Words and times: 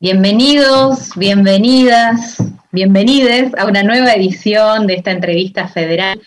Bienvenidos, 0.00 1.10
bienvenidas, 1.16 2.36
bienvenides 2.72 3.52
a 3.56 3.64
una 3.64 3.84
nueva 3.84 4.12
edición 4.12 4.88
de 4.88 4.94
esta 4.94 5.12
entrevista 5.12 5.68
federal. 5.68 6.20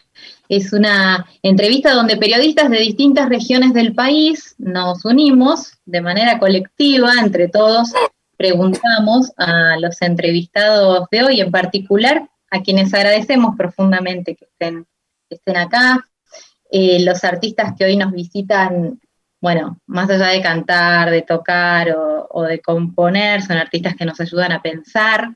Es 0.48 0.72
una 0.72 1.28
entrevista 1.44 1.94
donde 1.94 2.16
periodistas 2.16 2.70
de 2.70 2.80
distintas 2.80 3.28
regiones 3.28 3.74
del 3.74 3.94
país 3.94 4.56
nos 4.58 5.04
unimos 5.04 5.74
de 5.86 6.00
manera 6.00 6.40
colectiva, 6.40 7.12
entre 7.20 7.50
todos 7.50 7.92
preguntamos 8.38 9.34
a 9.36 9.78
los 9.80 10.02
entrevistados 10.02 11.08
de 11.12 11.24
hoy, 11.24 11.42
en 11.42 11.52
particular 11.52 12.30
a 12.50 12.62
quienes 12.62 12.94
agradecemos 12.94 13.56
profundamente 13.58 14.36
que 14.36 14.46
estén, 14.46 14.88
estén 15.30 15.58
acá, 15.58 16.08
eh, 16.72 17.04
los 17.04 17.24
artistas 17.26 17.74
que 17.78 17.84
hoy 17.84 17.98
nos 17.98 18.14
visitan 18.14 19.00
bueno, 19.40 19.80
más 19.86 20.10
allá 20.10 20.28
de 20.28 20.42
cantar, 20.42 21.12
de 21.12 21.22
tocar 21.22 21.96
o, 22.30 22.44
de 22.44 22.60
componer, 22.60 23.42
son 23.42 23.58
artistas 23.58 23.96
que 23.96 24.06
nos 24.06 24.20
ayudan 24.20 24.52
a 24.52 24.62
pensar 24.62 25.36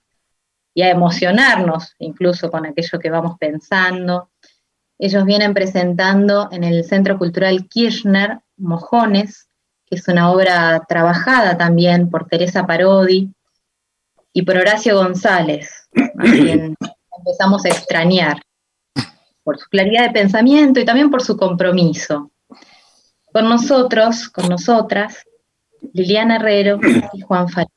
y 0.74 0.82
a 0.82 0.90
emocionarnos 0.90 1.96
incluso 2.00 2.50
con 2.50 2.66
aquello 2.66 3.00
que 3.00 3.10
vamos 3.10 3.38
pensando. 3.40 4.32
Ellos 4.98 5.26
vienen 5.26 5.54
presentando 5.54 6.50
en 6.52 6.64
el 6.64 6.84
Centro 6.84 7.18
Cultural 7.18 7.68
Kirchner 7.68 8.40
Mojones, 8.58 9.50
que 9.86 9.96
es 9.96 10.08
una 10.08 10.32
obra 10.32 10.84
trabajada 10.88 11.58
también 11.58 12.10
por 12.10 12.28
Teresa 12.28 12.66
Parodi 12.66 13.32
y 14.34 14.42
por 14.44 14.58
Horacio 14.58 14.96
González, 14.96 15.90
a 16.18 16.24
quien 16.24 16.76
empezamos 17.18 17.66
a 17.66 17.70
extrañar 17.70 18.42
por 19.44 19.60
su 19.60 19.68
claridad 19.70 20.08
de 20.08 20.12
pensamiento 20.12 20.80
y 20.80 20.86
también 20.86 21.10
por 21.10 21.22
su 21.22 21.36
compromiso. 21.38 22.32
Con 23.32 23.48
nosotros, 23.48 24.28
con 24.28 24.50
nosotras, 24.50 25.24
Liliana 25.94 26.36
Herrero 26.36 26.80
y 27.14 27.22
Juan 27.22 27.48
Fal. 27.48 27.68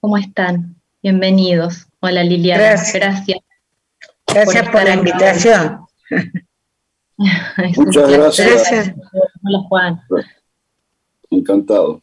¿Cómo 0.00 0.16
están? 0.16 0.74
Bienvenidos. 1.00 1.86
Hola 2.00 2.24
Liliana. 2.24 2.62
Gracias. 2.64 3.24
Gracias, 4.26 4.68
por, 4.68 4.82
la 4.82 4.94
invitación. 4.94 5.86
Muchas 7.76 8.10
gracias. 8.10 8.92
Hola 9.44 9.58
Juan. 9.68 10.00
Encantado. 11.30 12.02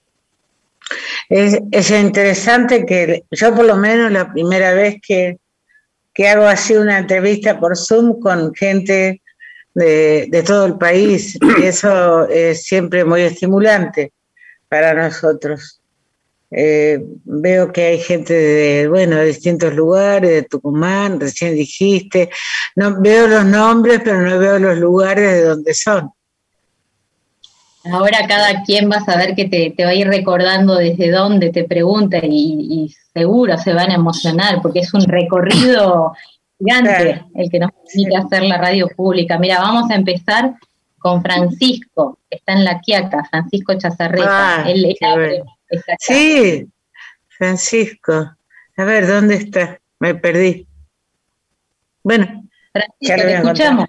Es, 1.28 1.60
es, 1.72 1.92
interesante 1.92 2.86
que 2.86 3.26
yo 3.32 3.54
por 3.54 3.66
lo 3.66 3.76
menos 3.76 4.12
la 4.12 4.32
primera 4.32 4.74
vez 4.74 4.96
que, 5.06 5.40
que 6.14 6.30
hago 6.30 6.46
así 6.46 6.76
una 6.76 7.00
entrevista 7.00 7.60
por 7.60 7.76
Zoom 7.76 8.20
con 8.22 8.54
gente 8.56 9.22
de, 9.76 10.44
todo 10.46 10.66
el 10.66 10.78
país 10.78 11.38
y 11.42 11.64
eso 11.64 12.28
es 12.28 12.64
siempre 12.66 13.06
muy 13.06 13.22
estimulante 13.22 14.14
para 14.68 14.94
nosotros. 14.94 15.82
Eh, 16.52 17.00
veo 17.26 17.74
que 17.74 17.84
hay 17.84 18.00
gente 18.00 18.34
de, 18.34 18.88
bueno, 18.88 19.18
de 19.18 19.26
distintos 19.26 19.74
lugares, 19.74 20.30
de 20.30 20.44
Tucumán, 20.44 21.20
recién 21.20 21.54
dijiste, 21.54 22.30
no 22.76 23.02
veo 23.02 23.28
los 23.28 23.46
nombres, 23.46 24.00
pero 24.04 24.22
no 24.22 24.40
veo 24.40 24.58
los 24.58 24.78
lugares 24.78 25.32
de 25.34 25.42
donde 25.44 25.74
son. 25.74 26.12
Ahora 27.92 28.26
cada 28.28 28.64
quien 28.64 28.90
va 28.90 28.98
a 28.98 29.06
saber 29.06 29.36
que 29.36 29.46
te, 29.46 29.84
va 29.84 29.92
a 29.92 29.96
ir 29.96 30.08
recordando 30.08 30.76
desde 30.76 31.12
dónde 31.12 31.52
te 31.52 31.66
pregunta 31.66 32.20
y, 32.24 32.68
y 32.70 32.96
seguro 33.14 33.58
se 33.58 33.74
van 33.74 33.92
a 33.92 33.96
emocionar 33.96 34.60
porque 34.62 34.80
es 34.80 34.94
un 34.94 35.04
recorrido 35.04 36.14
gigante 36.60 37.26
el 37.36 37.50
que 37.50 37.60
nos 37.60 37.72
permite 37.72 38.16
hacer 38.18 38.44
la 38.44 38.58
radio 38.58 38.88
pública. 38.96 39.38
Mira, 39.38 39.60
vamos 39.60 39.90
a 39.92 39.96
empezar 39.96 40.56
con 40.98 41.22
Francisco, 41.22 42.20
que 42.30 42.38
está 42.38 42.54
en 42.54 42.64
la 42.64 42.80
Quiaca, 42.80 43.24
Francisco 43.30 43.78
Chazarreta. 43.78 44.64
Ah, 44.64 44.66
sí, 46.00 46.68
Francisco. 47.28 48.36
A 48.78 48.84
ver, 48.84 49.08
¿dónde 49.08 49.36
está? 49.36 49.80
Me 50.00 50.16
perdí. 50.16 50.68
Bueno, 52.04 52.26
Francisco, 52.72 53.28
te 53.28 53.34
escuchamos. 53.36 53.86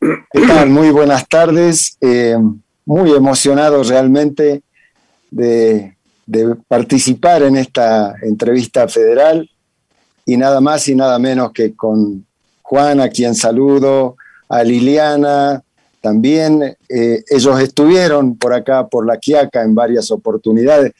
¿Qué 0.00 0.46
tal? 0.46 0.68
Muy 0.70 0.90
buenas 0.90 1.26
tardes. 1.28 1.96
Eh, 2.00 2.36
muy 2.84 3.12
emocionado 3.12 3.82
realmente 3.82 4.62
de 5.30 5.96
participar 6.68 7.42
en 7.42 7.56
esta 7.56 8.14
entrevista 8.22 8.86
federal 8.88 9.48
y 10.30 10.36
nada 10.36 10.60
más 10.60 10.86
y 10.86 10.94
nada 10.94 11.18
menos 11.18 11.50
que 11.50 11.74
con 11.74 12.24
Juan, 12.62 13.00
a 13.00 13.08
quien 13.08 13.34
saludo, 13.34 14.14
a 14.48 14.62
Liliana, 14.62 15.60
también 16.00 16.76
eh, 16.88 17.24
ellos 17.28 17.60
estuvieron 17.60 18.36
por 18.36 18.54
acá, 18.54 18.86
por 18.86 19.04
la 19.04 19.16
Quiaca, 19.16 19.64
en 19.64 19.74
varias 19.74 20.12
oportunidades, 20.12 20.92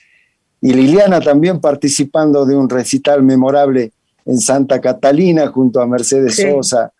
y 0.60 0.72
Liliana 0.72 1.20
también 1.20 1.60
participando 1.60 2.44
de 2.44 2.56
un 2.56 2.68
recital 2.68 3.22
memorable 3.22 3.92
en 4.26 4.40
Santa 4.40 4.80
Catalina 4.80 5.46
junto 5.46 5.80
a 5.80 5.86
Mercedes 5.86 6.34
Sosa. 6.34 6.92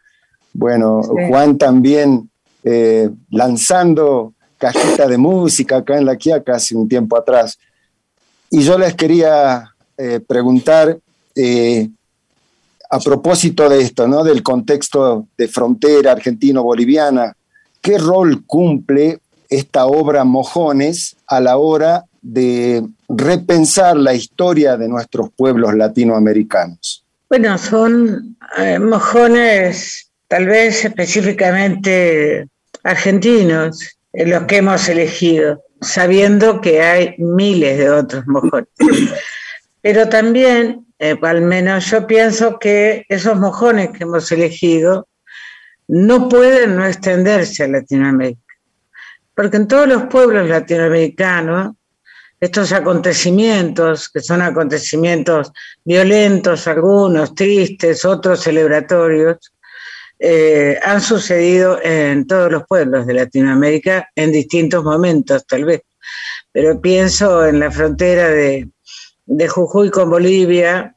Bueno, 0.52 1.02
Juan 1.28 1.58
también 1.58 2.30
eh, 2.62 3.10
lanzando 3.30 4.34
cajita 4.56 5.08
de 5.08 5.18
música 5.18 5.78
acá 5.78 5.98
en 5.98 6.06
la 6.06 6.14
Quiaca 6.14 6.54
hace 6.54 6.76
un 6.76 6.88
tiempo 6.88 7.18
atrás. 7.18 7.58
Y 8.50 8.62
yo 8.62 8.78
les 8.78 8.94
quería 8.94 9.74
eh, 9.98 10.20
preguntar, 10.20 10.96
a 12.90 12.98
propósito 12.98 13.68
de 13.68 13.80
esto, 13.80 14.08
¿no? 14.08 14.24
del 14.24 14.42
contexto 14.42 15.28
de 15.38 15.46
frontera 15.46 16.12
argentino-boliviana, 16.12 17.34
¿qué 17.80 17.98
rol 17.98 18.44
cumple 18.44 19.20
esta 19.48 19.86
obra 19.86 20.24
Mojones 20.24 21.16
a 21.26 21.40
la 21.40 21.56
hora 21.56 22.04
de 22.20 22.84
repensar 23.08 23.96
la 23.96 24.12
historia 24.12 24.76
de 24.76 24.88
nuestros 24.88 25.30
pueblos 25.30 25.74
latinoamericanos? 25.74 27.04
Bueno, 27.28 27.56
son 27.58 28.36
eh, 28.58 28.78
mojones 28.78 30.10
tal 30.26 30.46
vez 30.46 30.84
específicamente 30.84 32.48
argentinos, 32.82 33.96
los 34.12 34.44
que 34.44 34.56
hemos 34.56 34.88
elegido, 34.88 35.62
sabiendo 35.80 36.60
que 36.60 36.82
hay 36.82 37.14
miles 37.18 37.78
de 37.78 37.90
otros 37.90 38.26
mojones. 38.26 38.68
Pero 39.80 40.08
también 40.08 40.86
eh, 41.02 41.16
al 41.22 41.40
menos 41.40 41.86
yo 41.90 42.06
pienso 42.06 42.58
que 42.58 43.06
esos 43.08 43.34
mojones 43.38 43.88
que 43.90 44.04
hemos 44.04 44.30
elegido 44.32 45.08
no 45.88 46.28
pueden 46.28 46.76
no 46.76 46.84
extenderse 46.84 47.64
a 47.64 47.68
Latinoamérica. 47.68 48.54
Porque 49.34 49.56
en 49.56 49.66
todos 49.66 49.88
los 49.88 50.02
pueblos 50.04 50.46
latinoamericanos, 50.46 51.74
estos 52.38 52.72
acontecimientos, 52.72 54.10
que 54.10 54.20
son 54.20 54.42
acontecimientos 54.42 55.50
violentos, 55.82 56.66
algunos 56.66 57.34
tristes, 57.34 58.04
otros 58.04 58.40
celebratorios, 58.42 59.54
eh, 60.18 60.78
han 60.82 61.00
sucedido 61.00 61.80
en 61.82 62.26
todos 62.26 62.52
los 62.52 62.64
pueblos 62.68 63.06
de 63.06 63.14
Latinoamérica 63.14 64.06
en 64.14 64.32
distintos 64.32 64.84
momentos, 64.84 65.46
tal 65.46 65.64
vez. 65.64 65.80
Pero 66.52 66.78
pienso 66.78 67.46
en 67.46 67.58
la 67.58 67.70
frontera 67.70 68.28
de, 68.28 68.68
de 69.30 69.48
Jujuy 69.48 69.90
con 69.90 70.10
Bolivia. 70.10 70.96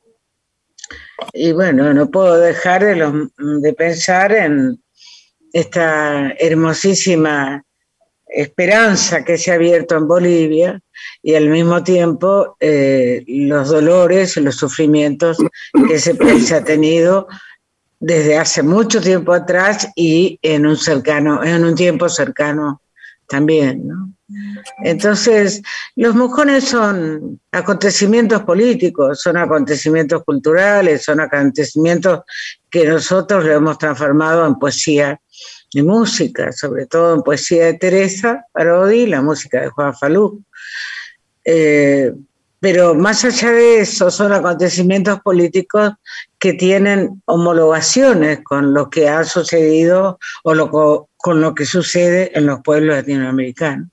Y 1.34 1.52
bueno, 1.52 1.94
no 1.94 2.10
puedo 2.10 2.38
dejar 2.38 2.84
de, 2.84 3.30
de 3.38 3.74
pensar 3.74 4.32
en 4.32 4.82
esta 5.54 6.32
hermosísima 6.40 7.64
esperanza 8.26 9.24
que 9.24 9.38
se 9.38 9.52
ha 9.52 9.56
abierto 9.56 9.96
en 9.96 10.08
Bolivia 10.08 10.82
y 11.22 11.36
al 11.36 11.50
mismo 11.50 11.84
tiempo 11.84 12.58
eh, 12.60 13.24
los 13.28 13.70
dolores 13.70 14.36
y 14.36 14.42
los 14.42 14.56
sufrimientos 14.56 15.38
que 15.88 15.94
ese 15.94 16.16
país 16.16 16.52
ha 16.52 16.64
tenido 16.64 17.28
desde 18.00 18.40
hace 18.40 18.64
mucho 18.64 19.00
tiempo 19.00 19.32
atrás 19.34 19.88
y 19.96 20.40
en 20.42 20.66
un 20.66 20.76
cercano, 20.76 21.44
en 21.44 21.64
un 21.64 21.76
tiempo 21.76 22.10
cercano 22.10 22.82
también, 23.28 23.88
¿no? 23.88 24.12
Entonces, 24.84 25.62
los 25.96 26.16
mojones 26.16 26.66
son 26.66 27.40
acontecimientos 27.52 28.44
políticos, 28.44 29.22
son 29.22 29.38
acontecimientos 29.38 30.24
culturales, 30.24 31.04
son 31.04 31.20
acontecimientos 31.20 32.22
que 32.70 32.86
nosotros 32.86 33.44
lo 33.46 33.54
hemos 33.54 33.78
transformado 33.78 34.46
en 34.46 34.56
poesía 34.56 35.20
y 35.72 35.82
música, 35.82 36.52
sobre 36.52 36.86
todo 36.86 37.16
en 37.16 37.22
poesía 37.22 37.66
de 37.66 37.74
Teresa 37.76 38.46
Parodi, 38.52 39.08
la 39.08 39.22
música 39.22 39.62
de 39.62 39.70
Juan 39.70 39.94
Falú. 39.96 40.44
Eh, 41.46 42.14
pero 42.64 42.96
más 42.96 43.26
allá 43.26 43.52
de 43.52 43.80
eso, 43.80 44.10
son 44.10 44.32
acontecimientos 44.32 45.20
políticos 45.20 45.92
que 46.40 46.54
tienen 46.54 47.22
homologaciones 47.26 48.40
con 48.42 48.74
lo 48.74 48.90
que 48.90 49.10
ha 49.10 49.26
sucedido 49.26 50.18
o 50.46 51.10
con 51.18 51.42
lo 51.42 51.54
que 51.54 51.66
sucede 51.66 52.32
en 52.38 52.46
los 52.46 52.62
pueblos 52.62 52.96
latinoamericanos. 52.96 53.90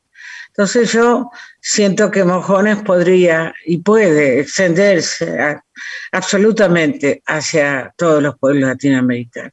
Entonces 0.50 0.92
yo 0.92 1.30
siento 1.60 2.10
que 2.10 2.24
Mojones 2.24 2.82
podría 2.82 3.54
y 3.64 3.78
puede 3.78 4.40
extenderse 4.40 5.38
absolutamente 6.12 7.22
hacia 7.26 7.94
todos 7.96 8.22
los 8.22 8.36
pueblos 8.38 8.68
latinoamericanos. 8.68 9.52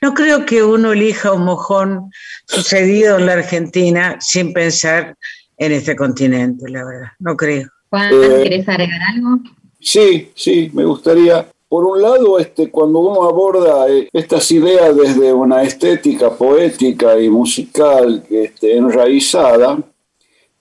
No 0.00 0.14
creo 0.14 0.46
que 0.46 0.62
uno 0.62 0.92
elija 0.92 1.32
un 1.32 1.44
mojón 1.44 2.10
sucedido 2.46 3.18
en 3.18 3.26
la 3.26 3.34
Argentina 3.34 4.16
sin 4.20 4.52
pensar 4.52 5.16
en 5.58 5.72
este 5.72 5.96
continente, 5.96 6.70
la 6.70 6.84
verdad, 6.84 7.08
no 7.18 7.36
creo. 7.36 7.68
Juan, 7.90 8.12
eh, 8.12 8.40
¿querés 8.44 8.68
agregar 8.68 9.00
algo? 9.14 9.40
Sí, 9.80 10.30
sí, 10.34 10.70
me 10.72 10.84
gustaría. 10.84 11.46
Por 11.68 11.84
un 11.84 12.00
lado, 12.00 12.38
este, 12.38 12.70
cuando 12.70 13.00
uno 13.00 13.24
aborda 13.24 13.88
eh, 13.90 14.08
estas 14.12 14.50
ideas 14.52 14.96
desde 14.96 15.32
una 15.32 15.62
estética 15.62 16.30
poética 16.30 17.20
y 17.20 17.28
musical 17.28 18.24
este, 18.30 18.76
enraizada, 18.76 19.78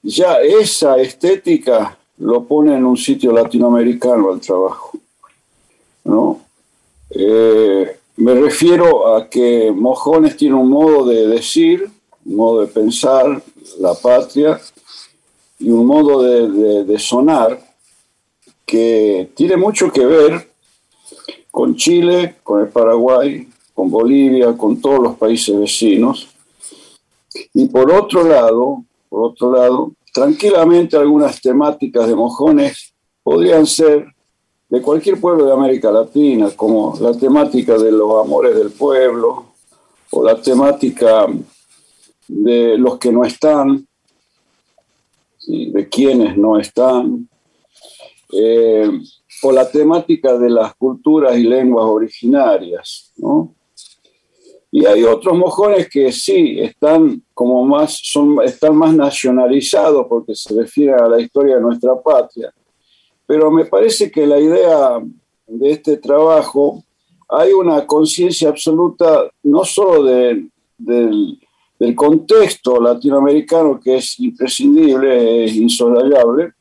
ya 0.08 0.40
esa 0.40 0.98
estética 0.98 1.98
lo 2.20 2.46
pone 2.46 2.76
en 2.76 2.86
un 2.86 2.96
sitio 2.96 3.34
latinoamericano 3.34 4.32
al 4.32 4.40
trabajo. 4.40 4.98
¿no? 6.06 6.40
Eh, 7.10 8.00
me 8.16 8.34
refiero 8.34 9.14
a 9.16 9.30
que 9.30 9.70
Mojones 9.72 10.38
tiene 10.38 10.56
un 10.56 10.70
modo 10.70 11.06
de 11.06 11.28
decir, 11.28 11.90
un 12.26 12.36
modo 12.36 12.62
de 12.62 12.68
pensar 12.68 13.44
la 13.80 13.94
patria 13.96 14.62
y 15.60 15.70
un 15.70 15.86
modo 15.86 16.24
de, 16.24 17.00
sonar 17.00 17.60
que 18.66 19.30
tiene 19.36 19.58
mucho 19.58 19.92
que 19.92 20.06
ver 20.06 20.50
con 21.52 21.76
Chile, 21.76 22.36
con 22.44 22.62
el 22.62 22.70
Paraguay, 22.70 23.48
con 23.74 23.92
Bolivia, 23.92 24.56
con 24.56 24.80
todos 24.80 25.00
los 25.00 25.18
países 25.18 25.60
vecinos. 25.60 26.30
Y 27.54 27.68
por 27.68 27.92
otro 27.92 28.24
lado, 28.24 28.84
por 29.10 29.32
otro 29.32 29.52
lado, 29.52 29.94
tranquilamente 30.14 30.98
algunas 30.98 31.42
temáticas 31.42 32.08
de 32.08 32.16
mojones 32.16 32.94
podrían 33.24 33.66
ser 33.66 34.08
de 34.70 34.82
cualquier 34.82 35.20
pueblo 35.20 35.46
de 35.46 35.54
América 35.54 35.92
Latina, 35.92 36.50
como 36.56 36.98
la 37.00 37.14
temática 37.14 37.78
de 37.78 37.92
los 37.92 38.26
amores 38.26 38.56
del 38.56 38.72
pueblo, 38.72 39.46
o 40.12 40.24
la 40.24 40.42
temática 40.42 41.28
de 42.28 42.78
los 42.78 42.98
que 42.98 43.12
no 43.12 43.24
están, 43.24 43.88
de 45.48 45.88
quienes 45.90 46.38
no 46.38 46.60
están, 46.60 47.30
eh, 48.34 48.92
o 49.44 49.52
la 49.52 49.70
temática 49.70 50.38
de 50.38 50.50
las 50.50 50.76
culturas 50.76 51.38
y 51.38 51.44
lenguas 51.44 51.86
originarias, 51.86 53.14
Y 54.72 54.86
hay 54.86 55.04
otros 55.04 55.38
mojones 55.38 55.90
que 55.90 56.12
sí 56.12 56.60
están 56.60 57.24
como 57.34 57.66
más, 57.66 58.00
son, 58.04 58.38
están 58.44 58.76
más 58.76 58.94
nacionalizados 58.94 60.06
porque 60.08 60.36
se 60.36 60.54
refieren 60.54 61.02
a 61.02 61.08
la 61.08 61.22
historia 61.22 61.56
de 61.56 61.62
nuestra 61.62 61.96
patria. 62.02 62.54
Pero 63.26 63.50
me 63.50 63.66
parece 63.66 64.12
que 64.12 64.28
la 64.28 64.40
idea 64.40 65.02
de 65.48 65.72
este 65.72 65.98
trabajo 65.98 66.84
hay 67.30 67.52
una 67.52 67.86
conciencia 67.86 68.50
absoluta 68.50 69.30
no 69.44 69.64
solo 69.64 70.04
del, 70.04 70.50
del 70.78 71.96
contexto 71.96 72.80
latinoamericano 72.80 73.80
que 73.80 73.98
es 73.98 74.20
imprescindible, 74.20 75.46
es 75.46 75.56
insoslayable, 75.56 76.54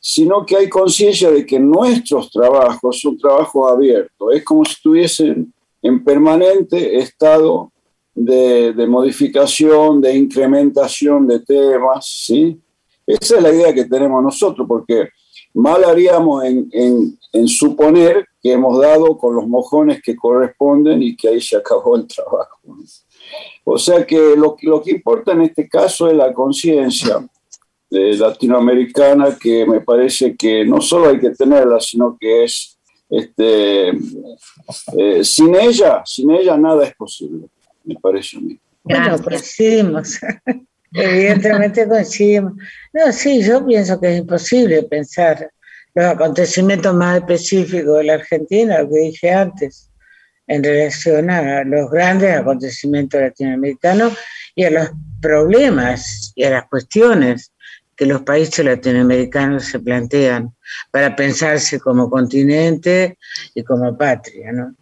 sino 0.00 0.44
que 0.46 0.56
hay 0.56 0.68
conciencia 0.68 1.30
de 1.30 1.44
que 1.44 1.58
nuestros 1.58 2.30
trabajos 2.30 3.00
son 3.00 3.18
trabajos 3.18 3.70
abiertos. 3.70 4.34
Es 4.34 4.44
como 4.44 4.64
si 4.64 4.72
estuviesen 4.72 5.52
en 5.88 6.04
permanente 6.04 6.98
estado 6.98 7.72
de, 8.14 8.86
modificación, 8.86 10.00
de 10.00 10.16
incrementación 10.16 11.26
de 11.26 11.40
temas, 11.40 12.06
¿sí? 12.26 12.60
Esa 13.06 13.36
es 13.36 13.42
la 13.42 13.50
idea 13.50 13.72
que 13.72 13.86
tenemos 13.86 14.22
nosotros, 14.22 14.66
porque 14.68 15.08
mal 15.54 15.82
haríamos 15.84 16.44
en, 16.44 16.68
en, 17.32 17.48
suponer 17.48 18.26
que 18.42 18.52
hemos 18.52 18.78
dado 18.78 19.16
con 19.16 19.34
los 19.34 19.46
mojones 19.46 20.02
que 20.02 20.14
corresponden 20.14 21.02
y 21.02 21.16
que 21.16 21.28
ahí 21.28 21.40
se 21.40 21.56
acabó 21.56 21.96
el 21.96 22.06
trabajo. 22.06 22.58
O 23.64 23.78
sea 23.78 24.04
que 24.04 24.36
lo, 24.36 24.56
lo 24.60 24.82
que 24.82 24.90
importa 24.90 25.32
en 25.32 25.42
este 25.42 25.68
caso 25.68 26.08
es 26.08 26.14
la 26.14 26.32
conciencia 26.34 27.26
latinoamericana 27.90 29.38
que 29.40 29.64
me 29.64 29.80
parece 29.80 30.36
que 30.36 30.64
no 30.64 30.80
solo 30.80 31.08
hay 31.08 31.18
que 31.18 31.30
tenerla, 31.30 31.80
sino 31.80 32.16
que 32.20 32.44
es, 32.44 32.77
este, 33.10 33.88
eh, 33.88 35.24
sin 35.24 35.54
ella, 35.54 36.02
sin 36.04 36.30
ella 36.30 36.56
nada 36.56 36.84
es 36.84 36.94
posible, 36.94 37.46
me 37.84 37.94
parece 37.96 38.36
a 38.36 38.40
mí. 38.40 38.58
Bueno, 38.84 39.18
coincidimos, 39.22 40.18
evidentemente 40.92 41.86
coincidimos. 41.86 42.54
No, 42.92 43.12
sí, 43.12 43.42
yo 43.42 43.64
pienso 43.66 44.00
que 44.00 44.14
es 44.14 44.18
imposible 44.20 44.82
pensar 44.84 45.50
los 45.94 46.06
acontecimientos 46.06 46.94
más 46.94 47.18
específicos 47.18 47.98
de 47.98 48.04
la 48.04 48.14
Argentina, 48.14 48.80
lo 48.80 48.90
que 48.90 48.98
dije 48.98 49.30
antes, 49.30 49.90
en 50.46 50.62
relación 50.62 51.30
a 51.30 51.64
los 51.64 51.90
grandes 51.90 52.36
acontecimientos 52.36 53.20
latinoamericanos 53.20 54.14
y 54.54 54.64
a 54.64 54.70
los 54.70 54.90
problemas 55.20 56.32
y 56.34 56.44
a 56.44 56.50
las 56.50 56.68
cuestiones 56.68 57.52
que 57.96 58.06
los 58.06 58.22
países 58.22 58.64
latinoamericanos 58.64 59.64
se 59.64 59.80
plantean 59.80 60.54
para 60.90 61.14
pensarse 61.14 61.78
como 61.80 62.08
continente 62.10 63.18
y 63.54 63.62
como 63.62 63.96
patria, 63.96 64.52
¿no? 64.52 64.74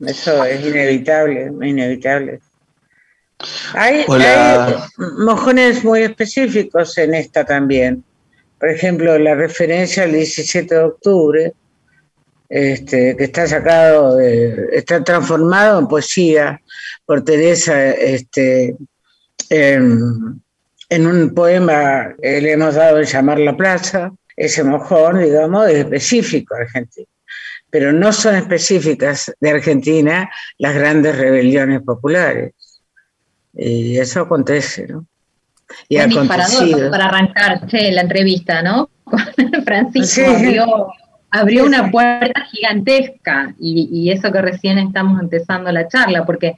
Eso 0.00 0.44
es 0.44 0.64
inevitable, 0.64 1.50
inevitable. 1.62 2.40
Hay, 3.74 4.04
hay, 4.08 4.74
mojones 5.18 5.84
muy 5.84 6.02
específicos 6.02 6.96
en 6.98 7.14
esta 7.14 7.44
también. 7.44 8.04
Por 8.58 8.68
ejemplo, 8.68 9.18
la 9.18 9.34
referencia 9.34 10.04
al 10.04 10.12
17 10.12 10.74
de 10.74 10.80
octubre, 10.80 11.52
este, 12.48 13.16
que 13.16 13.24
está 13.24 13.46
sacado, 13.46 14.18
está 14.20 15.02
transformado 15.04 15.78
en 15.78 15.88
poesía 15.88 16.60
por 17.04 17.24
Teresa 17.24 17.90
este, 17.90 18.76
en 19.50 20.40
un 21.06 21.34
poema 21.34 22.14
que 22.20 22.40
le 22.40 22.52
hemos 22.52 22.74
dado 22.74 22.98
en 22.98 23.04
llamar 23.04 23.38
La 23.38 23.56
Plaza, 23.56 24.12
ese 24.38 24.62
mojón, 24.62 25.18
digamos, 25.18 25.68
es 25.68 25.78
específico 25.78 26.54
argentino. 26.54 27.08
Pero 27.70 27.92
no 27.92 28.12
son 28.12 28.36
específicas 28.36 29.34
de 29.40 29.50
Argentina 29.50 30.30
las 30.58 30.74
grandes 30.74 31.18
rebeliones 31.18 31.82
populares. 31.82 32.54
Y 33.52 33.98
eso 33.98 34.20
acontece, 34.22 34.86
¿no? 34.86 35.04
Y 35.88 35.98
ha 35.98 36.04
acontecido. 36.04 36.90
Para 36.90 37.06
arrancar 37.06 37.60
la 37.72 38.00
entrevista, 38.00 38.62
¿no? 38.62 38.88
Francisco 39.64 40.92
abrió, 41.30 41.64
una 41.64 41.90
puerta 41.90 42.46
gigantesca 42.50 43.54
y, 43.58 43.88
y 43.92 44.10
eso 44.12 44.32
que 44.32 44.40
recién 44.40 44.78
estamos 44.78 45.20
empezando 45.20 45.70
la 45.72 45.88
charla, 45.88 46.24
porque 46.24 46.56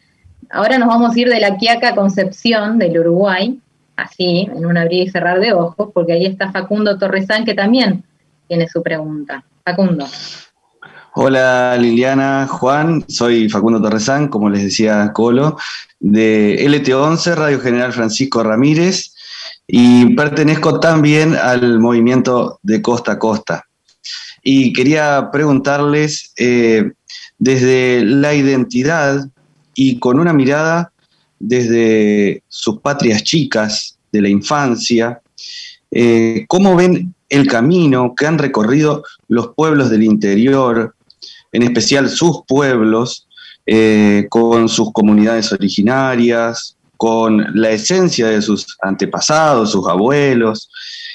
ahora 0.50 0.79
nos 0.79 0.88
vamos 0.88 1.17
a 1.17 1.19
ir 1.19 1.29
de 1.29 1.41
la 1.41 1.56
Quiaca 1.56 1.94
Concepción 1.97 2.79
del 2.79 3.00
Uruguay 3.00 3.59
así, 3.96 4.48
en 4.54 4.66
un 4.66 4.76
abrir 4.76 5.06
y 5.06 5.10
cerrar 5.10 5.40
de 5.40 5.52
ojos, 5.52 5.90
porque 5.92 6.12
ahí 6.12 6.26
está 6.26 6.50
Facundo 6.52 6.98
Torresán, 6.98 7.44
que 7.44 7.54
también 7.54 8.04
tiene 8.48 8.69
su 8.69 8.82
pregunta. 8.82 9.44
Facundo. 9.64 10.06
Hola 11.15 11.76
Liliana, 11.76 12.46
Juan, 12.46 13.05
soy 13.08 13.48
Facundo 13.48 13.82
Torresán, 13.82 14.29
como 14.29 14.48
les 14.48 14.62
decía 14.62 15.10
Colo, 15.12 15.56
de 15.98 16.56
LT11, 16.69 17.34
Radio 17.34 17.60
General 17.60 17.93
Francisco 17.93 18.43
Ramírez, 18.43 19.12
y 19.67 20.15
pertenezco 20.15 20.81
también 20.81 21.34
al 21.34 21.81
movimiento 21.81 22.58
de 22.62 22.81
Costa 22.81 23.12
a 23.12 23.19
Costa. 23.19 23.65
Y 24.43 24.72
quería 24.72 25.31
preguntarles 25.32 26.32
eh, 26.36 26.93
desde 27.38 28.05
la 28.05 28.34
identidad 28.34 29.29
y 29.74 29.98
con 29.98 30.20
una 30.20 30.32
mirada 30.32 30.93
desde 31.41 32.44
sus 32.49 32.79
patrias 32.79 33.25
chicas 33.25 33.99
de 34.13 34.23
la 34.23 34.29
infancia, 34.29 35.20
eh, 35.91 36.44
cómo 36.47 36.77
ven 36.77 37.15
el 37.29 37.47
camino 37.49 38.15
que 38.15 38.27
han 38.27 38.39
recorrido 38.39 39.03
los 39.29 39.49
pueblos 39.56 39.91
del 39.91 40.05
interior, 40.05 40.94
en 41.53 41.63
especial 41.63 42.09
sus 42.09 42.43
pueblos, 42.47 43.27
eh, 43.67 44.27
con 44.29 44.69
sus 44.69 44.93
comunidades 44.93 45.53
originarias, 45.53 46.77
con 46.97 47.47
la 47.55 47.70
esencia 47.70 48.29
de 48.29 48.43
sus 48.43 48.77
antepasados, 48.82 49.73
sus 49.73 49.89
abuelos, 49.89 50.70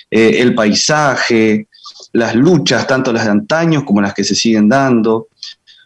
eh, 0.09 0.37
el 0.39 0.55
paisaje, 0.55 1.67
las 2.13 2.33
luchas, 2.35 2.87
tanto 2.87 3.13
las 3.13 3.25
de 3.25 3.31
antaño 3.31 3.85
como 3.85 4.01
las 4.01 4.13
que 4.13 4.23
se 4.23 4.35
siguen 4.35 4.69
dando, 4.69 5.27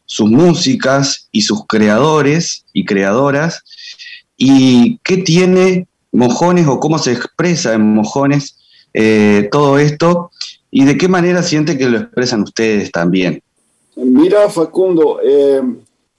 sus 0.06 0.30
músicas 0.30 1.28
y 1.32 1.42
sus 1.42 1.66
creadores 1.68 2.66
y 2.74 2.86
creadoras, 2.86 3.64
y 4.40 4.98
qué 5.04 5.18
tiene 5.18 5.86
Mojones 6.12 6.66
o 6.68 6.80
cómo 6.80 6.98
se 6.98 7.12
expresa 7.12 7.76
en 7.76 7.94
Mojones 7.94 8.58
eh, 8.94 9.48
todo 9.52 9.78
esto 9.78 10.32
y 10.72 10.86
de 10.86 10.98
qué 10.98 11.08
manera 11.08 11.44
siente 11.44 11.78
que 11.78 11.90
lo 11.90 12.00
expresan 12.00 12.42
ustedes 12.42 12.92
también. 12.92 13.44
Mira, 13.96 14.50
Facundo, 14.50 15.20
eh, 15.22 15.62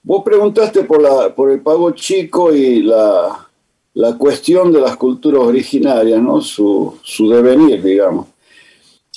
vos 0.02 0.22
preguntaste 0.22 0.84
por, 0.84 1.02
la, 1.02 1.34
por 1.34 1.50
el 1.50 1.60
pago 1.60 1.90
chico 1.92 2.54
y 2.54 2.82
la, 2.82 3.46
cuestión 4.18 4.72
de 4.72 4.80
las 4.80 4.96
culturas 4.96 5.42
originarias, 5.42 6.22
¿no? 6.22 6.40
su, 6.40 6.98
devenir, 7.18 7.82
digamos. 7.82 8.26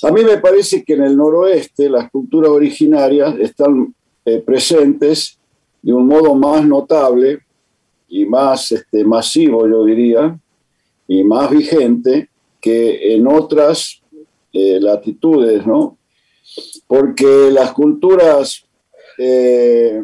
A 0.02 0.10
mí 0.10 0.24
me 0.24 0.38
parece 0.38 0.82
que 0.82 0.94
en 0.94 1.02
el 1.04 1.16
noroeste 1.16 1.88
las 1.88 2.10
culturas 2.10 2.50
originarias 2.50 3.36
están 3.38 3.94
eh, 4.24 4.38
presentes 4.44 5.38
de 5.82 5.92
un 5.92 6.06
modo 6.06 6.34
más 6.34 6.66
notable 6.66 7.43
y 8.08 8.24
más 8.26 8.72
este, 8.72 9.04
masivo, 9.04 9.68
yo 9.68 9.84
diría, 9.84 10.38
y 11.08 11.22
más 11.22 11.50
vigente 11.50 12.28
que 12.60 13.14
en 13.14 13.26
otras 13.26 14.00
eh, 14.52 14.78
latitudes, 14.80 15.66
¿no? 15.66 15.98
Porque 16.86 17.50
las 17.50 17.72
culturas 17.72 18.64
eh, 19.18 20.02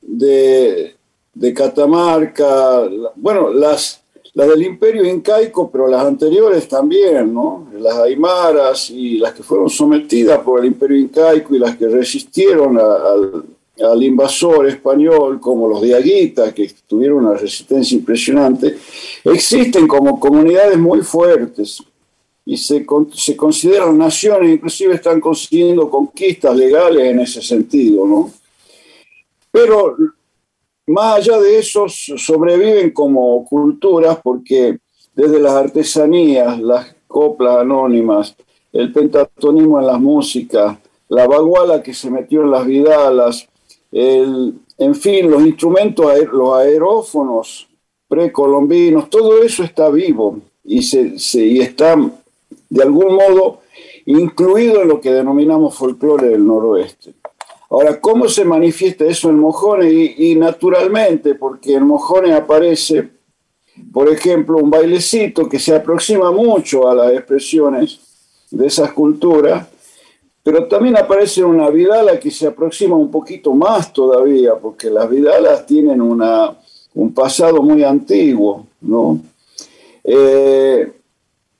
de, 0.00 0.96
de, 1.34 1.54
Catamarca, 1.54 2.88
bueno, 3.16 3.50
las, 3.50 4.02
las 4.34 4.48
del 4.48 4.62
imperio 4.62 5.04
incaico, 5.04 5.70
pero 5.70 5.88
las 5.88 6.04
anteriores 6.04 6.68
también, 6.68 7.32
¿no? 7.32 7.68
Las 7.78 7.98
aymaras 7.98 8.90
y 8.90 9.18
las 9.18 9.34
que 9.34 9.42
fueron 9.42 9.68
sometidas 9.68 10.38
por 10.40 10.60
el 10.60 10.66
imperio 10.66 10.96
incaico 10.96 11.54
y 11.54 11.58
las 11.58 11.76
que 11.76 11.88
resistieron 11.88 12.78
al 12.78 13.44
al 13.82 14.02
invasor 14.02 14.68
español, 14.68 15.40
como 15.40 15.68
los 15.68 15.82
diaguitas, 15.82 16.52
que 16.52 16.70
tuvieron 16.86 17.24
una 17.24 17.34
resistencia 17.34 17.96
impresionante, 17.96 18.76
existen 19.24 19.86
como 19.86 20.18
comunidades 20.18 20.78
muy 20.78 21.02
fuertes 21.02 21.82
y 22.44 22.56
se, 22.56 22.86
se 23.12 23.36
consideran 23.36 23.98
naciones, 23.98 24.54
inclusive 24.54 24.94
están 24.94 25.20
consiguiendo 25.20 25.90
conquistas 25.90 26.56
legales 26.56 27.10
en 27.10 27.20
ese 27.20 27.42
sentido, 27.42 28.06
¿no? 28.06 28.30
Pero 29.50 29.96
más 30.86 31.16
allá 31.16 31.38
de 31.40 31.58
eso, 31.58 31.86
sobreviven 31.88 32.90
como 32.90 33.44
culturas 33.44 34.18
porque 34.22 34.78
desde 35.14 35.40
las 35.40 35.54
artesanías, 35.54 36.60
las 36.60 36.94
coplas 37.08 37.58
anónimas, 37.58 38.36
el 38.72 38.92
pentatonismo 38.92 39.80
en 39.80 39.86
las 39.86 40.00
músicas, 40.00 40.78
la 41.08 41.26
baguala 41.26 41.82
que 41.82 41.94
se 41.94 42.10
metió 42.10 42.42
en 42.42 42.50
las 42.50 42.66
vidalas, 42.66 43.48
en 43.98 44.94
fin, 44.94 45.30
los 45.30 45.46
instrumentos, 45.46 46.06
los 46.32 46.54
aerófonos 46.54 47.66
precolombinos, 48.08 49.08
todo 49.08 49.42
eso 49.42 49.62
está 49.62 49.88
vivo 49.88 50.38
y, 50.62 50.82
se, 50.82 51.14
está 51.60 51.96
de 52.68 52.82
algún 52.82 53.14
modo 53.14 53.60
incluido 54.04 54.82
en 54.82 54.88
lo 54.88 55.00
que 55.00 55.12
denominamos 55.12 55.76
folclore 55.76 56.28
del 56.28 56.46
noroeste. 56.46 57.14
Ahora, 57.70 58.00
¿cómo 58.00 58.28
se 58.28 58.44
manifiesta 58.44 59.04
eso 59.06 59.28
en 59.28 59.40
Mojones? 59.40 59.92
Y, 59.92 60.30
y, 60.30 60.34
naturalmente, 60.36 61.34
porque 61.34 61.74
en 61.74 61.84
Mojones 61.84 62.32
aparece, 62.32 63.08
por 63.92 64.08
ejemplo, 64.08 64.58
un 64.58 64.70
bailecito 64.70 65.48
que 65.48 65.58
se 65.58 65.74
aproxima 65.74 66.30
mucho 66.30 66.88
a 66.88 66.94
las 66.94 67.12
expresiones 67.12 67.98
de 68.50 68.66
esas 68.66 68.92
culturas, 68.92 69.66
pero 70.46 70.68
también 70.68 70.96
aparece 70.96 71.42
una 71.42 71.68
Vidala 71.70 72.20
que 72.20 72.30
se 72.30 72.46
aproxima 72.46 72.94
un 72.94 73.10
poquito 73.10 73.52
más 73.52 73.92
todavía, 73.92 74.54
porque 74.54 74.88
las 74.88 75.10
Vidalas 75.10 75.66
tienen 75.66 76.00
una, 76.00 76.56
un 76.94 77.12
pasado 77.12 77.60
muy 77.62 77.82
antiguo, 77.82 78.64
¿no? 78.82 79.18
Eh, 80.04 80.92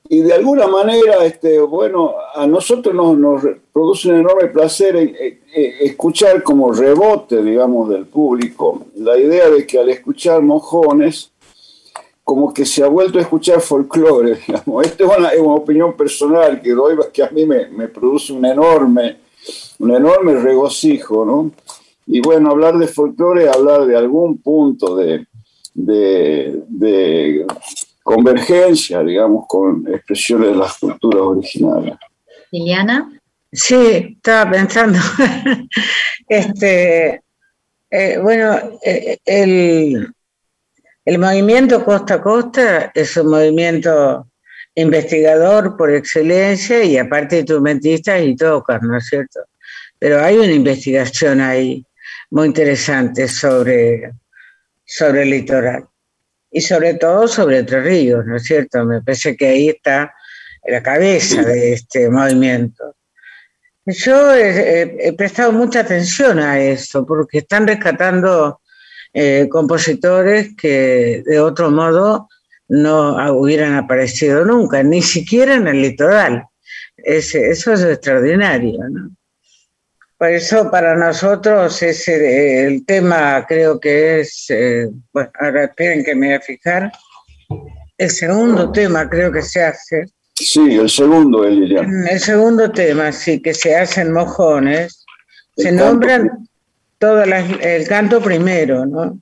y 0.09 0.21
de 0.21 0.33
alguna 0.33 0.69
manera, 0.69 1.25
este, 1.25 1.59
bueno, 1.59 2.15
a 2.33 2.47
nosotros 2.47 2.95
nos, 2.95 3.19
nos 3.19 3.43
produce 3.73 4.09
un 4.09 4.21
enorme 4.21 4.51
placer 4.51 4.97
escuchar 5.81 6.45
como 6.45 6.71
rebote, 6.71 7.43
digamos, 7.43 7.89
del 7.89 8.07
público, 8.07 8.87
la 8.95 9.19
idea 9.19 9.51
de 9.51 9.67
que 9.67 9.81
al 9.81 9.89
escuchar 9.89 10.43
mojones, 10.43 11.33
como 12.27 12.53
que 12.53 12.67
se 12.67 12.83
ha 12.83 12.89
vuelto 12.89 13.21
a 13.21 13.23
escuchar 13.23 13.61
folclore, 13.61 14.35
digamos. 14.47 14.85
Esta 14.85 15.05
es 15.05 15.39
una, 15.39 15.55
opinión 15.55 15.97
personal 15.97 16.61
que 16.61 16.73
doy, 16.73 16.97
que 17.13 17.23
a 17.23 17.31
mí 17.31 17.47
me, 17.47 17.69
me, 17.69 17.87
produce 17.87 18.33
un 18.33 18.45
enorme, 18.45 19.19
un 19.79 19.95
enorme 19.95 20.35
regocijo, 20.35 21.25
¿no? 21.25 21.53
Y 22.05 22.21
bueno, 22.21 22.51
hablar 22.51 22.79
de 22.79 22.89
folclore 22.89 23.45
es 23.45 23.57
hablar 23.57 23.87
de 23.87 23.97
algún 23.97 24.39
punto 24.39 24.97
de, 24.97 25.25
de, 25.73 26.65
de, 26.67 27.47
convergencia, 28.03 29.05
digamos, 29.05 29.45
con 29.47 29.87
expresiones 29.87 30.49
de 30.49 30.57
las 30.57 30.79
culturas 30.79 31.23
originales. 31.23 31.95
Liliana. 32.51 33.21
Sí, 33.53 34.17
estaba 34.17 34.51
pensando. 34.51 34.99
este, 36.29 37.23
eh, 37.89 38.19
bueno, 38.21 38.59
eh, 38.83 39.19
el, 39.25 40.13
el 41.07 41.19
movimiento 41.21 41.85
Costa 41.85 42.15
a 42.15 42.21
Costa 42.21 42.91
es 42.93 43.17
un 43.17 43.31
movimiento 43.31 44.29
investigador 44.75 45.77
por 45.77 45.95
excelencia 45.95 46.83
y 46.83 46.99
aparte 46.99 47.39
instrumentistas 47.39 48.21
y 48.23 48.35
tocan, 48.35 48.81
¿no 48.83 48.99
es 48.99 49.07
cierto? 49.07 49.41
Pero 50.01 50.21
hay 50.21 50.37
una 50.37 50.53
investigación 50.53 51.41
ahí 51.41 51.87
muy 52.31 52.49
interesante 52.49 53.29
sobre, 53.29 54.11
sobre 54.85 55.23
el 55.23 55.31
litoral 55.31 55.87
y 56.51 56.61
sobre 56.61 56.95
todo 56.95 57.29
sobre 57.29 57.59
Entre 57.59 57.81
Ríos, 57.83 58.27
¿no 58.27 58.37
es 58.37 58.43
cierto? 58.43 58.85
Me 58.85 59.01
parece 59.01 59.37
que 59.37 59.47
ahí 59.47 59.69
está 59.69 60.13
la 60.67 60.83
cabeza 60.83 61.41
de 61.43 61.75
este 61.75 62.11
movimiento. 62.11 62.97
Yo 63.87 64.35
he, 64.35 64.97
he 64.99 65.13
prestado 65.13 65.53
mucha 65.53 65.81
atención 65.81 66.41
a 66.41 66.59
esto 66.59 67.07
porque 67.07 67.39
están 67.39 67.69
rescatando 67.69 68.61
eh, 69.19 69.49
compositores 69.49 70.55
que 70.57 71.23
de 71.25 71.41
otro 71.41 71.71
modo 71.71 72.29
no 72.69 73.33
hubieran 73.33 73.75
aparecido 73.75 74.45
nunca, 74.45 74.83
ni 74.83 75.01
siquiera 75.01 75.55
en 75.55 75.67
el 75.69 75.81
litoral. 75.81 76.45
eso 76.99 77.73
es 77.73 77.83
extraordinario. 77.83 78.79
Por 80.19 80.29
eso 80.29 80.71
para 80.71 80.95
nosotros 80.97 81.83
ese, 81.83 82.67
el 82.67 82.85
tema 82.85 83.47
creo 83.49 83.81
que 83.81 84.21
es, 84.21 84.51
eh, 84.51 84.91
bueno, 85.15 85.31
ahora 85.41 85.65
esperen 85.65 86.05
que 86.05 86.15
me 86.15 86.27
voy 86.27 86.37
a 86.37 86.41
fijar, 86.43 86.93
el 87.97 88.11
segundo 88.11 88.71
tema 88.71 89.09
creo 89.09 89.33
que 89.33 89.41
se 89.41 89.63
hace. 89.63 90.05
Sí, 90.35 90.77
el 90.77 90.91
segundo, 90.91 91.43
El 91.47 92.21
segundo 92.21 92.71
tema, 92.71 93.13
sí, 93.13 93.41
que 93.41 93.55
se 93.55 93.77
hacen 93.77 94.13
mojones, 94.13 95.07
se 95.57 95.73
nombran 95.73 96.47
todo 96.99 97.23
el 97.23 97.89
canto 97.89 98.21
primero, 98.21 98.87
¿no? 98.87 99.19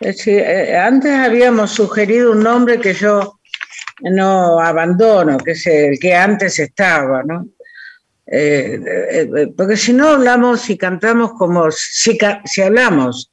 Eh, 0.00 0.76
antes 0.76 1.12
habíamos 1.12 1.72
sugerido 1.72 2.32
un 2.32 2.42
nombre 2.42 2.80
que 2.80 2.94
yo 2.94 3.40
no 4.00 4.58
abandono, 4.58 5.36
que 5.36 5.50
es 5.50 5.66
el 5.66 5.98
que 5.98 6.14
antes 6.14 6.58
estaba, 6.58 7.22
¿no? 7.22 7.46
Eh, 8.26 8.80
eh, 9.10 9.52
porque 9.54 9.76
si 9.76 9.92
no 9.92 10.08
hablamos 10.08 10.70
y 10.70 10.78
cantamos 10.78 11.32
como, 11.32 11.70
si, 11.70 12.16
si 12.44 12.62
hablamos, 12.62 13.30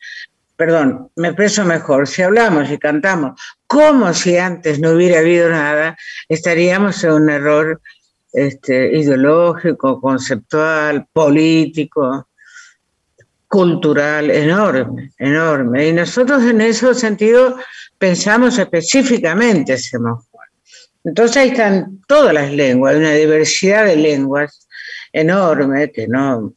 perdón, 0.58 1.10
me 1.16 1.30
expreso 1.30 1.64
mejor, 1.64 2.08
si 2.08 2.24
hablamos 2.24 2.70
y 2.70 2.78
cantamos 2.78 3.40
como 3.68 4.14
si 4.14 4.38
antes 4.38 4.80
no 4.80 4.92
hubiera 4.92 5.20
habido 5.20 5.50
nada, 5.50 5.96
estaríamos 6.28 7.02
en 7.04 7.12
un 7.12 7.30
error 7.30 7.82
este, 8.34 8.98
ideológico, 8.98 10.02
conceptual, 10.02 11.08
político, 11.14 12.27
cultural 13.48 14.30
enorme, 14.30 15.12
enorme. 15.18 15.88
Y 15.88 15.94
nosotros 15.94 16.44
en 16.44 16.62
ese 16.62 16.94
sentido 16.94 17.58
pensamos 17.98 18.58
específicamente 18.58 19.74
ese 19.74 19.98
Entonces 21.04 21.38
ahí 21.38 21.50
están 21.50 22.02
todas 22.08 22.34
las 22.34 22.52
lenguas, 22.52 22.96
una 22.96 23.14
diversidad 23.14 23.86
de 23.86 23.96
lenguas 23.96 24.68
enorme 25.14 25.92
que 25.92 26.08
no, 26.08 26.54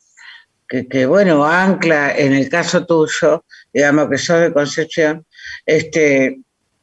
que, 0.68 1.06
bueno, 1.06 1.44
ancla 1.44 2.16
en 2.16 2.32
el 2.32 2.49
caso 2.49 2.87
tuyo, 2.87 3.44
digamos 3.73 4.09
que 4.09 4.18
soy 4.18 4.42
de 4.42 4.52
Concepción, 4.52 5.26
este, 5.66 6.40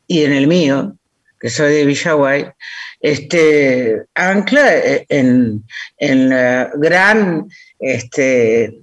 y 0.07 0.23
en 0.23 0.33
el 0.33 0.47
mío, 0.47 0.97
que 1.39 1.49
soy 1.49 1.73
de 1.73 1.85
Villaguay, 1.85 2.49
este, 2.99 4.03
ancla 4.15 4.71
en, 5.07 5.63
en 5.97 6.29
la 6.29 6.71
gran 6.75 7.47
este, 7.79 8.81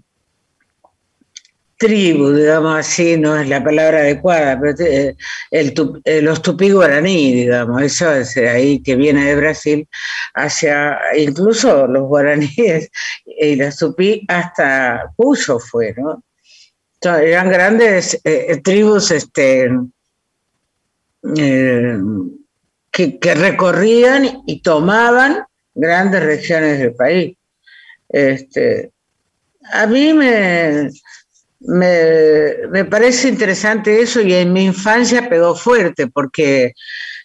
tribu, 1.84 2.32
digamos 2.32 2.78
así, 2.78 3.18
no 3.18 3.36
es 3.38 3.46
la 3.48 3.62
palabra 3.62 3.98
adecuada, 3.98 4.58
pero 4.58 4.74
eh, 4.80 5.16
eh, 5.50 6.22
los 6.22 6.40
tupí 6.40 6.70
guaraní, 6.70 7.34
digamos, 7.34 7.82
eso 7.82 8.10
es 8.10 8.36
ahí 8.38 8.80
que 8.82 8.96
viene 8.96 9.26
de 9.26 9.36
Brasil, 9.36 9.88
hacia 10.34 10.98
incluso 11.14 11.86
los 11.86 12.04
guaraníes 12.04 12.90
y 13.26 13.56
los 13.56 13.76
tupí 13.76 14.24
hasta 14.28 15.12
Cuyo 15.16 15.58
fue, 15.58 15.94
¿no? 15.96 16.22
eran 17.02 17.50
grandes 17.50 18.18
eh, 18.24 18.58
tribus 18.64 19.10
este, 19.10 19.68
que, 22.90 23.18
que, 23.18 23.34
recorrían 23.34 24.42
y 24.46 24.62
tomaban 24.62 25.44
grandes 25.74 26.22
regiones 26.22 26.78
del 26.78 26.94
país. 26.94 27.36
Este, 28.08 28.90
a 29.70 29.86
mí 29.86 30.14
me, 30.14 30.88
me, 31.66 32.84
parece 32.84 33.28
interesante 33.28 34.00
eso 34.00 34.20
y 34.20 34.34
en 34.34 34.52
mi 34.52 34.64
infancia 34.64 35.28
pegó 35.28 35.54
fuerte 35.54 36.08
porque, 36.08 36.74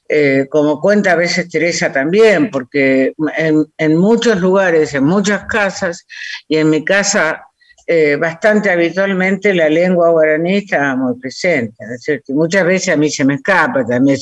eh, 0.08 0.48
como 0.50 0.80
cuenta 0.80 1.12
a 1.12 1.16
veces 1.16 1.50
Teresa 1.50 1.92
también, 1.92 2.50
porque 2.50 3.14
en, 3.38 3.98
muchos 3.98 4.40
lugares, 4.40 4.94
en 4.94 5.04
muchas 5.04 5.46
casas 5.46 6.08
y 6.48 6.58
en 6.58 6.70
mi 6.70 6.84
casa 6.86 7.49
eh, 7.92 8.18
bastante 8.18 8.70
habitualmente 8.70 9.52
la 9.52 9.68
lengua 9.68 10.12
guaraní 10.12 10.58
estaba 10.58 10.96
muy 10.96 11.20
presente. 11.20 11.84
muchas 12.28 12.64
veces 12.64 12.94
a 12.94 12.98
mí 12.98 13.10
se 13.10 13.26
me 13.26 13.34
escapa 13.34 13.84
también. 13.84 14.16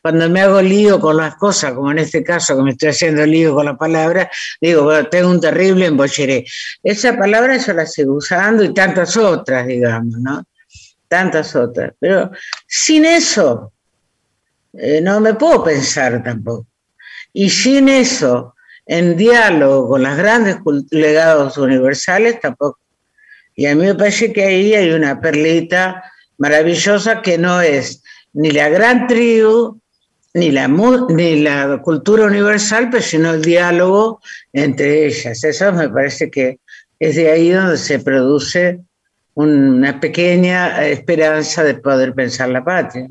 cuando 0.00 0.30
me 0.30 0.42
hago 0.42 0.62
lío 0.62 1.00
con 1.00 1.16
las 1.16 1.34
cosas, 1.34 1.72
como 1.72 1.90
en 1.90 1.98
este 1.98 2.22
caso 2.22 2.56
que 2.56 2.62
me 2.62 2.70
estoy 2.70 2.90
haciendo 2.90 3.26
lío 3.26 3.52
con 3.52 3.64
la 3.64 3.76
palabra, 3.76 4.30
digo, 4.60 5.04
tengo 5.08 5.28
un 5.28 5.40
terrible 5.40 5.86
embocheré. 5.86 6.44
Esa 6.84 7.18
palabra 7.18 7.56
yo 7.56 7.72
la 7.72 7.84
sigo 7.84 8.14
usando 8.14 8.62
y 8.62 8.72
tantas 8.72 9.16
otras, 9.16 9.66
digamos, 9.66 10.16
¿no? 10.20 10.44
Tantas 11.08 11.56
otras. 11.56 11.92
Pero 11.98 12.30
sin 12.68 13.04
eso, 13.04 13.72
eh, 14.72 15.00
no 15.00 15.18
me 15.18 15.34
puedo 15.34 15.64
pensar 15.64 16.22
tampoco. 16.22 16.68
Y 17.32 17.50
sin 17.50 17.88
eso, 17.88 18.54
en 18.86 19.16
diálogo 19.16 19.88
con 19.88 20.04
los 20.04 20.16
grandes 20.16 20.58
legados 20.92 21.58
universales, 21.58 22.38
tampoco 22.38 22.79
y 23.60 23.66
a 23.66 23.74
mí 23.74 23.84
me 23.84 23.94
parece 23.94 24.32
que 24.32 24.42
ahí 24.42 24.72
hay 24.72 24.90
una 24.90 25.20
perlita 25.20 26.02
maravillosa 26.38 27.20
que 27.20 27.36
no 27.36 27.60
es 27.60 28.02
ni 28.32 28.52
la 28.52 28.70
gran 28.70 29.06
tribu, 29.06 29.78
ni 30.32 30.50
la, 30.50 31.78
cultura 31.82 32.24
universal, 32.24 32.88
pero 32.90 33.02
sino 33.02 33.34
el 33.34 33.42
diálogo 33.42 34.22
entre 34.54 35.04
ellas. 35.04 35.44
Eso 35.44 35.74
me 35.74 35.90
parece 35.90 36.30
que 36.30 36.58
es 36.98 37.16
de 37.16 37.30
ahí 37.30 37.50
donde 37.50 37.76
se 37.76 37.98
produce 37.98 38.80
una 39.34 40.00
pequeña 40.00 40.86
esperanza 40.86 41.62
de 41.62 41.74
poder 41.74 42.14
pensar 42.14 42.48
la 42.48 42.64
patria. 42.64 43.08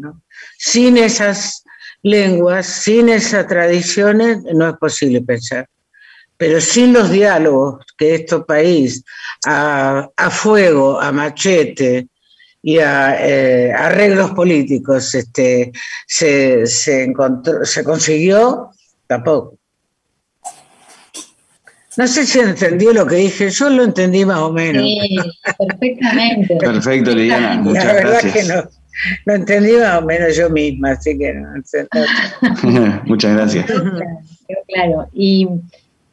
Sin 0.58 0.98
esas 0.98 1.63
lenguas, 2.01 2.65
sin 2.65 3.10
esas 3.10 3.46
tradiciones, 3.46 4.39
no 4.56 4.70
es 4.70 4.77
posible 4.77 5.22
pensar 5.22 5.70
pero 6.39 6.62
sin 6.62 6.93
los 6.93 7.12
diálogos 7.12 7.86
que 7.98 8.15
este 8.15 8.39
país 8.39 9.03
a, 9.46 10.08
fuego, 10.31 10.98
a 10.98 11.12
machete 11.12 12.08
y 12.63 12.77
a 12.77 13.17
eh, 13.19 13.74
arreglos 13.74 14.31
políticos 14.31 15.13
este, 15.15 15.74
se, 16.08 17.03
encontró, 17.03 17.65
se 17.65 17.84
consiguió, 17.84 18.69
tampoco. 19.05 19.58
No 21.98 22.08
sé 22.08 22.25
si 22.25 22.39
entendió 22.39 22.93
lo 22.93 23.05
que 23.05 23.17
dije, 23.17 23.50
yo 23.50 23.69
lo 23.69 23.84
entendí 23.84 24.24
más 24.24 24.39
o 24.39 24.53
menos. 24.53 24.81
Sí, 24.84 25.17
perfectamente. 25.58 26.55
Perfecto, 26.62 27.12
Liliana. 27.12 27.55
Muchas 27.55 27.84
La 27.84 27.93
verdad 27.93 28.22
que 28.22 28.43
no. 28.46 28.63
Lo 29.25 29.36
entendí 29.36 29.74
más 29.74 30.01
o 30.01 30.05
menos 30.05 30.38
yo 30.38 30.50
misma, 30.50 30.91
así 30.91 31.17
que 31.17 31.34
no. 31.34 31.50
Muchas 33.05 33.36
gracias. 33.36 33.65
Claro, 34.67 35.10
y 35.13 35.46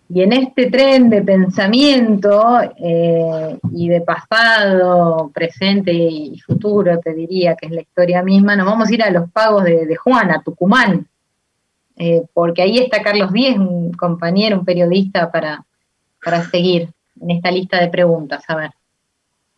y 0.08 0.22
en 0.22 0.32
este 0.32 0.70
tren 0.70 1.10
de 1.10 1.22
pensamiento 1.22 2.60
eh, 2.78 3.58
y 3.72 3.88
de 3.88 4.00
pasado, 4.02 5.30
presente 5.34 5.92
y 5.92 6.38
futuro, 6.40 7.00
te 7.00 7.12
diría 7.12 7.56
que 7.56 7.66
es 7.66 7.72
la 7.72 7.80
historia 7.80 8.22
misma, 8.22 8.54
nos 8.54 8.66
vamos 8.66 8.88
a 8.88 8.94
ir 8.94 9.02
a 9.02 9.10
los 9.10 9.30
pagos 9.30 9.64
de, 9.64 9.96
Juan, 9.96 10.30
a 10.30 10.42
Tucumán, 10.42 11.06
eh, 11.96 12.22
porque 12.32 12.62
ahí 12.62 12.78
está 12.78 13.02
Carlos 13.02 13.32
Díez, 13.32 13.56
un 13.58 13.92
compañero, 13.92 14.58
un 14.58 14.64
periodista, 14.64 15.30
para, 15.30 15.64
para 16.22 16.44
seguir 16.44 16.88
en 17.20 17.30
esta 17.30 17.50
lista 17.50 17.80
de 17.80 17.88
preguntas. 17.88 18.44
A 18.48 18.56
ver. 18.56 18.70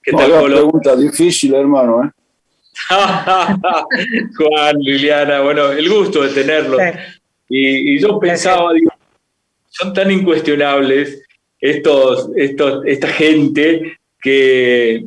¿Qué 0.03 0.13
tal, 0.13 0.45
pregunta 0.45 0.97
difícil, 0.97 1.55
hermano, 1.55 2.05
¿eh? 2.05 2.11
Juan, 4.37 4.77
Liliana, 4.79 5.41
bueno, 5.41 5.73
el 5.73 5.89
gusto 5.89 6.23
de 6.23 6.29
tenerlo. 6.29 6.79
Y, 7.49 7.99
yo 8.01 8.19
pensaba, 8.19 8.73
digo, 8.73 8.91
son 9.79 9.93
tan 9.93 10.11
incuestionables 10.11 11.23
estos, 11.61 12.31
esta 12.37 13.09
gente 13.09 13.99
que, 14.21 15.05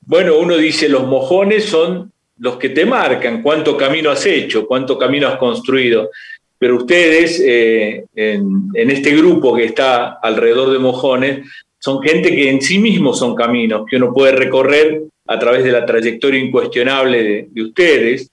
bueno, 0.00 0.38
uno 0.38 0.56
dice, 0.56 0.88
los 0.88 1.06
mojones 1.06 1.64
son 1.64 2.12
los 2.38 2.56
que 2.56 2.70
te 2.70 2.86
marcan 2.86 3.42
cuánto 3.42 3.76
camino 3.76 4.10
has 4.10 4.24
hecho, 4.26 4.66
cuánto 4.66 4.98
camino 4.98 5.28
has 5.28 5.36
construido. 5.36 6.10
Pero 6.58 6.76
ustedes, 6.76 7.42
eh, 7.44 8.04
en, 8.14 8.70
este 8.74 9.14
grupo 9.16 9.54
que 9.54 9.64
está 9.64 10.18
alrededor 10.22 10.70
de 10.72 10.78
mojones, 10.78 11.46
son 11.78 12.02
gente 12.02 12.34
que 12.34 12.50
en 12.50 12.60
sí 12.60 12.78
mismos 12.78 13.18
son 13.18 13.34
caminos 13.34 13.86
que 13.88 13.96
uno 13.96 14.12
puede 14.12 14.32
recorrer 14.32 15.02
a 15.26 15.38
través 15.38 15.64
de 15.64 15.72
la 15.72 15.86
trayectoria 15.86 16.40
incuestionable 16.40 17.48
de 17.50 17.62
ustedes 17.62 18.30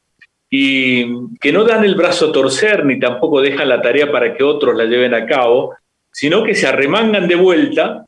y 0.50 1.38
que 1.40 1.52
no 1.52 1.64
dan 1.66 1.84
el 1.84 1.96
brazo 1.96 2.28
a 2.28 2.32
torcer 2.32 2.86
ni 2.86 3.00
tampoco 3.00 3.42
dejan 3.42 3.68
la 3.68 3.82
tarea 3.82 4.12
para 4.12 4.34
que 4.34 4.44
otros 4.44 4.76
la 4.76 4.86
lleven 4.86 5.14
a 5.14 5.26
cabo, 5.26 5.76
sino 6.12 6.44
que 6.44 6.56
se 6.56 6.68
arremangan 6.68 7.28
de 7.28 7.36
vuelta 7.36 8.06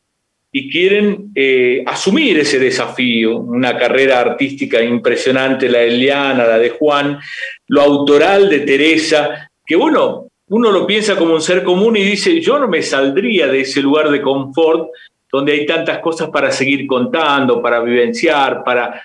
y 0.51 0.71
quieren 0.71 1.31
eh, 1.35 1.83
asumir 1.85 2.39
ese 2.39 2.57
desafío, 2.57 3.37
una 3.37 3.77
carrera 3.77 4.19
artística 4.19 4.81
impresionante, 4.81 5.69
la 5.69 5.79
de 5.79 5.87
Eliana, 5.89 6.45
la 6.45 6.57
de 6.57 6.71
Juan, 6.71 7.19
lo 7.67 7.81
autoral 7.81 8.49
de 8.49 8.61
Teresa, 8.61 9.51
que 9.65 9.75
bueno, 9.75 10.27
uno 10.47 10.71
lo 10.71 10.87
piensa 10.87 11.15
como 11.15 11.35
un 11.35 11.41
ser 11.41 11.63
común 11.63 11.97
y 11.97 12.03
dice, 12.03 12.41
yo 12.41 12.57
no 12.57 12.67
me 12.67 12.81
saldría 12.81 13.47
de 13.47 13.61
ese 13.61 13.81
lugar 13.81 14.09
de 14.09 14.21
confort 14.21 14.89
donde 15.31 15.51
hay 15.51 15.65
tantas 15.67 15.99
cosas 15.99 16.29
para 16.29 16.51
seguir 16.51 16.87
contando, 16.87 17.61
para 17.61 17.81
vivenciar, 17.81 18.63
para 18.63 19.03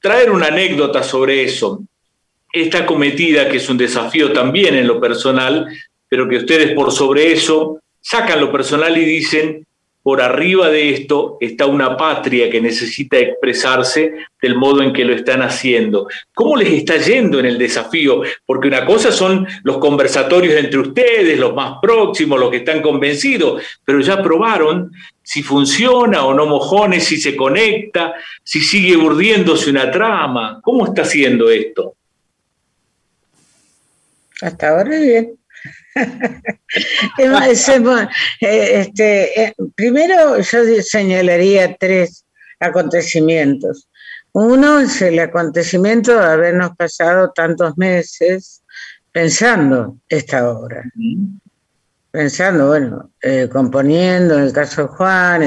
traer 0.00 0.32
una 0.32 0.46
anécdota 0.46 1.04
sobre 1.04 1.44
eso 1.44 1.84
esta 2.62 2.86
cometida, 2.86 3.48
que 3.48 3.58
es 3.58 3.68
un 3.68 3.76
desafío 3.76 4.32
también 4.32 4.74
en 4.74 4.86
lo 4.86 5.00
personal, 5.00 5.66
pero 6.08 6.28
que 6.28 6.36
ustedes 6.36 6.72
por 6.72 6.92
sobre 6.92 7.32
eso 7.32 7.80
sacan 8.00 8.40
lo 8.40 8.50
personal 8.50 8.96
y 8.96 9.04
dicen, 9.04 9.66
por 10.06 10.22
arriba 10.22 10.70
de 10.70 10.90
esto 10.90 11.36
está 11.40 11.66
una 11.66 11.96
patria 11.96 12.48
que 12.48 12.60
necesita 12.60 13.18
expresarse 13.18 14.12
del 14.40 14.54
modo 14.54 14.80
en 14.80 14.92
que 14.92 15.04
lo 15.04 15.12
están 15.12 15.42
haciendo. 15.42 16.06
¿Cómo 16.32 16.56
les 16.56 16.68
está 16.68 16.96
yendo 16.96 17.40
en 17.40 17.46
el 17.46 17.58
desafío? 17.58 18.22
Porque 18.46 18.68
una 18.68 18.86
cosa 18.86 19.10
son 19.10 19.48
los 19.64 19.78
conversatorios 19.78 20.54
entre 20.54 20.78
ustedes, 20.78 21.36
los 21.40 21.52
más 21.56 21.78
próximos, 21.82 22.38
los 22.38 22.52
que 22.52 22.58
están 22.58 22.82
convencidos, 22.82 23.60
pero 23.84 23.98
ya 24.00 24.22
probaron 24.22 24.92
si 25.24 25.42
funciona 25.42 26.24
o 26.24 26.32
no 26.32 26.46
mojones, 26.46 27.02
si 27.02 27.16
se 27.16 27.34
conecta, 27.34 28.14
si 28.44 28.60
sigue 28.60 28.96
urdiéndose 28.96 29.70
una 29.70 29.90
trama. 29.90 30.60
¿Cómo 30.62 30.86
está 30.86 31.02
haciendo 31.02 31.50
esto? 31.50 31.96
Hasta 34.42 34.68
ahora 34.68 34.98
bien. 34.98 35.38
Eh, 38.40 38.80
este, 38.80 39.42
eh, 39.42 39.54
primero 39.74 40.38
yo 40.38 40.58
señalaría 40.82 41.74
tres 41.76 42.26
acontecimientos. 42.60 43.88
Uno 44.32 44.80
es 44.80 45.00
el 45.00 45.18
acontecimiento 45.18 46.18
de 46.18 46.26
habernos 46.26 46.76
pasado 46.76 47.32
tantos 47.34 47.78
meses 47.78 48.62
pensando 49.10 49.96
esta 50.08 50.50
obra. 50.50 50.84
Pensando, 52.10 52.68
bueno, 52.68 53.10
eh, 53.22 53.48
componiendo, 53.50 54.36
en 54.36 54.44
el 54.44 54.52
caso 54.52 54.82
de 54.82 54.88
Juan, 54.88 55.42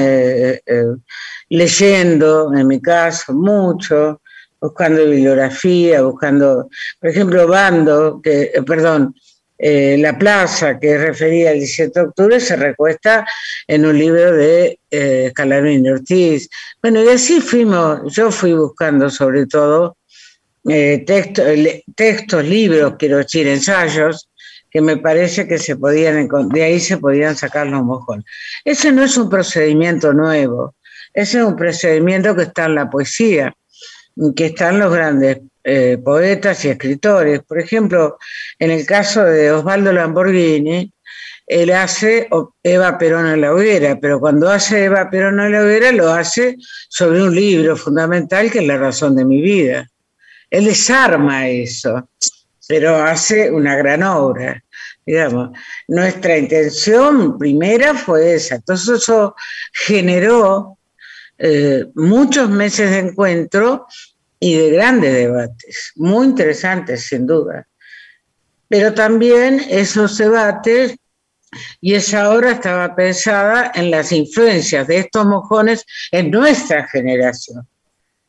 leyendo, 1.48 2.52
en 2.52 2.66
mi 2.66 2.80
caso, 2.82 3.32
mucho, 3.32 4.20
buscando 4.60 5.04
bibliografía, 5.04 6.02
buscando, 6.02 6.68
por 7.00 7.10
ejemplo, 7.10 7.46
Bando, 7.46 8.20
que, 8.22 8.50
eh, 8.54 8.62
perdón, 8.66 9.14
eh, 9.62 9.98
La 9.98 10.16
Plaza, 10.16 10.78
que 10.78 10.96
refería 10.96 11.50
al 11.50 11.58
17 11.58 12.00
de 12.00 12.06
octubre, 12.06 12.40
se 12.40 12.56
recuesta 12.56 13.26
en 13.66 13.84
un 13.84 13.98
libro 13.98 14.32
de 14.32 14.78
eh, 14.90 15.32
Ortiz. 15.92 16.48
Bueno, 16.80 17.04
y 17.04 17.08
así 17.08 17.42
fuimos, 17.42 18.00
yo 18.14 18.30
fui 18.30 18.54
buscando 18.54 19.10
sobre 19.10 19.46
todo 19.46 19.98
eh, 20.66 21.04
textos, 21.04 22.44
libros, 22.44 22.94
quiero 22.98 23.18
decir, 23.18 23.46
ensayos, 23.48 24.30
que 24.70 24.80
me 24.80 24.96
parece 24.96 25.46
que 25.46 25.58
se 25.58 25.76
podían, 25.76 26.26
de 26.52 26.62
ahí 26.62 26.80
se 26.80 26.96
podían 26.96 27.36
sacar 27.36 27.66
los 27.66 27.82
mojones. 27.82 28.24
Ese 28.64 28.92
no 28.92 29.04
es 29.04 29.18
un 29.18 29.28
procedimiento 29.28 30.14
nuevo, 30.14 30.74
ese 31.12 31.38
es 31.38 31.44
un 31.44 31.56
procedimiento 31.56 32.34
que 32.34 32.44
está 32.44 32.64
en 32.64 32.76
la 32.76 32.88
poesía 32.88 33.54
que 34.36 34.46
están 34.46 34.78
los 34.78 34.92
grandes 34.92 35.38
eh, 35.64 35.98
poetas 36.02 36.64
y 36.64 36.68
escritores. 36.68 37.42
Por 37.42 37.58
ejemplo, 37.58 38.18
en 38.58 38.70
el 38.70 38.86
caso 38.86 39.24
de 39.24 39.52
Osvaldo 39.52 39.92
Lamborghini, 39.92 40.92
él 41.46 41.72
hace 41.72 42.28
Eva 42.62 42.96
Perón 42.96 43.26
en 43.26 43.40
la 43.40 43.52
hoguera, 43.52 43.98
pero 44.00 44.20
cuando 44.20 44.48
hace 44.48 44.84
Eva 44.84 45.10
Perón 45.10 45.40
en 45.40 45.52
la 45.52 45.62
hoguera 45.62 45.90
lo 45.90 46.12
hace 46.12 46.56
sobre 46.88 47.22
un 47.22 47.34
libro 47.34 47.76
fundamental 47.76 48.50
que 48.50 48.60
es 48.60 48.66
La 48.66 48.78
razón 48.78 49.16
de 49.16 49.24
mi 49.24 49.42
vida. 49.42 49.88
Él 50.48 50.64
desarma 50.64 51.48
eso, 51.48 52.08
pero 52.68 53.02
hace 53.02 53.50
una 53.50 53.76
gran 53.76 54.02
obra. 54.04 54.62
Digamos, 55.04 55.50
nuestra 55.88 56.38
intención 56.38 57.36
primera 57.36 57.94
fue 57.94 58.34
esa. 58.34 58.54
Entonces 58.54 59.02
eso 59.02 59.34
generó 59.72 60.78
eh, 61.42 61.86
muchos 61.94 62.50
meses 62.50 62.90
de 62.90 62.98
encuentro 62.98 63.86
y 64.38 64.56
de 64.56 64.70
grandes 64.72 65.14
debates, 65.14 65.92
muy 65.96 66.26
interesantes 66.26 67.06
sin 67.06 67.26
duda. 67.26 67.66
Pero 68.68 68.92
también 68.92 69.60
esos 69.68 70.18
debates 70.18 70.96
y 71.80 71.94
esa 71.94 72.30
obra 72.30 72.52
estaba 72.52 72.94
pensada 72.94 73.72
en 73.74 73.90
las 73.90 74.12
influencias 74.12 74.86
de 74.86 74.98
estos 74.98 75.26
mojones 75.26 75.84
en 76.12 76.30
nuestra 76.30 76.86
generación, 76.88 77.66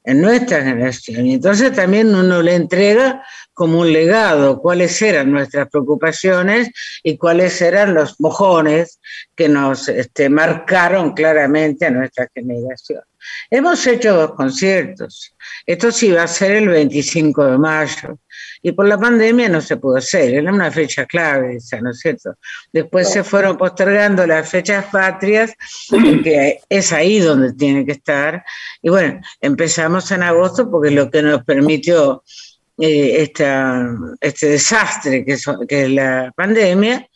en 0.03 0.21
nuestra 0.21 0.63
generación. 0.63 1.25
Y 1.25 1.35
entonces 1.35 1.73
también 1.73 2.13
uno 2.13 2.41
le 2.41 2.55
entrega 2.55 3.23
como 3.53 3.79
un 3.81 3.93
legado 3.93 4.59
cuáles 4.59 5.01
eran 5.01 5.31
nuestras 5.31 5.69
preocupaciones 5.69 6.71
y 7.03 7.17
cuáles 7.17 7.61
eran 7.61 7.93
los 7.93 8.19
mojones 8.19 8.99
que 9.35 9.49
nos 9.49 9.87
este, 9.89 10.29
marcaron 10.29 11.13
claramente 11.13 11.85
a 11.85 11.91
nuestra 11.91 12.27
generación. 12.33 13.01
Hemos 13.49 13.85
hecho 13.87 14.13
dos 14.13 14.33
conciertos. 14.33 15.35
Esto 15.65 15.91
sí 15.91 16.11
va 16.11 16.23
a 16.23 16.27
ser 16.27 16.51
el 16.51 16.69
25 16.69 17.45
de 17.45 17.57
mayo. 17.57 18.19
Y 18.61 18.71
por 18.71 18.87
la 18.87 18.97
pandemia 18.97 19.49
no 19.49 19.61
se 19.61 19.77
pudo 19.77 19.97
hacer. 19.97 20.33
Era 20.35 20.51
una 20.51 20.71
fecha 20.71 21.05
clave 21.05 21.55
esa, 21.55 21.81
¿no 21.81 21.91
es 21.91 21.99
cierto? 21.99 22.35
Después 22.71 23.11
se 23.11 23.23
fueron 23.23 23.57
postergando 23.57 24.25
las 24.25 24.49
fechas 24.49 24.85
patrias, 24.91 25.53
que 26.23 26.59
es 26.69 26.91
ahí 26.93 27.19
donde 27.19 27.53
tiene 27.53 27.85
que 27.85 27.93
estar. 27.93 28.43
Y 28.81 28.89
bueno, 28.89 29.21
empezamos 29.39 30.11
en 30.11 30.23
agosto 30.23 30.69
porque 30.69 30.89
es 30.89 30.95
lo 30.95 31.09
que 31.09 31.21
nos 31.21 31.43
permitió 31.43 32.23
eh, 32.79 33.31
este 34.21 34.47
desastre 34.47 35.25
que 35.25 35.33
es 35.33 35.89
la 35.89 36.31
pandemia 36.35 37.07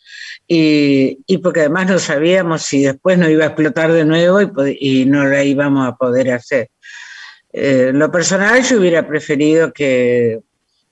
y, 0.48 1.38
porque 1.38 1.60
además 1.60 1.88
no 1.88 1.98
sabíamos 1.98 2.62
si 2.62 2.84
después 2.84 3.18
no 3.18 3.28
iba 3.28 3.44
a 3.44 3.48
explotar 3.48 3.92
de 3.92 4.04
nuevo 4.04 4.40
y, 4.66 5.04
no 5.06 5.24
la 5.24 5.42
íbamos 5.42 5.88
a 5.88 5.96
poder 5.96 6.32
hacer. 6.32 6.70
Eh, 7.52 7.90
lo 7.92 8.10
personal 8.10 8.62
yo 8.62 8.78
hubiera 8.78 9.06
preferido 9.06 9.72
que, 9.72 10.40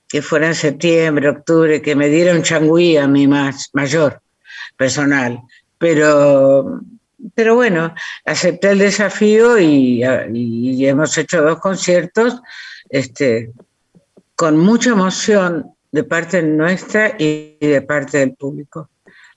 que, 0.09 0.21
fuera 0.21 0.47
en 0.47 0.55
septiembre, 0.55 1.29
octubre, 1.29 1.81
que 1.81 1.95
me 1.95 2.09
diera 2.09 2.33
un 2.33 2.41
changüí 2.41 2.97
a 2.97 3.07
mi 3.07 3.27
más, 3.27 3.69
mayor 3.73 4.21
personal, 4.75 5.39
pero, 5.77 6.81
pero 7.33 7.55
bueno, 7.55 7.93
acepté 8.25 8.71
el 8.71 8.79
desafío 8.79 9.59
y, 9.59 10.03
y 10.33 10.87
hemos 10.87 11.17
hecho 11.17 11.41
dos 11.41 11.59
conciertos 11.59 12.41
este, 12.89 13.51
con 14.35 14.57
mucha 14.57 14.89
emoción 14.89 15.71
de 15.91 16.03
parte 16.03 16.41
nuestra 16.41 17.15
y 17.17 17.57
de 17.61 17.81
parte 17.81 18.17
del 18.17 18.33
público 18.33 18.89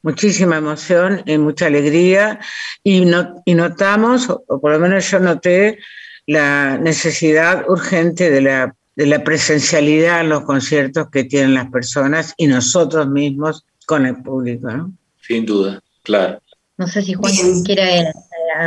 muchísima 0.03 0.59
emoción 0.59 1.23
y 1.27 1.39
mucha 1.39 1.67
alegría 1.67 2.41
y, 2.83 3.03
y 3.45 3.55
notamos, 3.55 4.29
o 4.31 4.61
por 4.61 4.73
lo 4.73 4.79
menos 4.79 5.11
yo 5.11 5.19
noté, 5.21 5.79
la 6.27 6.77
necesidad 6.79 7.65
urgente 7.69 8.31
de 8.31 8.43
la, 8.43 8.75
de 8.97 9.07
la 9.07 9.25
presencialidad 9.25 10.21
en 10.21 10.29
los 10.29 10.43
conciertos 10.43 11.09
que 11.11 11.25
tienen 11.25 11.55
las 11.55 11.71
personas 11.71 12.35
y 12.37 12.47
nosotros 12.47 13.09
mismos 13.09 13.65
con 13.87 14.05
el 14.07 14.23
público. 14.23 14.71
¿no? 14.71 14.93
Sin 15.21 15.47
duda, 15.47 15.81
claro. 16.03 16.41
No 16.77 16.87
sé 16.87 17.03
si 17.03 17.15
Juan 17.15 17.33
quiere 17.65 18.01
eh, 18.01 18.13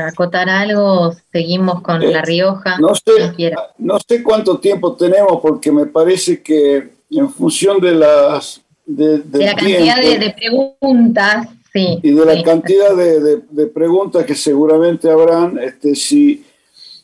acotar 0.08 0.50
algo, 0.50 1.16
seguimos 1.32 1.82
con 1.82 2.12
La 2.12 2.22
Rioja. 2.22 2.78
No 2.80 2.94
sé, 2.94 3.56
no 3.78 4.00
sé 4.06 4.22
cuánto 4.22 4.60
tiempo 4.60 4.96
tenemos 4.96 5.40
porque 5.42 5.72
me 5.72 5.86
parece 5.86 6.42
que 6.42 6.92
en 7.10 7.30
función 7.30 7.80
de 7.80 7.94
las 7.94 8.61
de, 8.86 9.22
la 9.34 9.56
cantidad 9.56 10.02
de, 10.02 10.36
preguntas. 10.38 11.48
Sí, 11.74 12.00
y 12.04 12.12
de 12.12 12.26
la 12.26 12.44
cantidad 12.44 12.96
de, 12.96 13.68
preguntas 13.68 14.26
que 14.26 14.36
seguramente 14.36 15.10
habrán, 15.10 15.58
este, 15.60 15.96
si, 15.96 16.44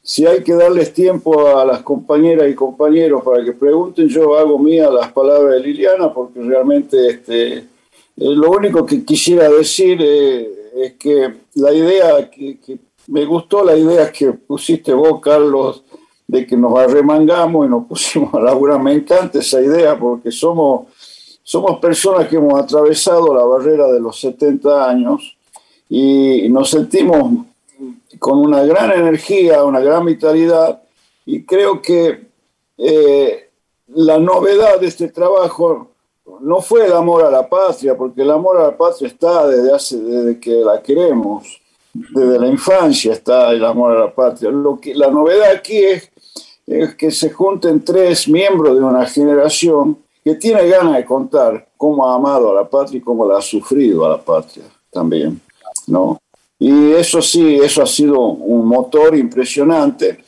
si 0.02 0.26
hay 0.26 0.44
que 0.44 0.54
darles 0.54 0.94
tiempo 0.94 1.56
a 1.58 1.66
las 1.66 1.82
compañeras 1.82 2.50
y 2.50 2.54
compañeros 2.54 3.24
para 3.24 3.44
que 3.44 3.54
pregunten, 3.54 4.10
yo 4.10 4.38
hago 4.38 4.60
mía 4.60 4.90
las 4.90 5.12
palabras 5.12 5.54
de 5.54 5.60
Liliana, 5.62 6.14
porque 6.14 6.42
realmente 6.42 7.08
este, 7.08 7.54
eh, 7.58 7.64
lo 8.16 8.52
único 8.52 8.86
que 8.86 9.06
quisiera 9.06 9.50
decir 9.50 10.00
eh, 10.02 10.50
es 10.76 10.94
que 10.94 11.34
la 11.56 11.74
idea 11.74 12.30
que, 12.30 12.58
que, 12.60 12.78
me 13.08 13.24
gustó, 13.24 13.64
la 13.64 13.78
idea 13.78 14.12
que 14.12 14.34
pusiste 14.34 14.94
vos, 14.94 15.22
Carlos, 15.22 15.84
de 16.28 16.46
que 16.46 16.58
nos 16.58 16.78
arremangamos 16.78 17.66
y 17.66 17.70
nos 17.70 17.86
pusimos 17.88 18.34
a 18.34 18.42
laburar, 18.42 18.82
me 18.82 18.94
encanta 18.94 19.40
esa 19.40 19.62
idea 19.62 19.98
porque 19.98 20.30
somos 20.30 20.88
somos 21.48 21.80
personas 21.80 22.28
que 22.28 22.36
hemos 22.36 22.62
atravesado 22.62 23.34
la 23.34 23.46
barrera 23.46 23.88
de 23.88 24.02
los 24.02 24.20
70 24.20 24.90
años 24.90 25.38
y 25.88 26.50
nos 26.50 26.70
sentimos 26.70 27.46
con 28.20 28.40
una 28.40 28.64
gran 28.64 28.92
energía, 28.92 29.64
una 29.64 29.80
gran 29.80 30.04
vitalidad 30.04 30.82
y 31.26 31.46
creo 31.46 31.82
que 31.82 32.28
eh, 32.78 33.50
la 33.96 34.18
novedad 34.18 34.78
de 34.82 34.88
este 34.88 35.08
trabajo 35.08 35.88
no 36.42 36.60
fue 36.60 36.86
el 36.86 36.92
amor 36.92 37.24
a 37.24 37.32
la 37.32 37.48
patria, 37.48 37.96
porque 37.96 38.24
el 38.24 38.32
amor 38.32 38.58
a 38.58 38.64
la 38.64 38.78
patria 38.78 39.08
está 39.08 39.48
desde, 39.48 39.74
hace, 39.74 39.98
desde 40.02 40.42
que 40.42 40.52
la 40.52 40.82
queremos, 40.82 41.62
desde 41.94 42.40
la 42.40 42.48
infancia 42.48 43.14
está 43.14 43.52
el 43.52 43.64
amor 43.64 43.96
a 43.96 44.00
la 44.02 44.14
patria. 44.14 44.52
Lo 44.52 44.82
que, 44.82 44.94
la 44.94 45.10
novedad 45.10 45.52
aquí 45.52 45.78
es, 45.78 46.12
es 46.68 46.94
que 46.96 47.10
se 47.10 47.30
junten 47.30 47.86
tres 47.86 48.28
miembros 48.28 48.78
de 48.78 48.84
una 48.84 49.06
generación 49.06 49.98
que 50.28 50.36
tiene 50.36 50.68
ganas 50.68 50.98
de 50.98 51.06
contar 51.06 51.70
cómo 51.78 52.06
ha 52.06 52.16
amado 52.16 52.52
a 52.52 52.56
la 52.56 52.70
patria 52.70 52.98
y 52.98 53.02
cómo 53.02 53.26
la 53.26 53.38
ha 53.38 53.42
sufrido 53.42 54.06
a 54.06 54.10
la 54.10 54.22
patria 54.22 54.66
también, 54.92 55.40
¿no? 55.88 56.20
Y 56.60 56.92
eso 56.92 57.22
sí, 57.22 57.56
eso 57.56 57.82
ha 57.82 57.86
sido 57.86 58.20
un 58.20 58.68
motor 58.68 59.16
impresionante, 59.16 60.26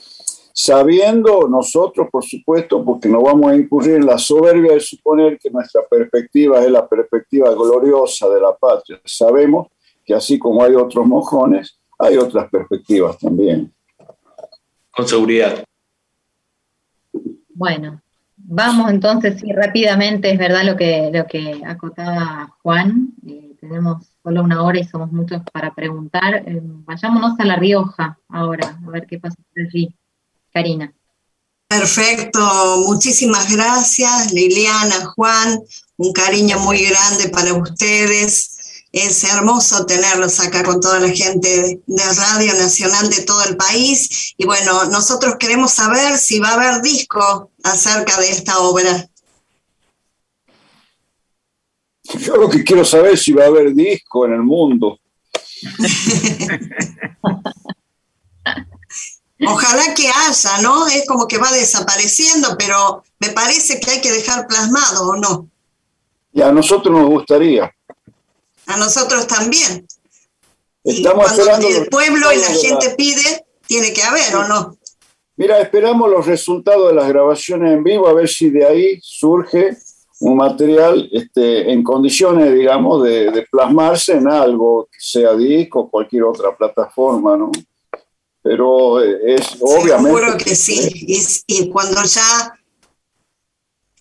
sabiendo 0.53 1.49
nosotros, 1.49 2.07
por 2.09 2.23
supuesto, 2.23 2.81
porque 2.81 3.09
no 3.09 3.23
vamos 3.23 3.51
a 3.51 3.57
incurrir 3.57 3.95
en 3.95 4.05
la 4.05 4.17
soberbia 4.17 4.71
de 4.71 4.79
suponer 4.79 5.37
que 5.37 5.49
nuestra 5.49 5.81
perspectiva 5.85 6.63
es 6.63 6.71
la 6.71 6.87
perspectiva 6.87 7.53
gloriosa 7.53 8.29
de 8.29 8.39
la 8.39 8.55
patria. 8.55 9.01
Sabemos 9.03 9.67
que 10.05 10.13
así 10.13 10.39
como 10.39 10.63
hay 10.63 10.75
otros 10.75 11.05
mojones, 11.05 11.77
hay 11.97 12.15
otras 12.15 12.49
perspectivas 12.49 13.17
también. 13.17 13.73
Con 14.95 15.05
seguridad. 15.05 15.61
Bueno, 17.53 18.01
Vamos 18.51 18.89
entonces, 18.89 19.39
sí, 19.39 19.53
rápidamente, 19.53 20.31
es 20.31 20.39
verdad 20.39 20.63
lo 20.63 20.75
que, 20.75 21.11
lo 21.13 21.27
que 21.27 21.61
acotaba 21.63 22.57
Juan, 22.63 23.13
eh, 23.27 23.55
tenemos 23.61 24.07
solo 24.23 24.41
una 24.41 24.63
hora 24.63 24.79
y 24.79 24.85
somos 24.85 25.11
muchos 25.11 25.43
para 25.53 25.75
preguntar. 25.75 26.37
Eh, 26.47 26.59
vayámonos 26.59 27.39
a 27.39 27.45
La 27.45 27.57
Rioja 27.57 28.17
ahora, 28.27 28.79
a 28.83 28.89
ver 28.89 29.05
qué 29.05 29.19
pasa 29.19 29.35
por 29.53 29.63
allí. 29.63 29.95
Karina. 30.51 30.91
Perfecto, 31.67 32.39
muchísimas 32.87 33.55
gracias 33.55 34.33
Liliana, 34.33 35.05
Juan, 35.13 35.59
un 35.97 36.11
cariño 36.11 36.57
muy 36.57 36.83
grande 36.83 37.29
para 37.29 37.53
ustedes. 37.53 38.58
Es 38.91 39.23
hermoso 39.23 39.85
tenerlos 39.85 40.39
acá 40.39 40.63
con 40.63 40.81
toda 40.81 40.99
la 40.99 41.09
gente 41.09 41.79
de 41.85 42.03
Radio 42.03 42.53
Nacional 42.55 43.09
de 43.09 43.21
todo 43.21 43.43
el 43.43 43.55
país. 43.55 44.33
Y 44.37 44.45
bueno, 44.45 44.85
nosotros 44.85 45.35
queremos 45.37 45.73
saber 45.73 46.17
si 46.17 46.39
va 46.39 46.49
a 46.49 46.53
haber 46.55 46.81
disco 46.81 47.51
acerca 47.63 48.19
de 48.19 48.31
esta 48.31 48.57
obra. 48.59 49.07
Yo 52.19 52.37
lo 52.37 52.49
que 52.49 52.63
quiero 52.63 52.83
saber 52.83 53.13
es 53.13 53.21
si 53.21 53.31
va 53.31 53.43
a 53.43 53.47
haber 53.47 53.75
disco 53.75 54.25
en 54.25 54.33
el 54.33 54.41
mundo. 54.41 54.99
Ojalá 59.47 59.93
que 59.93 60.09
haya, 60.09 60.61
¿no? 60.61 60.87
Es 60.87 61.05
como 61.07 61.27
que 61.27 61.37
va 61.37 61.51
desapareciendo, 61.51 62.57
pero 62.57 63.03
me 63.19 63.29
parece 63.29 63.79
que 63.79 63.91
hay 63.91 64.01
que 64.01 64.11
dejar 64.11 64.47
plasmado, 64.47 65.11
¿o 65.11 65.15
no? 65.15 65.47
Y 66.33 66.41
a 66.41 66.51
nosotros 66.51 66.91
nos 66.93 67.07
gustaría 67.07 67.71
a 68.69 68.77
nosotros 68.77 69.25
también. 69.27 69.85
Estamos 70.83 71.31
Cuando 71.33 71.67
el 71.67 71.87
pueblo 71.87 72.31
y 72.31 72.37
la 72.37 72.47
gente 72.47 72.95
pide, 72.95 73.45
tiene 73.67 73.91
que 73.91 74.03
haber, 74.03 74.35
¿o 74.35 74.47
no? 74.47 74.77
Mira, 75.35 75.59
esperamos 75.59 76.09
los 76.09 76.25
resultados 76.25 76.89
de 76.89 76.95
las 76.95 77.07
grabaciones 77.09 77.73
en 77.73 77.83
vivo, 77.83 78.07
a 78.07 78.13
ver 78.13 78.29
si 78.29 78.49
de 78.49 78.65
ahí 78.65 78.99
surge 79.01 79.77
un 80.19 80.37
material 80.37 81.09
este, 81.11 81.71
en 81.71 81.83
condiciones, 81.83 82.53
digamos, 82.53 83.03
de, 83.03 83.45
plasmarse 83.49 84.13
en 84.13 84.29
algo, 84.29 84.87
que 84.91 84.99
sea 84.99 85.33
disco 85.33 85.79
o 85.81 85.89
cualquier 85.89 86.23
otra 86.23 86.55
plataforma, 86.55 87.37
¿no? 87.37 87.51
Pero 88.41 89.01
es 89.01 89.57
obviamente... 89.61 90.19
Seguro 90.19 90.37
que 90.37 90.55
sí. 90.55 91.05
y 91.47 91.69
cuando 91.69 92.03
ya 92.03 92.58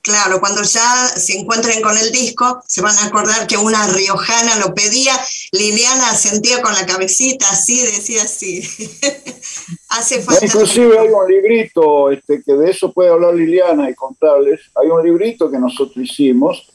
Claro, 0.03 0.41
cuando 0.41 0.63
ya 0.63 1.09
se 1.17 1.39
encuentren 1.39 1.83
con 1.83 1.97
el 1.99 2.13
disco, 2.13 2.63
se 2.67 2.81
van 2.81 2.97
a 2.99 3.07
acordar 3.07 3.47
que 3.47 3.57
una 3.57 3.87
riojana 3.89 4.57
lo 4.57 4.75
pedía. 4.75 5.13
Liliana 5.53 6.15
sentía 6.15 6.63
con 6.63 6.73
la 6.73 6.87
cabecita 6.87 7.51
así, 7.51 7.81
decía 7.83 8.23
así. 8.23 8.63
Hace 9.91 10.23
falta. 10.23 10.47
Inclusive 10.47 10.99
hay 10.99 11.09
un 11.09 11.29
librito, 11.29 12.11
este, 12.11 12.43
que 12.43 12.55
de 12.55 12.71
eso 12.71 12.93
puede 12.93 13.11
hablar 13.11 13.35
Liliana 13.35 13.91
y 13.91 13.95
contarles. 13.95 14.61
Hay 14.75 14.89
un 14.89 15.05
librito 15.05 15.51
que 15.51 15.59
nosotros 15.59 15.97
hicimos 15.97 16.69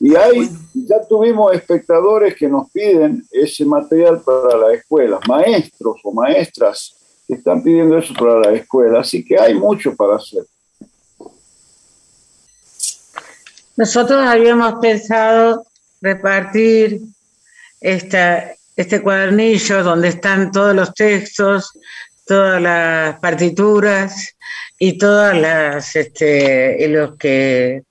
y 0.00 0.14
hay, 0.14 0.48
ya 0.74 1.04
tuvimos 1.08 1.52
espectadores 1.54 2.36
que 2.36 2.48
nos 2.48 2.70
piden 2.70 3.24
ese 3.32 3.64
material 3.64 4.20
para 4.20 4.56
las 4.56 4.74
escuelas, 4.74 5.20
maestros 5.26 6.00
o 6.04 6.12
maestras 6.12 6.94
que 7.26 7.34
están 7.34 7.62
pidiendo 7.62 7.98
eso 7.98 8.14
para 8.14 8.38
la 8.38 8.52
escuela. 8.52 9.00
Así 9.00 9.24
que 9.24 9.38
hay 9.38 9.54
mucho 9.54 9.96
para 9.96 10.16
hacer. 10.16 10.44
Nosotros 13.78 14.26
habíamos 14.26 14.80
pensado 14.80 15.64
repartir 16.00 16.98
este 17.80 19.02
cuadernillo 19.04 19.84
donde 19.84 20.08
están 20.08 20.50
todos 20.50 20.74
los 20.74 20.92
textos, 20.94 21.70
todas 22.26 22.60
las 22.60 23.20
partituras 23.20 24.34
y 24.80 24.98
todas 24.98 25.36
las 25.36 25.94
este, 25.94 26.88
los 26.88 27.16
que 27.18 27.84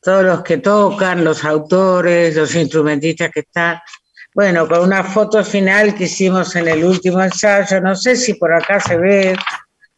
todos 0.00 0.24
los 0.24 0.42
que 0.42 0.56
tocan, 0.56 1.22
los 1.22 1.44
autores, 1.44 2.34
los 2.34 2.54
instrumentistas 2.54 3.30
que 3.30 3.40
están. 3.40 3.78
Bueno, 4.34 4.66
con 4.66 4.80
una 4.80 5.04
foto 5.04 5.44
final 5.44 5.94
que 5.94 6.04
hicimos 6.04 6.56
en 6.56 6.66
el 6.66 6.82
último 6.82 7.22
ensayo, 7.22 7.78
no 7.82 7.94
sé 7.94 8.16
si 8.16 8.32
por 8.32 8.54
acá 8.54 8.80
se 8.80 8.96
ve, 8.96 9.36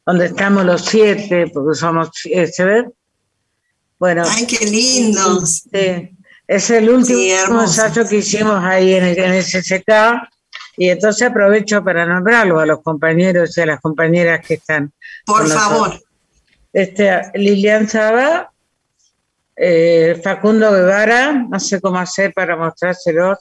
donde 0.04 0.26
estamos 0.26 0.64
los 0.64 0.84
siete, 0.84 1.46
porque 1.54 1.78
somos, 1.78 2.10
¿se 2.12 2.64
ve? 2.64 2.86
Bueno. 4.02 4.24
¡Ay, 4.28 4.48
qué 4.48 4.66
lindo! 4.66 5.44
es 6.48 6.70
el 6.70 6.90
último 6.90 7.62
ensayo 7.62 8.04
que 8.04 8.16
hicimos 8.16 8.60
ahí 8.64 8.94
en 8.94 9.04
el, 9.04 9.16
en 9.16 9.34
el 9.34 9.44
CCK 9.44 10.28
y 10.76 10.88
entonces 10.88 11.28
aprovecho 11.28 11.84
para 11.84 12.04
nombrarlo 12.04 12.58
a 12.58 12.66
los 12.66 12.82
compañeros 12.82 13.56
y 13.56 13.60
a 13.60 13.66
las 13.66 13.80
compañeras 13.80 14.44
que 14.44 14.54
están. 14.54 14.92
Por 15.24 15.46
favor. 15.48 16.02
Este, 16.72 17.30
Lilian 17.34 17.88
Saba, 17.88 18.50
eh, 19.54 20.20
Facundo 20.20 20.72
Guevara, 20.72 21.34
no 21.34 21.60
sé 21.60 21.80
cómo 21.80 22.00
hacer 22.00 22.32
para 22.34 22.56
mostrárselos. 22.56 23.38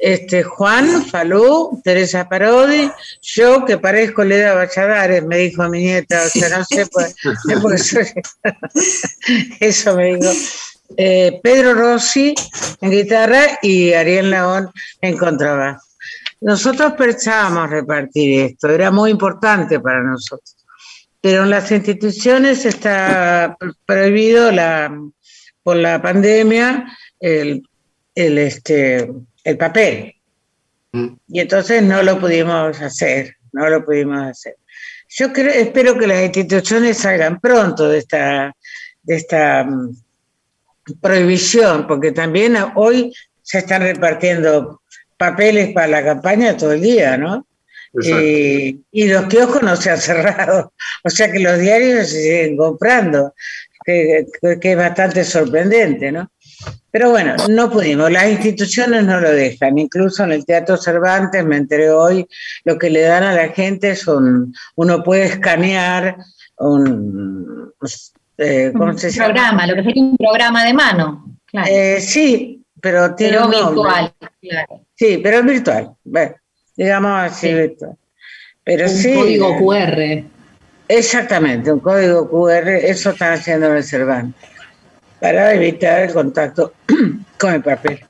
Este, 0.00 0.42
Juan 0.42 1.04
Falú, 1.04 1.78
Teresa 1.84 2.26
Parodi, 2.26 2.90
yo 3.20 3.66
que 3.66 3.76
parezco 3.76 4.24
Leda 4.24 4.54
Valladares, 4.54 5.22
me 5.26 5.36
dijo 5.36 5.68
mi 5.68 5.80
nieta, 5.80 6.22
o 6.24 6.28
sea, 6.28 6.58
no 6.58 6.64
sé 6.64 6.86
por, 6.86 7.04
qué 7.72 7.78
soy. 7.78 8.06
Eso 9.60 9.94
me 9.94 10.16
dijo. 10.16 10.32
Eh, 10.96 11.38
Pedro 11.42 11.74
Rossi 11.74 12.34
en 12.80 12.90
guitarra 12.90 13.58
y 13.62 13.92
Ariel 13.92 14.30
León 14.30 14.70
en 15.02 15.16
contrabajo. 15.18 15.82
Nosotros 16.40 16.94
pensábamos 16.94 17.68
repartir 17.68 18.40
esto, 18.40 18.70
era 18.70 18.90
muy 18.90 19.10
importante 19.10 19.78
para 19.78 20.02
nosotros, 20.02 20.56
pero 21.20 21.44
en 21.44 21.50
las 21.50 21.70
instituciones 21.70 22.64
está 22.64 23.56
prohibido 23.84 24.50
la, 24.50 24.90
por 25.62 25.76
la 25.76 26.00
pandemia 26.00 26.86
el, 27.20 27.62
este, 28.14 29.10
el 29.50 29.58
papel. 29.58 30.14
Mm. 30.92 31.08
Y 31.28 31.40
entonces 31.40 31.82
no 31.82 32.02
lo 32.02 32.18
pudimos 32.18 32.80
hacer, 32.80 33.36
no 33.52 33.68
lo 33.68 33.84
pudimos 33.84 34.26
hacer. 34.26 34.56
Yo 35.08 35.32
creo, 35.32 35.52
espero 35.52 35.98
que 35.98 36.06
las 36.06 36.22
instituciones 36.22 36.98
salgan 36.98 37.40
pronto 37.40 37.88
de 37.88 37.98
esta, 37.98 38.54
de 39.02 39.16
esta 39.16 39.64
mm, 39.64 39.96
prohibición, 41.00 41.86
porque 41.86 42.12
también 42.12 42.56
hoy 42.76 43.12
se 43.42 43.58
están 43.58 43.82
repartiendo 43.82 44.80
papeles 45.16 45.72
para 45.72 45.88
la 45.88 46.04
campaña 46.04 46.56
todo 46.56 46.72
el 46.72 46.80
día, 46.80 47.16
¿no? 47.16 47.46
Y, 47.92 49.08
los 49.08 49.26
kioscos 49.26 49.62
no 49.62 49.74
se 49.74 49.90
han 49.90 49.98
cerrado, 49.98 50.72
o 51.04 51.10
sea 51.10 51.30
que 51.30 51.40
los 51.40 51.58
diarios 51.58 52.08
se 52.08 52.22
siguen 52.22 52.56
comprando, 52.56 53.34
que, 53.84 54.26
es 54.40 54.76
bastante 54.76 55.24
sorprendente, 55.24 56.12
¿no? 56.12 56.30
Pero 56.90 57.10
bueno, 57.10 57.36
no 57.48 57.70
pudimos, 57.70 58.10
las 58.10 58.28
instituciones 58.28 59.04
no 59.04 59.20
lo 59.20 59.30
dejan, 59.30 59.78
incluso 59.78 60.24
en 60.24 60.32
el 60.32 60.44
Teatro 60.44 60.76
Cervantes, 60.76 61.44
me 61.44 61.56
enteré 61.56 61.90
hoy, 61.90 62.26
lo 62.64 62.78
que 62.78 62.90
le 62.90 63.02
dan 63.02 63.22
a 63.22 63.32
la 63.32 63.48
gente 63.48 63.90
es 63.90 64.08
un, 64.08 64.52
uno 64.74 65.02
puede 65.02 65.24
escanear 65.24 66.16
un, 66.58 67.72
eh, 68.38 68.72
¿cómo 68.76 68.96
se 68.98 69.10
llama? 69.10 69.26
programa, 69.26 69.66
lo 69.66 69.74
que 69.76 69.84
sería 69.84 70.02
un 70.02 70.16
programa 70.16 70.64
de 70.64 70.74
mano. 70.74 71.24
Claro. 71.46 71.68
Eh, 71.70 72.00
sí, 72.00 72.64
pero 72.80 73.14
tiene 73.14 73.38
pero 73.38 73.48
virtual, 73.48 74.12
claro. 74.40 74.86
Sí, 74.94 75.20
pero 75.22 75.38
es 75.38 75.44
virtual. 75.44 75.90
Bueno, 76.04 76.34
digamos 76.76 77.12
así 77.20 77.52
virtual. 77.52 77.96
Pero 78.64 78.86
un 78.88 79.14
código 79.14 79.56
QR. 79.58 80.24
Exactamente, 80.88 81.72
un 81.72 81.80
código 81.80 82.28
QR, 82.28 82.68
eso 82.68 83.10
están 83.10 83.34
haciendo 83.34 83.66
en 83.66 83.76
el 83.76 83.84
Cervantes, 83.84 84.50
para 85.20 85.54
evitar 85.54 86.02
el 86.02 86.12
contacto 86.12 86.72
con 87.38 87.54
el 87.54 87.62
papel. 87.62 88.04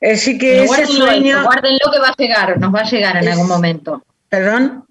Así 0.00 0.38
que 0.38 0.64
ese 0.64 0.86
sueño... 0.86 1.42
guárdenlo 1.42 1.90
que 1.92 1.98
va 1.98 2.08
a 2.08 2.14
llegar, 2.16 2.58
nos 2.58 2.74
va 2.74 2.80
a 2.80 2.84
llegar 2.84 3.16
en 3.16 3.28
algún 3.28 3.48
momento. 3.48 4.02
¿Perdón? 4.28 4.84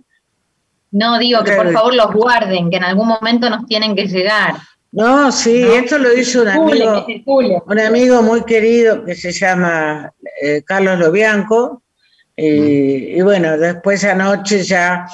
No, 0.91 1.17
digo 1.19 1.43
que 1.43 1.53
por 1.53 1.71
favor 1.71 1.93
los 1.93 2.11
guarden, 2.13 2.69
que 2.69 2.77
en 2.77 2.83
algún 2.83 3.07
momento 3.07 3.49
nos 3.49 3.65
tienen 3.65 3.95
que 3.95 4.07
llegar. 4.07 4.55
No, 4.91 5.31
sí, 5.31 5.63
esto 5.63 5.97
lo 5.97 6.13
hizo 6.13 6.41
un 6.41 6.47
amigo, 6.47 7.05
un 7.65 7.79
amigo 7.79 8.21
muy 8.21 8.43
querido 8.43 9.03
que 9.03 9.15
se 9.15 9.31
llama 9.31 10.11
eh, 10.41 10.63
Carlos 10.65 10.97
Lobianco. 10.97 11.83
Y, 12.35 13.19
bueno, 13.21 13.57
después 13.57 14.03
anoche 14.03 14.63
ya, 14.63 15.07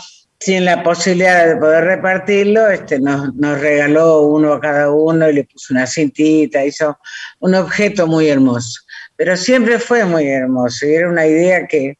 sin 0.44 0.66
la 0.66 0.84
posibilidad 0.84 1.48
de 1.48 1.56
poder 1.56 1.86
repartirlo, 1.86 2.70
este, 2.70 3.00
nos, 3.00 3.34
nos 3.36 3.60
regaló 3.62 4.24
uno 4.24 4.54
a 4.54 4.60
cada 4.60 4.92
uno 4.92 5.30
y 5.30 5.34
le 5.34 5.44
puso 5.46 5.74
una 5.74 5.88
cintita, 5.88 6.66
hizo 6.66 6.98
un 7.40 7.56
objeto 7.56 8.08
muy 8.08 8.28
hermoso. 8.28 8.82
Pero 9.16 9.38
siempre 9.38 9.80
fue 9.80 10.04
muy 10.04 10.28
hermoso 10.28 10.86
y 10.86 10.96
era 10.96 11.10
una 11.10 11.26
idea 11.26 11.66
que, 11.68 11.98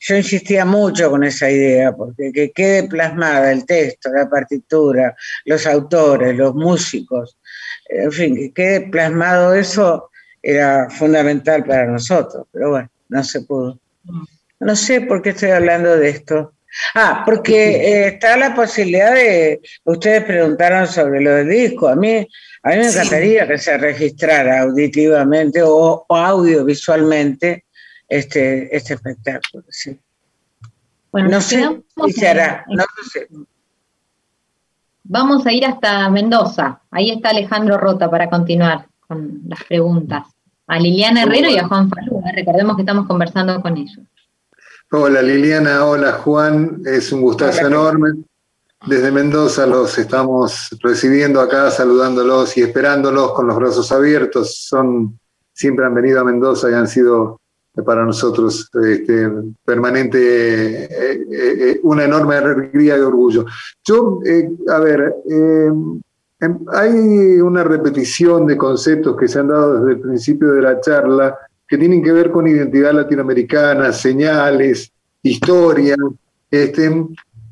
yo 0.00 0.16
insistía 0.16 0.64
mucho 0.64 1.10
con 1.10 1.24
esa 1.24 1.50
idea, 1.50 1.92
porque 1.92 2.32
que 2.32 2.52
quede 2.52 2.88
plasmada 2.88 3.52
el 3.52 3.64
texto, 3.64 4.10
la 4.12 4.28
partitura, 4.28 5.16
los 5.44 5.66
autores, 5.66 6.36
los 6.36 6.54
músicos, 6.54 7.38
en 7.88 8.12
fin, 8.12 8.34
que 8.34 8.52
quede 8.52 8.80
plasmado 8.88 9.54
eso 9.54 10.10
era 10.42 10.90
fundamental 10.90 11.64
para 11.64 11.86
nosotros, 11.86 12.46
pero 12.52 12.70
bueno, 12.70 12.90
no 13.08 13.24
se 13.24 13.42
pudo. 13.42 13.78
No 14.60 14.76
sé 14.76 15.00
por 15.00 15.22
qué 15.22 15.30
estoy 15.30 15.50
hablando 15.50 15.96
de 15.96 16.10
esto. 16.10 16.52
Ah, 16.94 17.22
porque 17.24 17.54
eh, 17.54 18.06
está 18.08 18.36
la 18.36 18.54
posibilidad 18.54 19.14
de, 19.14 19.60
ustedes 19.84 20.24
preguntaron 20.24 20.86
sobre 20.86 21.20
lo 21.20 21.32
del 21.32 21.48
disco, 21.48 21.88
a 21.88 21.96
mí, 21.96 22.26
a 22.62 22.70
mí 22.70 22.76
me 22.76 22.88
encantaría 22.88 23.46
que 23.46 23.58
se 23.58 23.78
registrara 23.78 24.62
auditivamente 24.62 25.62
o, 25.62 26.04
o 26.08 26.16
audiovisualmente 26.16 27.64
este, 28.08 28.74
este 28.74 28.94
espectáculo. 28.94 29.64
Sí. 29.68 29.98
Bueno, 31.12 31.28
no 31.28 31.40
sé 31.40 31.82
si 32.06 32.12
se 32.12 32.28
hará, 32.28 32.64
no 32.68 32.84
sé. 33.12 33.28
Vamos 35.04 35.46
a 35.46 35.52
ir 35.52 35.64
hasta 35.64 36.08
Mendoza. 36.10 36.80
Ahí 36.90 37.10
está 37.10 37.30
Alejandro 37.30 37.76
Rota 37.76 38.10
para 38.10 38.28
continuar 38.28 38.86
con 39.06 39.42
las 39.46 39.62
preguntas. 39.64 40.24
A 40.66 40.78
Liliana 40.78 41.22
Herrero 41.22 41.50
y 41.50 41.58
a 41.58 41.68
Juan 41.68 41.90
Falú. 41.90 42.20
¿eh? 42.26 42.32
Recordemos 42.34 42.74
que 42.74 42.82
estamos 42.82 43.06
conversando 43.06 43.60
con 43.60 43.76
ellos. 43.76 44.00
Hola 44.96 45.22
Liliana, 45.22 45.84
hola 45.86 46.12
Juan, 46.12 46.80
es 46.84 47.10
un 47.10 47.20
gustazo 47.20 47.66
enorme. 47.66 48.10
Desde 48.86 49.10
Mendoza 49.10 49.66
los 49.66 49.98
estamos 49.98 50.68
recibiendo 50.80 51.40
acá, 51.40 51.68
saludándolos 51.72 52.56
y 52.56 52.62
esperándolos 52.62 53.32
con 53.32 53.48
los 53.48 53.56
brazos 53.56 53.90
abiertos. 53.90 54.56
Son, 54.68 55.18
siempre 55.52 55.84
han 55.84 55.96
venido 55.96 56.20
a 56.20 56.24
Mendoza 56.24 56.70
y 56.70 56.74
han 56.74 56.86
sido 56.86 57.40
para 57.84 58.04
nosotros 58.04 58.70
este, 58.84 59.28
permanente, 59.64 60.84
eh, 60.84 61.26
eh, 61.28 61.80
una 61.82 62.04
enorme 62.04 62.36
alegría 62.36 62.96
y 62.96 63.00
orgullo. 63.00 63.46
Yo, 63.82 64.20
eh, 64.24 64.48
a 64.68 64.78
ver, 64.78 65.12
em, 65.28 66.00
hay 66.72 67.40
una 67.40 67.64
repetición 67.64 68.46
de 68.46 68.56
conceptos 68.56 69.16
que 69.16 69.26
se 69.26 69.40
han 69.40 69.48
dado 69.48 69.80
desde 69.80 69.94
el 69.94 70.00
principio 70.00 70.52
de 70.52 70.62
la 70.62 70.80
charla 70.80 71.36
que 71.66 71.78
tienen 71.78 72.02
que 72.02 72.12
ver 72.12 72.30
con 72.30 72.46
identidad 72.46 72.92
latinoamericana, 72.92 73.92
señales, 73.92 74.92
historia, 75.22 75.96
este, 76.50 77.06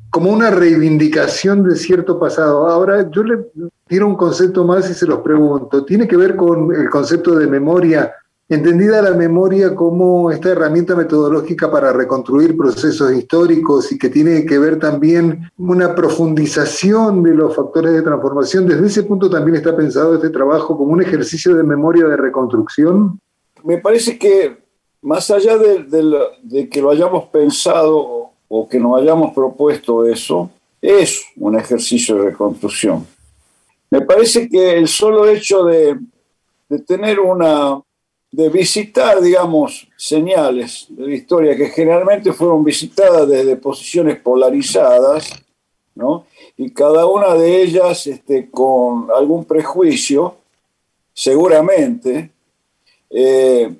como 0.09 0.31
una 0.31 0.51
reivindicación 0.51 1.63
de 1.63 1.75
cierto 1.75 2.19
pasado. 2.19 2.67
Ahora, 2.67 3.09
yo 3.09 3.23
le 3.23 3.47
tiro 3.87 4.07
un 4.07 4.15
concepto 4.15 4.63
más 4.63 4.89
y 4.89 4.93
se 4.93 5.07
los 5.07 5.19
pregunto. 5.19 5.83
¿Tiene 5.85 6.07
que 6.07 6.17
ver 6.17 6.35
con 6.35 6.73
el 6.73 6.89
concepto 6.89 7.35
de 7.35 7.47
memoria 7.47 8.13
entendida 8.49 9.01
la 9.01 9.13
memoria 9.13 9.73
como 9.73 10.31
esta 10.31 10.49
herramienta 10.49 10.95
metodológica 10.95 11.71
para 11.71 11.93
reconstruir 11.93 12.55
procesos 12.57 13.11
históricos 13.13 13.91
y 13.91 13.97
que 13.97 14.09
tiene 14.09 14.45
que 14.45 14.59
ver 14.59 14.79
también 14.79 15.49
una 15.57 15.95
profundización 15.95 17.23
de 17.23 17.33
los 17.33 17.55
factores 17.55 17.93
de 17.93 18.01
transformación. 18.01 18.67
Desde 18.67 18.87
ese 18.87 19.03
punto 19.03 19.29
también 19.29 19.55
está 19.55 19.75
pensado 19.75 20.15
este 20.15 20.29
trabajo 20.29 20.77
como 20.77 20.91
un 20.91 21.01
ejercicio 21.01 21.55
de 21.55 21.63
memoria 21.63 22.05
de 22.07 22.17
reconstrucción. 22.17 23.19
Me 23.63 23.77
parece 23.77 24.17
que 24.17 24.57
más 25.01 25.29
allá 25.31 25.57
de, 25.57 26.69
que 26.69 26.81
lo 26.81 26.91
hayamos 26.91 27.25
pensado 27.25 28.31
o 28.47 28.69
que 28.69 28.79
nos 28.79 29.01
hayamos 29.01 29.33
propuesto 29.33 30.05
eso, 30.05 30.49
es 30.81 31.25
un 31.37 31.57
ejercicio 31.57 32.15
de 32.15 32.31
reconstrucción. 32.31 33.05
Me 33.89 34.01
parece 34.01 34.49
que 34.49 34.77
el 34.77 34.87
solo 34.87 35.27
hecho 35.27 35.63
de 35.63 35.97
tener 36.85 37.19
una, 37.19 37.81
de 38.33 38.49
visitar, 38.49 39.21
digamos, 39.21 39.87
señales 39.95 40.87
de 40.89 41.05
la 41.05 41.13
historia 41.13 41.55
que 41.55 41.67
generalmente 41.67 42.33
fueron 42.33 42.63
visitadas 42.63 43.29
desde 43.29 43.55
posiciones 43.57 44.19
polarizadas, 44.19 45.31
¿no? 45.93 46.25
Y 46.57 46.71
cada 46.71 47.05
una 47.05 47.35
de 47.35 47.61
ellas 47.61 48.07
este, 48.07 48.49
con 48.49 49.09
algún 49.15 49.45
prejuicio, 49.45 50.37
seguramente, 51.13 52.31
eh, 53.13 53.71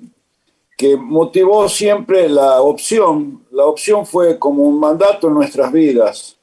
que 0.76 0.96
motivó 0.96 1.68
siempre 1.68 2.28
la 2.28 2.60
opción. 2.62 3.42
La 3.50 3.66
opción 3.66 4.06
fue 4.06 4.38
como 4.38 4.62
un 4.62 4.78
mandato 4.78 5.28
en 5.28 5.34
nuestras 5.34 5.72
vidas. 5.72 6.36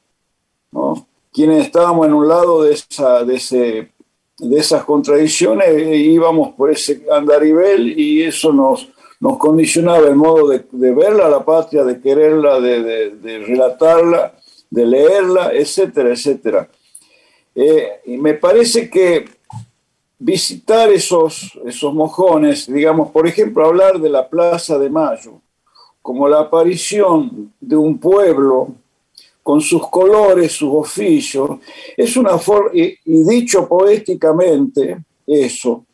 ¿no? 0.72 1.08
Quienes 1.32 1.66
estábamos 1.66 2.08
en 2.08 2.14
un 2.14 2.28
lado 2.28 2.64
de, 2.64 2.74
esa, 2.74 3.24
de, 3.24 3.36
ese, 3.36 3.92
de 4.38 4.58
esas 4.58 4.84
contradicciones 4.84 5.68
íbamos 5.98 6.54
por 6.54 6.70
ese 6.72 7.06
andarivel 7.12 7.98
y 7.98 8.24
eso 8.24 8.52
nos, 8.52 8.90
nos 9.20 9.38
condicionaba 9.38 10.08
el 10.08 10.16
modo 10.16 10.50
de, 10.50 10.66
de 10.72 10.94
verla, 10.94 11.30
la 11.30 11.46
patria, 11.46 11.84
de 11.84 12.02
quererla, 12.02 12.60
de, 12.60 12.84
de, 12.84 13.10
de 13.12 13.40
relatarla, 13.40 14.34
de 14.70 14.86
leerla, 14.86 15.52
etcétera, 15.54 16.10
etcétera. 16.10 16.70
Eh, 17.54 18.02
y 18.06 18.18
me 18.18 18.34
parece 18.34 18.90
que 18.90 19.26
visitar 20.24 20.92
esos, 20.92 21.60
esos 21.66 21.94
mojones, 21.96 22.72
digamos, 22.72 23.10
por 23.10 23.28
ejemplo, 23.28 23.66
hablar 23.66 24.00
de 24.00 24.10
la 24.10 24.30
Plaza 24.30 24.78
de 24.78 24.88
Mayo, 24.88 25.42
como 26.00 26.28
la 26.28 26.42
aparición 26.42 27.52
de 27.60 27.76
un 27.76 27.98
pueblo 27.98 28.76
con 29.42 29.62
sus 29.62 29.88
colores, 29.90 30.52
sus 30.52 30.70
oficios, 30.74 31.58
es 31.98 32.16
una 32.16 32.38
forma, 32.38 32.70
y, 32.72 32.96
y 33.04 33.24
dicho 33.24 33.68
poéticamente, 33.68 35.04
eso, 35.26 35.86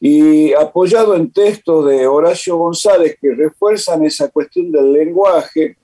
y 0.00 0.52
apoyado 0.54 1.14
en 1.14 1.30
textos 1.30 1.86
de 1.86 2.04
Horacio 2.04 2.56
González 2.56 3.16
que 3.20 3.32
refuerzan 3.32 4.04
esa 4.04 4.28
cuestión 4.28 4.72
del 4.72 4.92
lenguaje, 4.92 5.76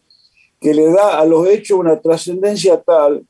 que 0.61 0.75
le 0.75 0.87
da 0.91 1.21
a 1.21 1.25
los 1.25 1.47
hechos 1.47 1.79
una 1.79 2.01
trascendencia 2.01 2.81
tal 2.83 3.25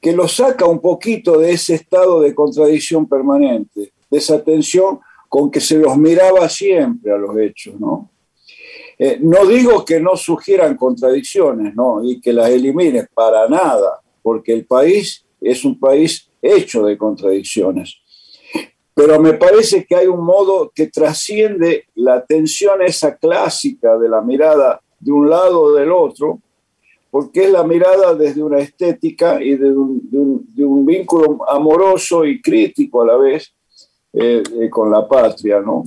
que 0.00 0.12
lo 0.12 0.28
saca 0.28 0.66
un 0.66 0.80
poquito 0.80 1.38
de 1.38 1.52
ese 1.52 1.76
estado 1.76 2.20
de 2.20 2.34
contradicción 2.34 3.08
permanente, 3.08 3.93
de 4.14 4.18
esa 4.18 4.42
tensión 4.44 5.00
con 5.28 5.50
que 5.50 5.60
se 5.60 5.76
los 5.76 5.96
miraba 5.96 6.48
siempre 6.48 7.10
a 7.10 7.16
los 7.16 7.36
hechos, 7.36 7.74
¿no? 7.80 8.10
Eh, 8.96 9.18
no 9.20 9.44
digo 9.44 9.84
que 9.84 9.98
no 9.98 10.16
sugieran 10.16 10.76
contradicciones, 10.76 11.74
¿no? 11.74 12.00
Y 12.04 12.20
que 12.20 12.32
las 12.32 12.48
elimine, 12.50 13.08
para 13.12 13.48
nada, 13.48 14.00
porque 14.22 14.52
el 14.52 14.66
país 14.66 15.24
es 15.40 15.64
un 15.64 15.80
país 15.80 16.30
hecho 16.40 16.84
de 16.84 16.96
contradicciones. 16.96 17.96
Pero 18.94 19.18
me 19.18 19.32
parece 19.32 19.84
que 19.84 19.96
hay 19.96 20.06
un 20.06 20.24
modo 20.24 20.70
que 20.72 20.86
trasciende 20.86 21.86
la 21.96 22.24
tensión 22.24 22.82
esa 22.82 23.16
clásica 23.16 23.98
de 23.98 24.08
la 24.08 24.20
mirada 24.20 24.80
de 25.00 25.10
un 25.10 25.28
lado 25.28 25.60
o 25.62 25.72
del 25.72 25.90
otro, 25.90 26.38
porque 27.10 27.46
es 27.46 27.50
la 27.50 27.64
mirada 27.64 28.14
desde 28.14 28.40
una 28.40 28.60
estética 28.60 29.42
y 29.42 29.56
de 29.56 29.72
un 29.72 30.86
vínculo 30.86 31.40
amoroso 31.48 32.24
y 32.24 32.40
crítico 32.40 33.02
a 33.02 33.06
la 33.06 33.16
vez 33.16 33.52
eh, 34.14 34.42
eh, 34.60 34.70
con 34.70 34.90
la 34.90 35.06
patria, 35.06 35.60
¿no? 35.60 35.84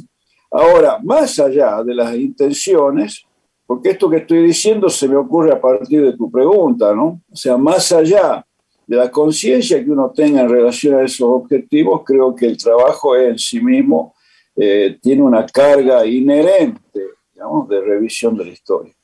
Ahora, 0.52 1.00
más 1.04 1.40
allá 1.40 1.84
de 1.84 1.94
las 1.94 2.16
intenciones, 2.16 3.26
porque 3.66 3.90
esto 3.90 4.10
que 4.10 4.18
estoy 4.18 4.44
diciendo 4.44 4.90
se 4.90 5.08
me 5.08 5.16
ocurre 5.16 5.52
a 5.52 5.60
partir 5.60 6.02
de 6.02 6.16
tu 6.16 6.32
pregunta, 6.32 6.94
¿no? 6.94 7.22
O 7.32 7.36
sea, 7.36 7.58
más 7.58 7.92
allá 7.92 8.46
de 8.86 8.96
la 8.96 9.12
conciencia 9.12 9.84
que 9.84 9.92
uno 9.92 10.12
tenga 10.16 10.42
en 10.42 10.50
relación 10.50 10.96
a 10.96 11.04
esos 11.04 11.28
objetivos, 11.28 12.02
creo 12.06 12.34
que 12.34 12.46
el 12.46 12.58
trabajo 12.58 13.16
en 13.18 13.38
sí 13.38 13.60
mismo 13.60 14.16
eh, 14.56 14.98
tiene 15.02 15.22
una 15.22 15.46
carga 15.46 16.06
inherente, 16.06 17.02
digamos, 17.34 17.68
de 17.68 17.82
revisión 17.82 18.38
de 18.38 18.46
la 18.46 18.52
historia 18.52 18.98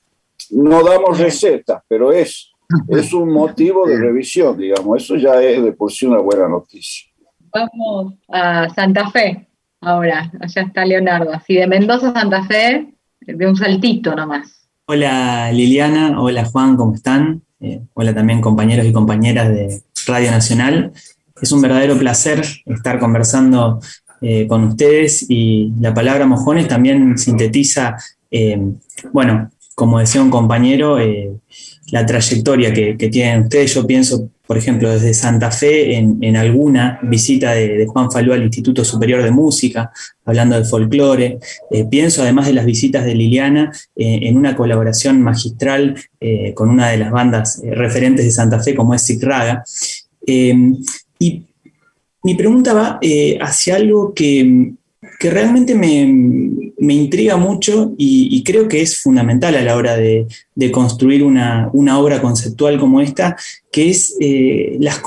no 0.51 0.83
damos 0.83 1.17
recetas, 1.17 1.81
pero 1.87 2.11
es, 2.11 2.51
es 2.87 3.13
un 3.13 3.29
motivo 3.31 3.87
de 3.87 3.97
revisión, 3.97 4.57
digamos. 4.57 5.03
Eso 5.03 5.15
ya 5.15 5.41
es 5.41 5.63
de 5.63 5.73
por 5.73 5.91
sí 5.91 6.05
una 6.05 6.19
buena 6.19 6.47
noticia. 6.47 7.09
Vamos 7.53 8.15
a 8.29 8.67
Santa 8.73 9.11
Fe 9.11 9.47
ahora. 9.79 10.31
Allá 10.39 10.61
está 10.63 10.85
Leonardo. 10.85 11.31
Así 11.31 11.53
de 11.53 11.67
Mendoza 11.67 12.09
a 12.09 12.13
Santa 12.13 12.43
Fe, 12.45 12.95
de 13.21 13.47
un 13.47 13.55
saltito 13.55 14.15
nomás. 14.15 14.67
Hola 14.87 15.51
Liliana, 15.51 16.19
hola 16.19 16.45
Juan, 16.45 16.75
¿cómo 16.75 16.95
están? 16.95 17.43
Eh, 17.59 17.81
hola 17.93 18.13
también 18.13 18.41
compañeros 18.41 18.87
y 18.87 18.91
compañeras 18.91 19.49
de 19.49 19.83
Radio 20.07 20.31
Nacional. 20.31 20.93
Es 21.39 21.51
un 21.51 21.61
verdadero 21.61 21.95
placer 21.95 22.43
estar 22.65 22.97
conversando 22.97 23.79
eh, 24.21 24.47
con 24.47 24.63
ustedes 24.63 25.23
y 25.29 25.73
la 25.79 25.93
palabra 25.93 26.25
mojones 26.25 26.67
también 26.67 27.19
sintetiza, 27.19 27.97
eh, 28.31 28.59
bueno, 29.11 29.51
como 29.75 29.99
decía 29.99 30.23
un 30.23 30.31
compañero, 30.31 30.97
la 31.91 32.05
trayectoria 32.05 32.73
que, 32.73 32.95
tienen 32.95 33.43
ustedes. 33.43 33.73
Yo 33.73 33.85
pienso, 33.85 34.29
por 34.45 34.57
ejemplo, 34.57 34.89
desde 34.89 35.13
Santa 35.13 35.51
Fe, 35.51 35.95
en, 35.95 36.35
alguna 36.35 36.99
visita 37.03 37.51
de, 37.51 37.85
Juan 37.87 38.11
Falú 38.11 38.33
al 38.33 38.43
Instituto 38.43 38.83
Superior 38.83 39.23
de 39.23 39.31
Música, 39.31 39.91
hablando 40.25 40.57
de 40.57 40.65
folclore. 40.65 41.39
Eh, 41.71 41.85
pienso, 41.89 42.21
además 42.21 42.47
de 42.47 42.53
las 42.53 42.65
visitas 42.65 43.05
de 43.05 43.15
Liliana, 43.15 43.71
eh, 43.95 44.19
en 44.23 44.37
una 44.37 44.55
colaboración 44.55 45.21
magistral 45.21 45.95
con 46.55 46.69
una 46.69 46.89
de 46.89 46.97
las 46.97 47.11
bandas 47.11 47.61
referentes 47.65 48.23
de 48.25 48.31
Santa 48.31 48.59
Fe, 48.59 48.75
como 48.75 48.93
es 48.93 49.21
Raga. 49.21 49.63
y 50.25 51.45
mi 52.25 52.35
pregunta 52.35 52.73
va 52.73 52.99
hacia 53.41 53.75
algo 53.75 54.13
que 54.13 54.73
que 55.19 55.29
realmente 55.29 55.75
me, 55.75 56.93
intriga 56.93 57.37
mucho 57.37 57.93
y, 57.97 58.43
creo 58.43 58.67
que 58.67 58.81
es 58.81 59.01
fundamental 59.01 59.55
a 59.55 59.61
la 59.61 59.75
hora 59.75 59.95
de, 59.95 60.27
construir 60.71 61.23
una, 61.23 61.69
obra 61.73 62.21
conceptual 62.21 62.79
como 62.79 63.01
esta, 63.01 63.35
que 63.71 63.89
es 63.89 64.15
eh, 64.19 64.77
las, 64.79 65.01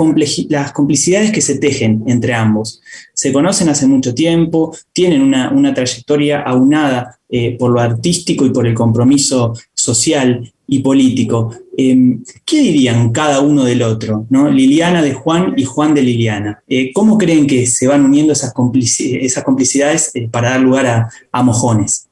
las, 0.48 0.72
complicidades 0.72 1.32
que 1.32 1.40
se 1.40 1.58
tejen 1.58 2.02
entre 2.06 2.34
ambos. 2.34 2.80
Se 3.14 3.32
conocen 3.32 3.68
hace 3.68 3.86
mucho 3.86 4.14
tiempo, 4.14 4.76
tienen 4.92 5.22
una, 5.22 5.74
trayectoria 5.74 6.40
aunada 6.40 7.18
eh, 7.28 7.56
por 7.58 7.70
lo 7.70 7.80
artístico 7.80 8.46
y 8.46 8.50
por 8.50 8.66
el 8.66 8.74
compromiso 8.74 9.54
social 9.74 10.52
y 10.66 10.80
político. 10.80 11.54
Em, 11.76 12.24
¿Qué 12.44 12.60
dirían 12.60 13.12
cada 13.12 13.40
uno 13.40 13.64
del 13.64 13.82
otro? 13.82 14.26
¿no? 14.30 14.50
Liliana 14.50 15.02
de 15.02 15.14
Juan 15.14 15.54
y 15.56 15.64
Juan 15.64 15.94
de 15.94 16.02
Liliana. 16.02 16.62
Eh, 16.66 16.92
¿Cómo 16.92 17.16
creen 17.18 17.46
que 17.46 17.66
se 17.66 17.86
van 17.86 18.04
uniendo 18.04 18.32
esas, 18.32 18.52
esas 18.98 19.44
complicidades 19.44 20.10
eh, 20.14 20.28
para 20.30 20.50
dar 20.50 20.60
lugar 20.60 21.08
a, 21.32 21.42
mojones? 21.42 22.08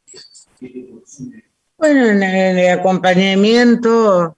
Bueno, 1.79 2.07
en 2.07 2.23
el 2.23 2.79
acompañamiento 2.79 4.37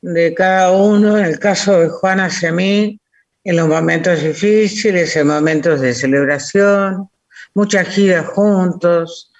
de 0.00 0.34
cada 0.34 0.72
uno, 0.72 1.18
en 1.18 1.26
el 1.26 1.38
caso 1.38 1.78
de 1.78 1.88
Juan 1.88 2.20
hacia 2.20 2.52
mí, 2.52 2.98
en 3.44 3.56
los 3.56 3.68
momentos 3.68 4.22
difíciles, 4.22 5.14
en 5.16 5.26
momentos 5.26 5.80
de 5.80 5.94
celebración, 5.94 7.08
muchas 7.54 7.88
giras 7.88 8.26
juntos, 8.28 9.30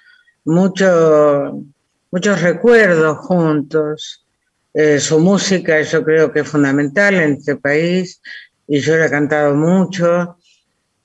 mucho 0.45 1.63
muchos 2.11 2.41
recuerdos 2.41 3.17
juntos. 3.19 4.25
Eh, 4.73 4.99
su 4.99 5.19
música 5.19 5.81
yo 5.81 6.03
creo 6.03 6.31
que 6.31 6.41
es 6.41 6.47
fundamental 6.47 7.15
en 7.15 7.33
este 7.33 7.57
país 7.57 8.21
y 8.67 8.79
yo 8.79 8.97
la 8.97 9.07
he 9.07 9.09
cantado 9.09 9.55
mucho. 9.55 10.37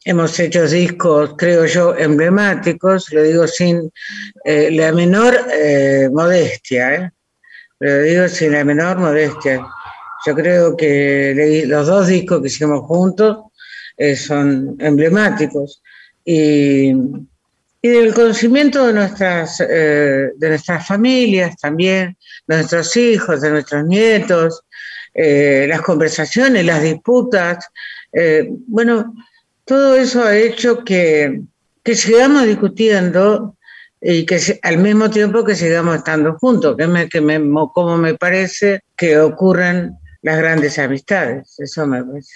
Hemos 0.05 0.39
hecho 0.39 0.69
discos, 0.69 1.35
creo 1.37 1.67
yo, 1.67 1.97
emblemáticos, 1.97 3.13
lo 3.13 3.23
digo 3.23 3.47
sin 3.49 3.91
eh, 4.45 4.71
la 4.71 4.93
menor 4.93 5.37
eh, 5.53 6.09
modestia, 6.13 7.13
lo 7.81 7.99
digo 8.03 8.29
sin 8.29 8.53
la 8.53 8.65
menor 8.65 8.99
modestia. 8.99 9.67
Yo 10.25 10.35
creo 10.35 10.77
que 10.77 11.65
los 11.67 11.87
dos 11.89 12.07
discos 12.07 12.41
que 12.41 12.49
hicimos 12.49 12.81
juntos 12.83 13.39
son 14.17 14.77
emblemáticos. 14.81 15.83
Y 16.25 16.93
y 17.87 17.89
del 17.89 18.15
conocimiento 18.15 18.85
de 18.85 18.93
nuestras, 18.93 19.61
eh, 19.61 20.31
de 20.37 20.49
nuestras 20.49 20.85
familias 20.85 21.57
también, 21.57 22.17
de 22.49 22.57
nuestros 22.57 22.97
hijos, 22.97 23.41
de 23.41 23.51
nuestros 23.51 23.85
nietos, 23.85 24.65
eh, 25.15 25.67
las 25.69 25.83
conversaciones, 25.83 26.65
las 26.65 26.83
disputas. 26.83 27.71
Eh, 28.13 28.49
bueno, 28.67 29.15
todo 29.65 29.95
eso 29.95 30.25
ha 30.25 30.37
hecho 30.37 30.83
que, 30.83 31.43
que 31.85 31.95
sigamos 31.95 32.47
discutiendo 32.47 33.57
y 34.01 34.27
que 34.27 34.41
al 34.63 34.79
mismo 34.79 35.09
tiempo 35.09 35.45
que 35.45 35.55
sigamos 35.55 35.97
estando 35.97 36.37
juntos, 36.39 36.77
que, 36.77 36.89
me, 36.89 37.09
que 37.09 37.21
me, 37.21 37.39
como 37.73 37.97
me 37.99 38.15
parece 38.15 38.81
que 38.97 39.17
ocurren 39.17 39.97
las 40.23 40.39
grandes 40.39 40.77
amistades. 40.81 41.55
Eso 41.61 41.87
me 41.87 42.03
parece. 42.03 42.35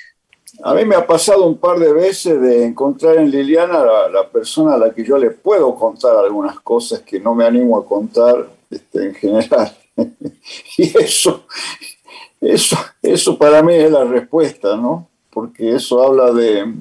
A 0.63 0.75
mí 0.75 0.85
me 0.85 0.95
ha 0.95 1.07
pasado 1.07 1.47
un 1.47 1.57
par 1.57 1.79
de 1.79 1.93
veces 1.93 2.41
de 2.41 2.67
encontrar 2.67 3.17
en 3.17 3.31
Liliana 3.31 3.83
la, 4.13 4.29
persona 4.29 4.75
a 4.75 4.79
la 4.79 4.93
que 4.93 5.05
yo 5.05 5.17
le 5.17 5.31
puedo 5.31 5.75
contar 5.75 6.17
algunas 6.17 6.61
cosas 6.61 7.01
que 7.01 7.19
no 7.19 7.35
me 7.35 7.45
animo 7.45 7.79
a 7.79 7.87
contar 7.87 8.47
este, 8.71 9.07
en 9.07 9.15
general. 9.15 9.75
y 10.77 10.99
eso, 10.99 11.47
eso, 12.41 12.77
eso 13.01 13.39
para 13.39 13.63
mí 13.63 13.75
es 13.75 13.91
la 13.91 14.05
respuesta, 14.05 14.77
¿no? 14.77 15.09
Porque 15.31 15.77
eso 15.77 16.03
habla 16.03 16.31
de, 16.33 16.75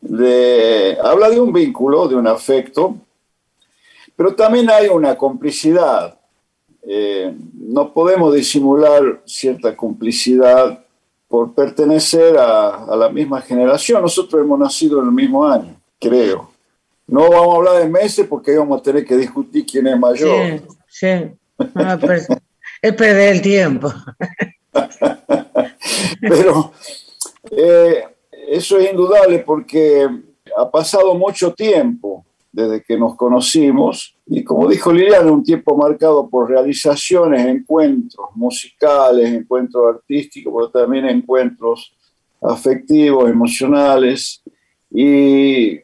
de, 0.00 0.96
habla 1.02 1.28
de 1.28 1.40
un 1.40 1.52
vínculo, 1.52 2.08
de 2.08 2.14
un 2.14 2.26
afecto, 2.26 2.96
pero 4.16 4.34
también 4.34 4.70
hay 4.70 4.88
una 4.88 5.16
complicidad. 5.16 6.18
Eh, 6.82 7.34
no 7.54 7.92
podemos 7.92 8.34
disimular 8.34 9.20
cierta 9.26 9.76
complicidad 9.76 10.82
por 11.30 11.54
pertenecer 11.54 12.36
a, 12.36 12.96
la 12.96 13.08
misma 13.08 13.40
generación. 13.40 14.02
Nosotros 14.02 14.42
hemos 14.42 14.58
nacido 14.58 14.98
en 14.98 15.06
el 15.06 15.12
mismo 15.12 15.46
año, 15.46 15.80
creo. 16.00 16.50
No 17.06 17.30
vamos 17.30 17.54
a 17.54 17.58
hablar 17.58 17.82
de 17.84 17.88
meses 17.88 18.26
porque 18.28 18.58
vamos 18.58 18.80
a 18.80 18.82
tener 18.82 19.04
que 19.04 19.16
discutir 19.16 19.64
quién 19.64 19.86
es 19.86 19.96
mayor. 19.96 20.60
Sí, 20.88 21.06
sí. 21.08 21.30
es 22.82 22.94
perder 22.94 23.36
el 23.36 23.42
tiempo. 23.42 23.92
Pero 26.20 26.72
eh, 27.52 28.04
eso 28.48 28.80
es 28.80 28.90
indudable 28.90 29.38
porque 29.38 30.08
ha 30.56 30.68
pasado 30.68 31.14
mucho 31.14 31.54
tiempo 31.54 32.24
desde 32.52 32.82
que 32.82 32.98
nos 32.98 33.16
conocimos 33.16 34.16
y 34.26 34.42
como 34.42 34.68
dijo 34.68 34.92
Liliana, 34.92 35.30
un 35.30 35.42
tiempo 35.42 35.76
marcado 35.76 36.28
por 36.28 36.48
realizaciones, 36.48 37.46
encuentros 37.46 38.28
musicales, 38.34 39.32
encuentros 39.32 39.96
artísticos, 39.96 40.52
pero 40.56 40.70
también 40.70 41.06
encuentros 41.06 41.92
afectivos, 42.40 43.30
emocionales 43.30 44.42
y 44.90 45.80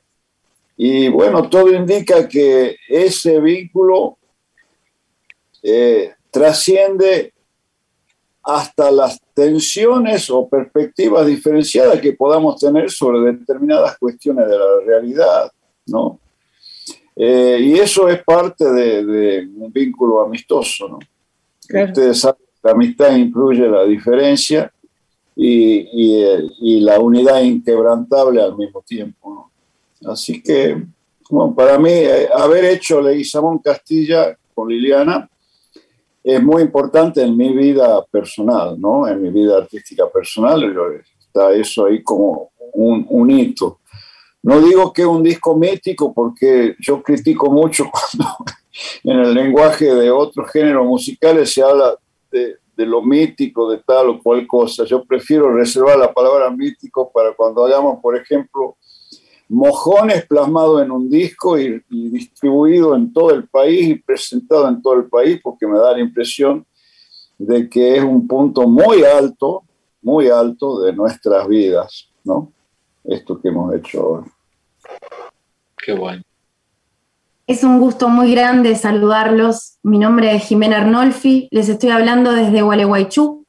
bueno, 1.09 1.49
todo 1.49 1.73
indica 1.73 2.29
que 2.29 2.77
ese 2.89 3.41
vínculo 3.41 4.19
eh, 5.63 6.15
trasciende 6.31 7.33
hasta 8.43 8.91
las 8.91 9.21
tensiones 9.35 10.31
o 10.31 10.49
perspectivas 10.49 11.27
diferenciadas 11.27 12.01
que 12.01 12.13
podamos 12.13 12.61
tener 12.61 12.91
sobre 12.91 13.33
determinadas 13.33 13.99
cuestiones 13.99 14.47
de 14.47 14.57
la 14.57 14.81
realidad, 14.85 15.51
¿no? 15.87 16.21
Eh, 17.19 17.59
y 17.63 17.75
eso 17.79 18.09
es 18.09 18.23
parte 18.23 18.71
de, 18.71 19.49
un 19.57 19.73
vínculo 19.73 20.21
amistoso, 20.21 20.89
¿no? 20.89 20.99
Ustedes 20.99 22.21
saben 22.21 22.43
que 22.45 22.61
la 22.63 22.73
amistad 22.73 23.17
incluye 23.17 23.67
la 23.67 23.85
diferencia 23.85 24.71
y, 25.35 25.79
y, 25.93 26.25
y, 26.61 26.81
la 26.81 27.01
unidad 27.01 27.41
inquebrantable 27.41 28.43
al 28.43 28.57
mismo 28.57 28.83
tiempo, 28.83 29.51
¿no? 30.03 30.13
Así 30.13 30.43
que, 30.43 30.83
bueno, 31.31 31.55
para 31.55 31.79
mí, 31.79 31.91
eh, 31.91 32.29
haber 32.35 32.67
hecho 32.67 33.01
Leguizamón 33.01 33.59
Castilla 33.59 34.37
con 34.55 34.69
Liliana 34.69 35.29
es 36.23 36.43
muy 36.43 36.63
importante 36.63 37.23
en 37.23 37.37
mi 37.37 37.53
vida 37.53 38.05
personal, 38.11 38.81
¿no? 38.81 39.09
En 39.09 39.23
mi 39.23 39.31
vida 39.31 39.57
artística 39.57 40.09
personal 40.09 41.01
está 41.19 41.53
eso 41.53 41.87
ahí 41.87 42.03
como 42.03 42.51
un, 42.75 43.07
un 43.09 43.31
hito. 43.31 43.79
No 44.47 44.61
digo 44.61 44.93
que 44.93 45.03
es 45.03 45.09
un 45.09 45.25
disco 45.25 45.57
mítico 45.57 46.15
porque 46.15 46.77
yo 46.79 47.03
critico 47.03 47.51
mucho 47.51 47.87
cuando 47.91 48.37
en 49.03 49.19
el 49.19 49.35
lenguaje 49.35 49.93
de 49.93 50.09
otros 50.09 50.49
géneros 50.53 50.87
musicales 50.87 51.53
se 51.53 51.65
habla 51.65 51.99
de, 52.31 52.57
lo 52.77 53.03
mítico, 53.03 53.69
de 53.69 53.79
tal 53.79 54.11
o 54.11 54.23
cual 54.23 54.47
cosa. 54.47 54.85
Yo 54.85 55.05
prefiero 55.05 55.53
reservar 55.53 55.99
la 55.99 56.15
palabra 56.15 56.49
mítico 56.49 57.11
para 57.11 57.35
cuando 57.35 57.65
hayamos, 57.65 58.01
por 58.01 58.17
ejemplo, 58.17 58.77
mojones 59.49 60.25
plasmado 60.27 60.81
en 60.81 60.93
un 60.93 61.11
disco 61.11 61.59
y, 61.59 61.83
distribuido 61.91 62.95
en 62.95 63.13
todo 63.13 63.33
el 63.33 63.49
país 63.49 63.89
y 63.89 63.95
presentado 63.97 64.69
en 64.69 64.81
todo 64.81 64.95
el 64.95 65.07
país, 65.07 65.41
porque 65.43 65.67
me 65.67 65.77
da 65.77 65.91
la 65.91 65.99
impresión 66.01 66.65
de 67.37 67.69
que 67.69 67.97
es 67.97 68.05
un 68.05 68.29
punto 68.29 68.69
muy 68.69 69.03
alto, 69.03 69.65
muy 70.03 70.29
alto 70.29 70.83
de 70.83 70.93
nuestras 70.93 71.49
vidas, 71.49 72.09
¿no? 72.23 72.53
Esto 73.03 73.41
que 73.41 73.49
hemos 73.49 73.75
hecho 73.75 74.09
hoy. 74.09 74.36
Qué 75.77 75.93
bueno. 75.93 76.23
Es 77.47 77.63
un 77.63 77.79
gusto 77.79 78.09
muy 78.09 78.33
grande 78.35 78.75
saludarlos. 78.75 79.79
Mi 79.85 79.99
nombre 79.99 80.35
es 80.35 80.45
Jimena 80.45 80.79
Arnolfi, 80.79 81.49
les 81.53 81.69
estoy 81.69 81.91
hablando 81.91 82.33
desde 82.33 82.63
Gualeguaychú. 82.63 83.47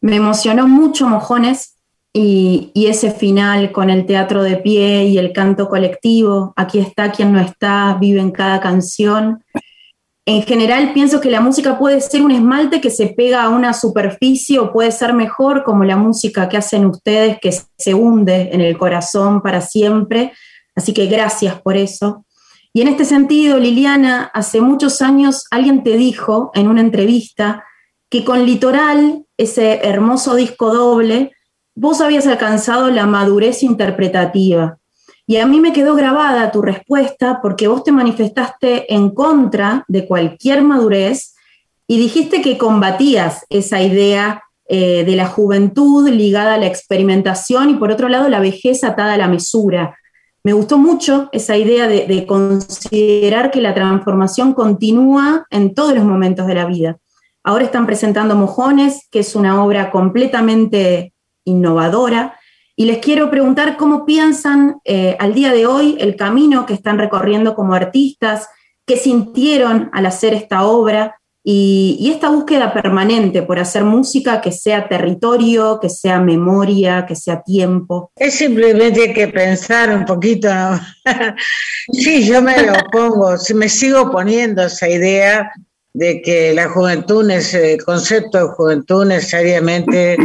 Me 0.00 0.16
emocionó 0.16 0.66
mucho 0.66 1.06
Mojones 1.06 1.76
y, 2.18 2.72
ese 2.74 3.10
final 3.10 3.72
con 3.72 3.90
el 3.90 4.06
teatro 4.06 4.42
de 4.42 4.56
pie 4.56 5.04
y 5.04 5.18
el 5.18 5.34
canto 5.34 5.68
colectivo, 5.68 6.54
aquí 6.56 6.78
está 6.78 7.12
quien 7.12 7.32
no 7.32 7.40
está, 7.40 7.98
vive 8.00 8.20
en 8.20 8.30
cada 8.30 8.58
canción. 8.58 9.44
En 10.24 10.42
general 10.42 10.94
pienso 10.94 11.20
que 11.20 11.30
la 11.30 11.40
música 11.40 11.78
puede 11.78 12.00
ser 12.00 12.22
un 12.22 12.30
esmalte 12.30 12.80
que 12.80 12.88
se 12.88 13.08
pega 13.08 13.42
a 13.42 13.50
una 13.50 13.74
superficie 13.74 14.58
o 14.58 14.72
puede 14.72 14.92
ser 14.92 15.12
mejor 15.12 15.62
como 15.62 15.84
la 15.84 15.96
música 15.96 16.48
que 16.48 16.56
hacen 16.56 16.86
ustedes 16.86 17.38
que 17.38 17.52
se 17.52 17.92
hunde 17.92 18.48
en 18.50 18.62
el 18.62 18.78
corazón 18.78 19.42
para 19.42 19.60
siempre. 19.60 20.32
Así 20.76 20.92
que 20.92 21.06
gracias 21.06 21.60
por 21.60 21.76
eso. 21.76 22.24
Y 22.72 22.82
en 22.82 22.88
este 22.88 23.06
sentido, 23.06 23.58
Liliana, 23.58 24.30
hace 24.34 24.60
muchos 24.60 25.00
años 25.00 25.46
alguien 25.50 25.82
te 25.82 25.96
dijo 25.96 26.50
en 26.54 26.68
una 26.68 26.82
entrevista 26.82 27.64
que 28.10 28.24
con 28.24 28.44
Litoral, 28.44 29.24
ese 29.38 29.80
hermoso 29.88 30.34
disco 30.34 30.72
doble, 30.72 31.32
vos 31.74 32.00
habías 32.00 32.26
alcanzado 32.26 32.90
la 32.90 33.06
madurez 33.06 33.62
interpretativa. 33.62 34.78
Y 35.26 35.38
a 35.38 35.46
mí 35.46 35.58
me 35.58 35.72
quedó 35.72 35.94
grabada 35.94 36.52
tu 36.52 36.62
respuesta 36.62 37.40
porque 37.42 37.66
vos 37.66 37.82
te 37.82 37.92
manifestaste 37.92 38.94
en 38.94 39.10
contra 39.10 39.84
de 39.88 40.06
cualquier 40.06 40.62
madurez 40.62 41.34
y 41.88 41.98
dijiste 41.98 42.42
que 42.42 42.58
combatías 42.58 43.44
esa 43.48 43.80
idea 43.82 44.42
eh, 44.68 45.04
de 45.04 45.16
la 45.16 45.26
juventud 45.26 46.08
ligada 46.08 46.54
a 46.54 46.58
la 46.58 46.66
experimentación 46.66 47.70
y 47.70 47.74
por 47.74 47.90
otro 47.90 48.08
lado 48.08 48.28
la 48.28 48.40
vejez 48.40 48.84
atada 48.84 49.14
a 49.14 49.18
la 49.18 49.28
mesura. 49.28 49.96
Me 50.46 50.52
gustó 50.52 50.78
mucho 50.78 51.28
esa 51.32 51.56
idea 51.56 51.88
de, 51.88 52.06
de 52.06 52.24
considerar 52.24 53.50
que 53.50 53.60
la 53.60 53.74
transformación 53.74 54.54
continúa 54.54 55.44
en 55.50 55.74
todos 55.74 55.92
los 55.92 56.04
momentos 56.04 56.46
de 56.46 56.54
la 56.54 56.66
vida. 56.66 56.98
Ahora 57.42 57.64
están 57.64 57.84
presentando 57.84 58.36
Mojones, 58.36 59.08
que 59.10 59.18
es 59.18 59.34
una 59.34 59.64
obra 59.64 59.90
completamente 59.90 61.12
innovadora. 61.42 62.38
Y 62.76 62.84
les 62.84 62.98
quiero 62.98 63.28
preguntar 63.28 63.76
cómo 63.76 64.06
piensan 64.06 64.76
eh, 64.84 65.16
al 65.18 65.34
día 65.34 65.52
de 65.52 65.66
hoy 65.66 65.96
el 65.98 66.14
camino 66.14 66.64
que 66.64 66.74
están 66.74 66.96
recorriendo 66.96 67.56
como 67.56 67.74
artistas, 67.74 68.48
qué 68.86 68.96
sintieron 68.96 69.90
al 69.92 70.06
hacer 70.06 70.32
esta 70.32 70.64
obra 70.64 71.16
y, 71.48 72.10
esta 72.10 72.28
búsqueda 72.28 72.74
permanente 72.74 73.42
por 73.42 73.60
hacer 73.60 73.84
música 73.84 74.40
que 74.40 74.50
sea 74.50 74.88
territorio, 74.88 75.78
que 75.80 75.88
sea 75.88 76.18
memoria, 76.18 77.06
que 77.06 77.14
sea 77.14 77.40
tiempo. 77.40 78.10
Es 78.16 78.34
simplemente 78.34 79.12
que 79.12 79.28
pensar 79.28 79.94
un 79.96 80.04
poquito. 80.04 80.48
sí, 81.92 82.26
yo 82.26 82.42
me 82.42 82.60
lo 82.62 82.72
pongo, 82.90 83.36
me 83.54 83.68
sigo 83.68 84.10
poniendo 84.10 84.64
esa 84.64 84.88
idea 84.88 85.52
de 85.94 86.20
que 86.20 86.52
la 86.52 86.68
juventud, 86.68 87.30
el 87.30 87.84
concepto 87.84 88.38
de 88.38 88.54
juventud 88.54 89.06
necesariamente 89.06 90.16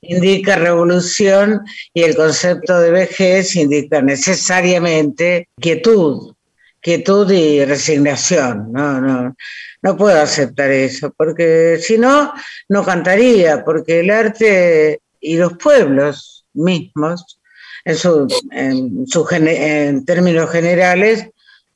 indica 0.00 0.56
revolución 0.56 1.60
y 1.92 2.04
el 2.04 2.16
concepto 2.16 2.80
de 2.80 2.90
vejez 2.90 3.54
indica 3.54 4.00
necesariamente 4.00 5.46
quietud, 5.60 6.32
quietud 6.80 7.30
y 7.30 7.64
resignación. 7.64 8.72
No, 8.72 9.00
no, 9.00 9.36
no 9.82 9.96
puedo 9.96 10.20
aceptar 10.20 10.70
eso, 10.70 11.12
porque 11.16 11.78
si 11.80 11.98
no, 11.98 12.32
no 12.68 12.84
cantaría, 12.84 13.64
porque 13.64 14.00
el 14.00 14.10
arte 14.10 15.00
y 15.20 15.36
los 15.36 15.54
pueblos 15.54 16.46
mismos, 16.54 17.40
en, 17.84 17.96
su, 17.96 18.26
en, 18.50 19.06
su, 19.06 19.26
en 19.30 20.04
términos 20.04 20.50
generales, 20.50 21.28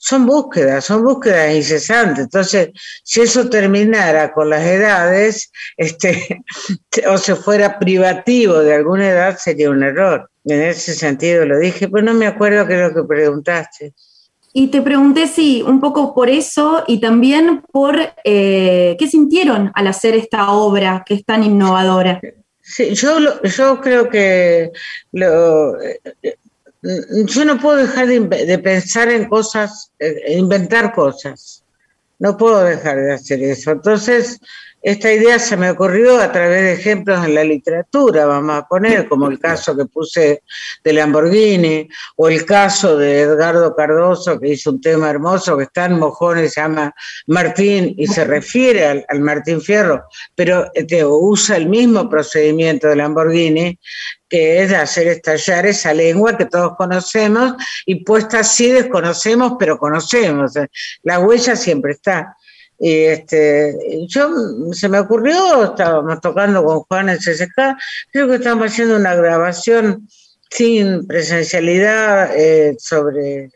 son 0.05 0.26
búsquedas, 0.26 0.84
son 0.84 1.02
búsquedas 1.02 1.55
incesantes. 1.55 2.24
Entonces, 2.24 2.70
si 3.02 3.22
eso 3.22 3.48
terminara 3.48 4.32
con 4.34 4.50
las 4.50 4.62
edades, 4.62 5.50
este, 5.78 6.42
o 7.09 7.16
se 7.16 7.34
fuera 7.36 7.78
privativo 7.78 8.59
de 8.59 8.74
alguna 8.74 9.09
edad, 9.09 9.38
sería 9.38 9.70
un 9.70 9.82
error. 9.82 10.30
En 10.44 10.61
ese 10.61 10.94
sentido 10.94 11.46
lo 11.46 11.59
dije, 11.59 11.88
pero 11.88 12.05
no 12.05 12.12
me 12.12 12.26
acuerdo 12.26 12.66
qué 12.66 12.74
es 12.74 12.80
lo 12.80 12.94
que 12.94 13.09
preguntaste. 13.09 13.94
Y 14.57 14.68
te 14.68 14.80
pregunté 14.82 15.26
si 15.26 15.62
un 15.62 15.80
poco 15.80 16.14
por 16.14 16.30
eso 16.30 16.84
y 16.86 17.00
también 17.00 17.62
por 17.72 17.98
eh, 18.22 18.94
qué 18.96 19.09
sintieron 19.09 19.72
al 19.74 19.88
hacer 19.88 20.14
esta 20.14 20.52
obra 20.52 21.02
que 21.05 21.14
es 21.14 21.24
tan 21.24 21.42
innovadora. 21.42 22.20
Sí, 22.62 22.94
yo, 22.94 23.18
yo 23.42 23.80
creo 23.80 24.09
que 24.09 24.70
lo, 25.11 25.76
yo 27.26 27.44
no 27.44 27.59
puedo 27.59 27.78
dejar 27.78 28.07
de, 28.07 28.59
pensar 28.59 29.09
en 29.09 29.28
cosas, 29.28 29.90
eh, 29.98 30.36
inventar 30.36 30.94
cosas. 30.94 31.64
No 32.20 32.36
puedo 32.36 32.62
dejar 32.62 32.96
de 32.98 33.12
hacer 33.12 33.42
eso. 33.42 33.72
Entonces, 33.72 34.38
esta 34.85 35.11
idea 35.11 35.39
se 35.39 35.57
me 35.57 35.70
ocurrió 35.70 36.20
a 36.20 36.30
través 36.30 36.61
de 36.61 36.72
ejemplos 36.74 37.24
en 37.24 37.35
la 37.35 37.43
literatura, 37.43 38.26
vamos 38.26 38.55
a 38.55 38.68
poner, 38.68 39.09
como 39.09 39.28
el 39.28 39.39
caso 39.39 39.74
que 39.74 39.87
puse 39.87 40.43
de 40.85 40.93
Lamborghini, 40.93 41.89
o 42.16 42.28
el 42.28 42.45
caso 42.45 42.99
de 42.99 43.22
Edgardo 43.22 43.74
Cardoso, 43.74 44.39
que 44.39 44.51
hizo 44.51 44.72
un 44.72 44.82
tema 44.82 45.09
hermoso 45.09 45.57
que 45.57 45.64
está 45.64 45.87
en 45.87 45.99
Mojones, 45.99 46.53
se 46.53 46.61
llama 46.61 46.95
Martín, 47.28 47.95
y 47.97 48.07
se 48.07 48.26
refiere 48.26 49.07
al, 49.09 49.20
Martín 49.20 49.62
Fierro, 49.62 50.05
pero 50.35 50.70
este, 50.74 51.03
usa 51.03 51.57
el 51.57 51.66
mismo 51.66 52.11
procedimiento 52.11 52.87
de 52.87 52.97
Lamborghini, 52.97 53.78
que 54.28 54.62
es 54.62 54.72
hacer 54.74 55.09
estallar 55.09 55.64
esa 55.64 55.95
lengua 55.95 56.37
que 56.37 56.45
todos 56.45 56.76
conocemos, 56.76 57.55
y 57.87 58.05
puesta 58.05 58.41
así 58.41 58.70
desconocemos, 58.70 59.55
pero 59.59 59.78
conocemos. 59.78 60.53
La 61.05 61.20
huella 61.20 61.57
siempre 61.57 61.93
está. 61.93 62.37
Y 62.79 63.05
este, 63.05 64.07
yo 64.09 64.31
se 64.72 64.89
me 64.89 64.99
ocurrió, 64.99 65.64
estábamos 65.64 66.20
tocando 66.20 66.64
con 66.64 66.81
Juan 66.81 67.09
en 67.09 67.18
CSK, 67.18 67.77
creo 68.12 68.29
que 68.29 68.35
estábamos 68.37 68.72
haciendo 68.72 68.97
una 68.97 69.14
grabación 69.14 70.09
sin 70.51 71.07
presencialidad 71.07 72.31
eh, 72.37 72.77
sobre 72.79 73.45
eh, 73.45 73.51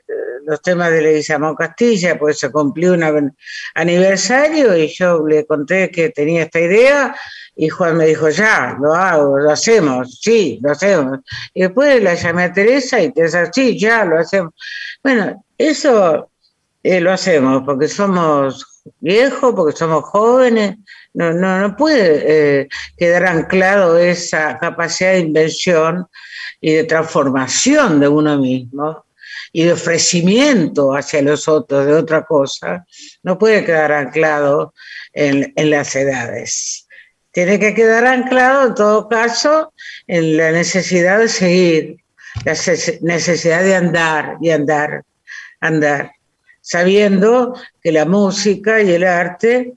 los 0.45 0.61
temas 0.63 0.91
de 0.91 1.03
Leguizamón 1.03 1.55
Castilla, 1.55 2.19
pues 2.19 2.39
se 2.39 2.51
cumplió 2.51 2.95
un 2.95 3.33
aniversario 3.75 4.77
y 4.77 4.89
yo 4.89 5.27
le 5.27 5.47
conté 5.47 5.91
que 5.91 6.11
tenía 6.11 6.45
esta 6.45 6.61
idea 6.61 7.15
y 7.55 7.69
Juan 7.69 7.97
me 7.97 8.07
dijo, 8.07 8.29
ya, 8.29 8.77
lo 8.81 8.95
hago, 8.95 9.39
lo 9.39 9.51
hacemos, 9.51 10.21
sí, 10.23 10.61
lo 10.63 10.73
hacemos. 10.73 11.19
Y 11.53 11.63
después 11.63 12.01
la 12.03 12.15
llamé 12.15 12.45
a 12.45 12.53
Teresa 12.53 13.03
y 13.03 13.13
Teresa, 13.13 13.51
sí, 13.53 13.77
ya, 13.79 14.05
lo 14.05 14.19
hacemos. 14.19 14.55
Bueno, 15.03 15.45
eso 15.59 16.31
eh, 16.85 17.01
lo 17.01 17.13
hacemos 17.13 17.63
porque 17.67 17.89
somos 17.89 18.78
viejos, 19.01 19.55
porque 19.55 19.77
somos 19.77 20.05
jóvenes. 20.05 20.77
No, 21.15 21.33
no, 21.33 21.61
no 21.61 21.77
puede 21.77 22.61
eh, 22.61 22.69
quedar 22.97 23.27
anclado 23.27 23.99
esa 23.99 24.59
capacidad 24.59 25.13
de 25.13 25.21
invención 25.21 26.07
y 26.61 26.75
de 26.75 26.85
transformación 26.85 28.01
de 28.01 28.09
uno 28.09 28.39
mismo 28.39 29.05
y 29.53 29.65
de 29.65 29.73
ofrecimiento 29.73 30.95
hacia 30.95 31.23
los 31.23 31.49
otros 31.49 31.87
de 31.87 31.95
otra 31.95 32.25
cosa, 32.25 32.85
no 33.23 33.39
puede 33.39 33.65
quedar 33.65 33.93
anclado 33.93 34.75
en, 35.13 35.53
en 35.57 35.71
las 35.71 35.95
edades. 35.97 36.87
Tiene 37.31 37.59
que 37.59 37.75
quedar 37.75 38.07
anclado, 38.07 38.67
en 38.67 38.75
todo 38.75 39.09
caso, 39.09 39.73
en 40.07 40.37
la 40.37 40.51
necesidad 40.51 41.19
de 41.19 41.29
seguir, 41.29 41.97
la 42.45 42.53
necesidad 43.01 43.63
de 43.63 43.75
andar 43.75 44.37
y 44.41 44.51
andar, 44.51 45.05
andar, 45.61 46.13
sabiendo 46.69 47.55
que 47.83 47.91
la 47.91 48.05
música 48.05 48.83
y 48.83 48.91
el 48.91 49.05
arte 49.05 49.73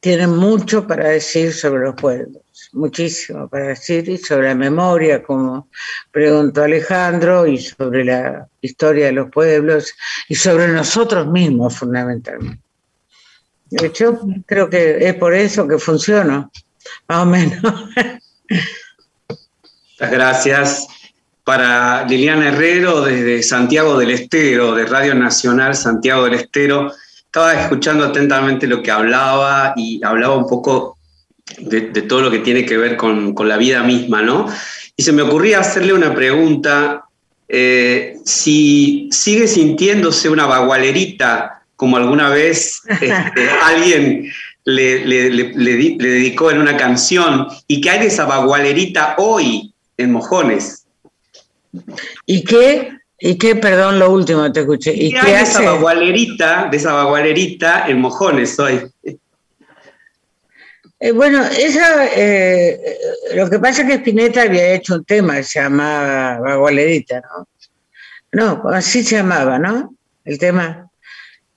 tienen 0.00 0.34
mucho 0.34 0.84
para 0.84 1.10
decir 1.10 1.52
sobre 1.54 1.84
los 1.84 1.94
pueblos, 1.94 2.42
muchísimo 2.72 3.48
para 3.48 3.68
decir, 3.68 4.08
y 4.08 4.18
sobre 4.18 4.48
la 4.48 4.56
memoria, 4.56 5.22
como 5.22 5.68
preguntó 6.10 6.64
Alejandro, 6.64 7.46
y 7.46 7.58
sobre 7.58 8.04
la 8.04 8.48
historia 8.60 9.06
de 9.06 9.12
los 9.12 9.30
pueblos, 9.30 9.94
y 10.28 10.34
sobre 10.34 10.66
nosotros 10.66 11.28
mismos 11.28 11.76
fundamentalmente. 11.76 12.64
De 13.70 13.86
hecho, 13.86 14.20
creo 14.44 14.68
que 14.68 14.98
es 15.08 15.14
por 15.14 15.34
eso 15.34 15.68
que 15.68 15.78
funciona 15.78 16.50
más 17.06 17.22
o 17.22 17.26
menos. 17.26 17.62
Muchas 19.28 20.10
gracias. 20.10 20.88
Para 21.48 22.04
Liliana 22.06 22.48
Herrero, 22.48 23.00
desde 23.00 23.42
Santiago 23.42 23.98
del 23.98 24.10
Estero, 24.10 24.74
de 24.74 24.84
Radio 24.84 25.14
Nacional 25.14 25.74
Santiago 25.74 26.24
del 26.24 26.34
Estero, 26.34 26.92
estaba 27.24 27.54
escuchando 27.54 28.04
atentamente 28.04 28.66
lo 28.66 28.82
que 28.82 28.90
hablaba 28.90 29.72
y 29.74 29.98
hablaba 30.04 30.36
un 30.36 30.46
poco 30.46 30.98
de, 31.56 31.80
todo 32.02 32.20
lo 32.20 32.30
que 32.30 32.40
tiene 32.40 32.66
que 32.66 32.76
ver 32.76 32.98
con, 32.98 33.34
la 33.48 33.56
vida 33.56 33.82
misma, 33.82 34.20
¿no? 34.20 34.44
Y 34.94 35.02
se 35.02 35.10
me 35.10 35.22
ocurría 35.22 35.60
hacerle 35.60 35.94
una 35.94 36.14
pregunta, 36.14 37.06
eh, 37.48 38.18
si 38.26 39.08
sigue 39.10 39.48
sintiéndose 39.48 40.28
una 40.28 40.44
bagualerita 40.44 41.62
como 41.76 41.96
alguna 41.96 42.28
vez 42.28 42.82
este, 42.86 43.10
alguien 43.64 44.30
le, 44.66 45.06
le, 45.06 45.96
dedicó 45.96 46.50
en 46.50 46.58
una 46.58 46.76
canción 46.76 47.48
y 47.66 47.80
que 47.80 47.88
hay 47.88 48.06
esa 48.06 48.26
bagualerita 48.26 49.14
hoy 49.16 49.72
en 49.96 50.12
Mojones. 50.12 50.84
¿Y 52.26 52.44
qué? 52.44 52.98
¿Y 53.18 53.36
qué? 53.36 53.56
Perdón, 53.56 53.98
lo 53.98 54.10
último 54.10 54.50
te 54.52 54.60
escuché. 54.60 54.92
¿Y 54.94 55.12
qué, 55.12 55.18
hay 55.18 55.42
esa 55.42 55.62
bagualerita, 55.62 56.68
de 56.70 56.76
esa 56.76 56.92
bagualerita 56.92 57.88
en 57.88 58.00
Mojones 58.00 58.58
hoy? 58.58 58.90
Eh, 61.00 61.12
bueno, 61.12 61.44
esa, 61.44 62.06
eh, 62.12 62.98
lo 63.36 63.48
que 63.48 63.60
pasa 63.60 63.82
es 63.82 63.88
que 63.88 63.94
Spinetta 63.94 64.42
había 64.42 64.72
hecho 64.72 64.96
un 64.96 65.04
tema 65.04 65.36
que 65.36 65.44
se 65.44 65.60
llamaba 65.60 66.40
Bagualerita, 66.40 67.20
¿no? 67.20 67.46
No, 68.32 68.68
así 68.70 69.04
se 69.04 69.14
llamaba, 69.14 69.60
¿no? 69.60 69.94
El 70.24 70.38
tema. 70.38 70.90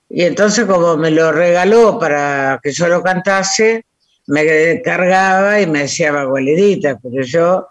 Y 0.08 0.24
entonces 0.24 0.66
como 0.66 0.96
me 0.96 1.10
lo 1.10 1.32
regaló 1.32 1.98
para 1.98 2.60
que 2.62 2.72
yo 2.72 2.88
lo 2.88 3.02
cantase, 3.02 3.86
me 4.28 4.82
cargaba 4.84 5.60
y 5.60 5.68
me 5.68 5.80
decía 5.80 6.12
bagualerita, 6.12 7.00
pero 7.02 7.24
yo 7.24 7.68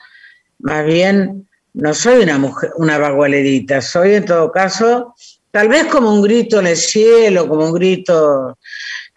más 0.59 0.85
bien 0.85 1.49
no 1.75 1.95
soy 1.95 2.23
una 2.23 2.39
mujer, 2.39 2.71
una 2.77 2.99
bagualerita, 2.99 3.81
soy 3.81 4.15
en 4.15 4.25
todo 4.25 4.51
caso 4.51 5.15
tal 5.51 5.69
vez 5.69 5.87
como 5.87 6.13
un 6.13 6.23
grito 6.23 6.61
en 6.61 6.69
el 6.69 6.77
cielo, 6.77 7.49
como 7.49 7.67
un 7.67 7.73
grito, 7.73 8.59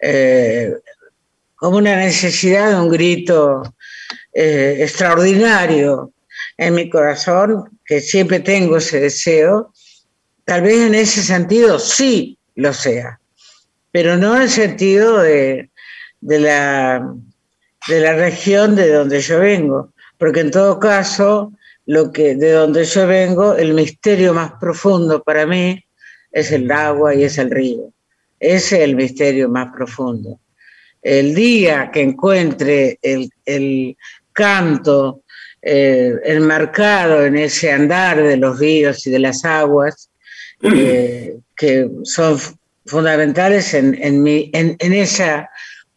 eh, 0.00 0.72
como 1.56 1.78
una 1.78 1.96
necesidad 1.96 2.70
de 2.70 2.80
un 2.80 2.88
grito 2.88 3.62
eh, 4.32 4.78
extraordinario 4.80 6.12
en 6.56 6.74
mi 6.74 6.90
corazón, 6.90 7.78
que 7.84 8.00
siempre 8.00 8.40
tengo 8.40 8.76
ese 8.76 9.00
deseo, 9.00 9.72
tal 10.44 10.62
vez 10.62 10.80
en 10.80 10.94
ese 10.94 11.22
sentido 11.22 11.78
sí 11.78 12.38
lo 12.56 12.72
sea, 12.72 13.20
pero 13.90 14.16
no 14.16 14.36
en 14.36 14.42
el 14.42 14.50
sentido 14.50 15.18
de, 15.18 15.70
la, 16.20 17.14
de 17.88 18.00
la 18.00 18.14
región 18.14 18.76
de 18.76 18.90
donde 18.92 19.20
yo 19.20 19.40
vengo, 19.40 19.92
porque 20.18 20.40
en 20.40 20.50
todo 20.50 20.78
caso, 20.78 21.52
lo 21.86 22.10
que, 22.12 22.34
de 22.34 22.52
donde 22.52 22.84
yo 22.84 23.06
vengo, 23.06 23.54
el 23.54 23.74
misterio 23.74 24.32
más 24.34 24.52
profundo 24.60 25.22
para 25.22 25.46
mí 25.46 25.84
es 26.32 26.50
el 26.52 26.70
agua 26.70 27.14
y 27.14 27.24
es 27.24 27.38
el 27.38 27.50
río. 27.50 27.92
Ese 28.40 28.76
es 28.76 28.82
el 28.82 28.96
misterio 28.96 29.48
más 29.48 29.72
profundo. 29.74 30.40
El 31.00 31.34
día 31.34 31.90
que 31.92 32.00
encuentre 32.00 32.98
el, 33.02 33.96
canto 34.32 35.22
eh, 35.62 36.12
enmarcado 36.24 37.24
en 37.24 37.36
ese 37.36 37.70
andar 37.70 38.20
de 38.20 38.36
los 38.36 38.58
ríos 38.58 39.06
y 39.06 39.10
de 39.10 39.20
las 39.20 39.44
aguas, 39.44 40.10
eh, 40.62 41.36
que 41.56 41.88
son 42.02 42.38
fundamentales 42.86 43.74
en, 43.74 43.96
en, 44.00 44.92
esa 44.92 45.48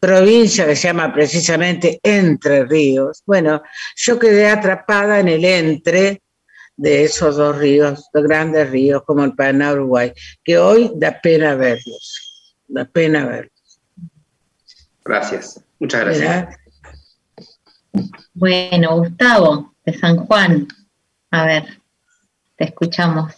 provincia 0.08 0.66
que 0.66 0.78
se 0.78 0.88
llama 0.88 1.14
precisamente 1.14 2.00
Entre 2.02 2.64
Ríos. 2.64 3.24
Bueno, 3.26 3.62
yo 3.98 4.18
quedé 4.18 4.48
atrapada 4.48 5.20
en 5.20 5.28
el 5.28 5.44
entre 5.44 6.22
de 6.78 7.04
esos 7.04 7.36
dos 7.36 7.58
ríos, 7.58 8.08
dos 8.14 8.24
grandes 8.24 8.70
ríos 8.70 9.04
como 9.06 9.26
el 9.26 9.36
Paraná 9.36 9.74
Uruguay, 9.74 10.14
que 10.46 10.58
hoy 10.58 10.94
da 10.96 11.20
pena 11.20 11.56
verlos, 11.56 12.56
da 12.70 12.86
pena 12.86 13.26
verlos. 13.26 13.82
Gracias, 15.04 15.62
muchas 15.78 16.06
gracias. 16.06 16.56
Bueno, 18.34 19.00
Gustavo, 19.00 19.76
de 19.86 19.94
San 19.94 20.26
Juan, 20.26 20.70
a 21.32 21.46
ver. 21.46 21.82
Te 22.58 22.66
escuchamos. 22.66 23.34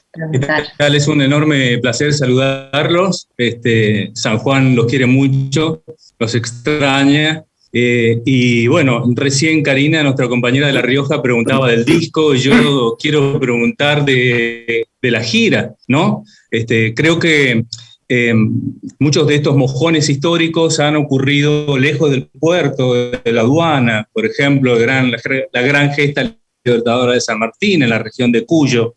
Es 0.79 1.07
un 1.09 1.21
enorme 1.21 1.77
placer 1.79 2.13
saludarlos. 2.13 3.27
Este, 3.37 4.11
San 4.13 4.37
Juan 4.37 4.77
los 4.77 4.85
quiere 4.85 5.05
mucho, 5.05 5.83
los 6.17 6.35
extraña. 6.35 7.43
Eh, 7.73 8.21
y 8.25 8.67
bueno, 8.67 9.03
recién 9.15 9.61
Karina, 9.61 10.03
nuestra 10.03 10.29
compañera 10.29 10.67
de 10.67 10.73
La 10.73 10.81
Rioja, 10.81 11.21
preguntaba 11.21 11.69
del 11.69 11.83
disco. 11.83 12.33
Yo 12.33 12.95
quiero 12.97 13.37
preguntar 13.41 14.05
de, 14.05 14.87
la 15.01 15.21
gira, 15.21 15.75
¿no? 15.89 16.23
Este, 16.49 16.93
creo 16.93 17.19
que 17.19 17.65
eh, 18.07 18.33
muchos 18.99 19.27
de 19.27 19.35
estos 19.35 19.57
mojones 19.57 20.07
históricos 20.07 20.79
han 20.79 20.95
ocurrido 20.95 21.77
lejos 21.77 22.09
del 22.09 22.27
puerto, 22.27 22.93
de 22.93 23.33
la 23.33 23.41
aduana, 23.41 24.07
por 24.13 24.25
ejemplo, 24.25 24.79
gran, 24.79 25.11
la 25.11 25.61
gran 25.61 25.91
gesta 25.91 26.33
Libertadora 26.63 27.13
de 27.13 27.21
San 27.21 27.39
Martín, 27.39 27.83
en 27.83 27.89
la 27.89 27.99
región 27.99 28.31
de 28.31 28.45
Cuyo. 28.45 28.95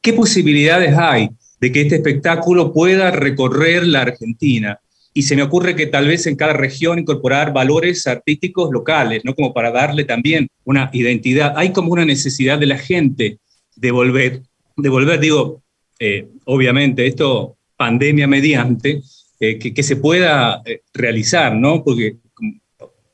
¿Qué 0.00 0.12
posibilidades 0.12 0.96
hay 0.96 1.28
de 1.60 1.72
que 1.72 1.82
este 1.82 1.96
espectáculo 1.96 2.72
pueda 2.72 3.10
recorrer 3.10 3.86
la 3.86 4.02
Argentina? 4.02 4.78
Y 5.12 5.22
se 5.22 5.34
me 5.34 5.42
ocurre 5.42 5.74
que 5.74 5.86
tal 5.86 6.06
vez 6.06 6.26
en 6.26 6.36
cada 6.36 6.52
región 6.52 6.98
incorporar 6.98 7.52
valores 7.52 8.06
artísticos 8.06 8.70
locales, 8.72 9.22
¿no? 9.24 9.34
Como 9.34 9.52
para 9.52 9.72
darle 9.72 10.04
también 10.04 10.48
una 10.64 10.88
identidad. 10.92 11.54
Hay 11.56 11.72
como 11.72 11.92
una 11.92 12.04
necesidad 12.04 12.58
de 12.58 12.66
la 12.66 12.78
gente 12.78 13.38
de 13.74 13.90
volver, 13.90 14.42
de 14.76 14.88
volver 14.88 15.18
digo, 15.18 15.62
eh, 15.98 16.28
obviamente, 16.44 17.06
esto 17.06 17.56
pandemia 17.76 18.26
mediante, 18.28 19.02
eh, 19.40 19.58
que, 19.58 19.82
se 19.82 19.96
pueda 19.96 20.62
eh, 20.64 20.82
realizar, 20.92 21.56
¿no? 21.56 21.82
Porque 21.82 22.16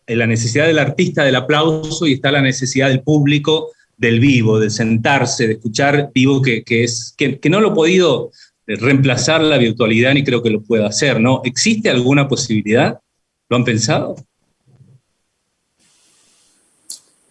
la 0.09 0.27
necesidad 0.27 0.67
del 0.67 0.79
artista 0.79 1.25
del 1.25 1.37
aplauso 1.37 2.07
y 2.07 2.15
está 2.15 2.31
la 2.31 2.43
necesidad 2.43 2.89
del 2.89 3.03
público 3.03 3.73
del 3.97 4.21
vivo, 4.21 4.59
de 4.59 4.71
sentarse, 4.71 5.47
de 5.47 5.53
escuchar 5.55 6.11
vivo, 6.15 6.43
que, 6.43 6.63
es, 6.67 7.15
que, 7.17 7.41
no 7.49 7.61
lo 7.61 7.73
he 7.73 7.75
podido 7.75 8.31
reemplazar 8.67 9.43
la 9.43 9.59
virtualidad 9.59 10.13
ni 10.15 10.25
creo 10.25 10.43
que 10.43 10.51
lo 10.51 10.61
pueda 10.61 10.87
hacer, 10.87 11.21
¿no? 11.21 11.41
¿Existe 11.45 11.89
alguna 11.89 12.29
posibilidad? 12.29 13.01
¿Lo 13.49 13.57
han 13.57 13.65
pensado? 13.65 14.17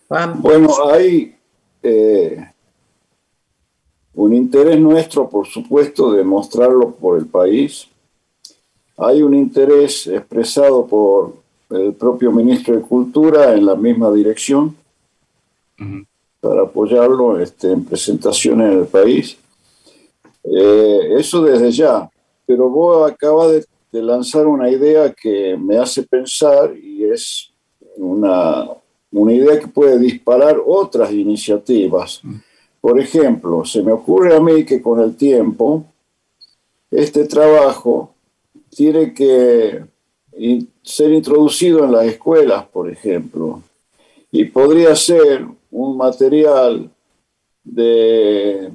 Bueno, 0.07 0.69
hay 0.89 1.35
eh, 1.83 2.45
un 4.13 4.33
interés 4.33 4.79
nuestro, 4.79 5.29
por 5.29 5.45
supuesto, 5.47 6.13
de 6.13 6.23
mostrarlo 6.23 6.95
por 6.95 7.19
el 7.19 7.25
país. 7.25 7.87
Hay 8.97 9.21
un 9.21 9.33
interés 9.33 10.07
expresado 10.07 10.87
por 10.87 11.35
el 11.69 11.93
propio 11.93 12.31
ministro 12.31 12.75
de 12.75 12.81
Cultura 12.81 13.53
en 13.53 13.65
la 13.65 13.75
misma 13.75 14.11
dirección 14.11 14.75
para 16.45 16.61
apoyarlo 16.61 17.39
este, 17.39 17.71
en 17.71 17.83
presentaciones 17.83 18.71
en 18.71 18.79
el 18.81 18.85
país. 18.85 19.35
Eh, 20.43 21.15
eso 21.17 21.41
desde 21.41 21.71
ya. 21.71 22.07
pero 22.45 22.69
vos 22.69 23.11
acabas 23.11 23.51
de, 23.51 23.65
lanzar 23.91 24.45
una 24.45 24.69
idea 24.69 25.13
que 25.13 25.55
me 25.57 25.77
hace 25.77 26.03
pensar 26.03 26.75
y 26.75 27.05
es 27.05 27.49
una, 27.95 28.67
una 29.09 29.31
idea 29.31 29.57
que 29.57 29.69
puede 29.69 29.97
disparar 29.97 30.61
otras 30.65 31.13
iniciativas. 31.13 32.21
Por 32.81 32.99
ejemplo, 32.99 33.63
se 33.63 33.81
me 33.81 33.93
ocurre 33.93 34.35
a 34.35 34.41
mí 34.41 34.65
que 34.65 34.81
con 34.81 34.99
el 34.99 35.15
tiempo 35.15 35.85
este 36.91 37.23
trabajo 37.23 38.13
tiene 38.69 39.13
que 39.13 39.85
ser 40.83 41.13
introducido 41.13 41.85
en 41.85 41.93
las 41.93 42.05
escuelas, 42.05 42.65
por 42.67 42.91
ejemplo, 42.91 43.63
y 44.29 44.43
podría 44.43 44.93
ser 44.93 45.45
un 45.75 45.97
material 45.97 46.89
de, 47.61 48.71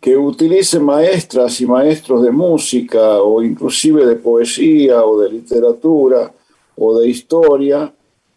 que 0.00 0.16
utilice 0.16 0.80
maestras 0.80 1.60
y 1.60 1.66
maestros 1.66 2.22
de 2.22 2.30
música 2.30 3.20
o 3.20 3.42
inclusive 3.42 4.06
de 4.06 4.16
poesía 4.16 5.04
o 5.04 5.20
de 5.20 5.30
literatura 5.30 6.32
o 6.76 6.98
de 6.98 7.08
historia 7.08 7.92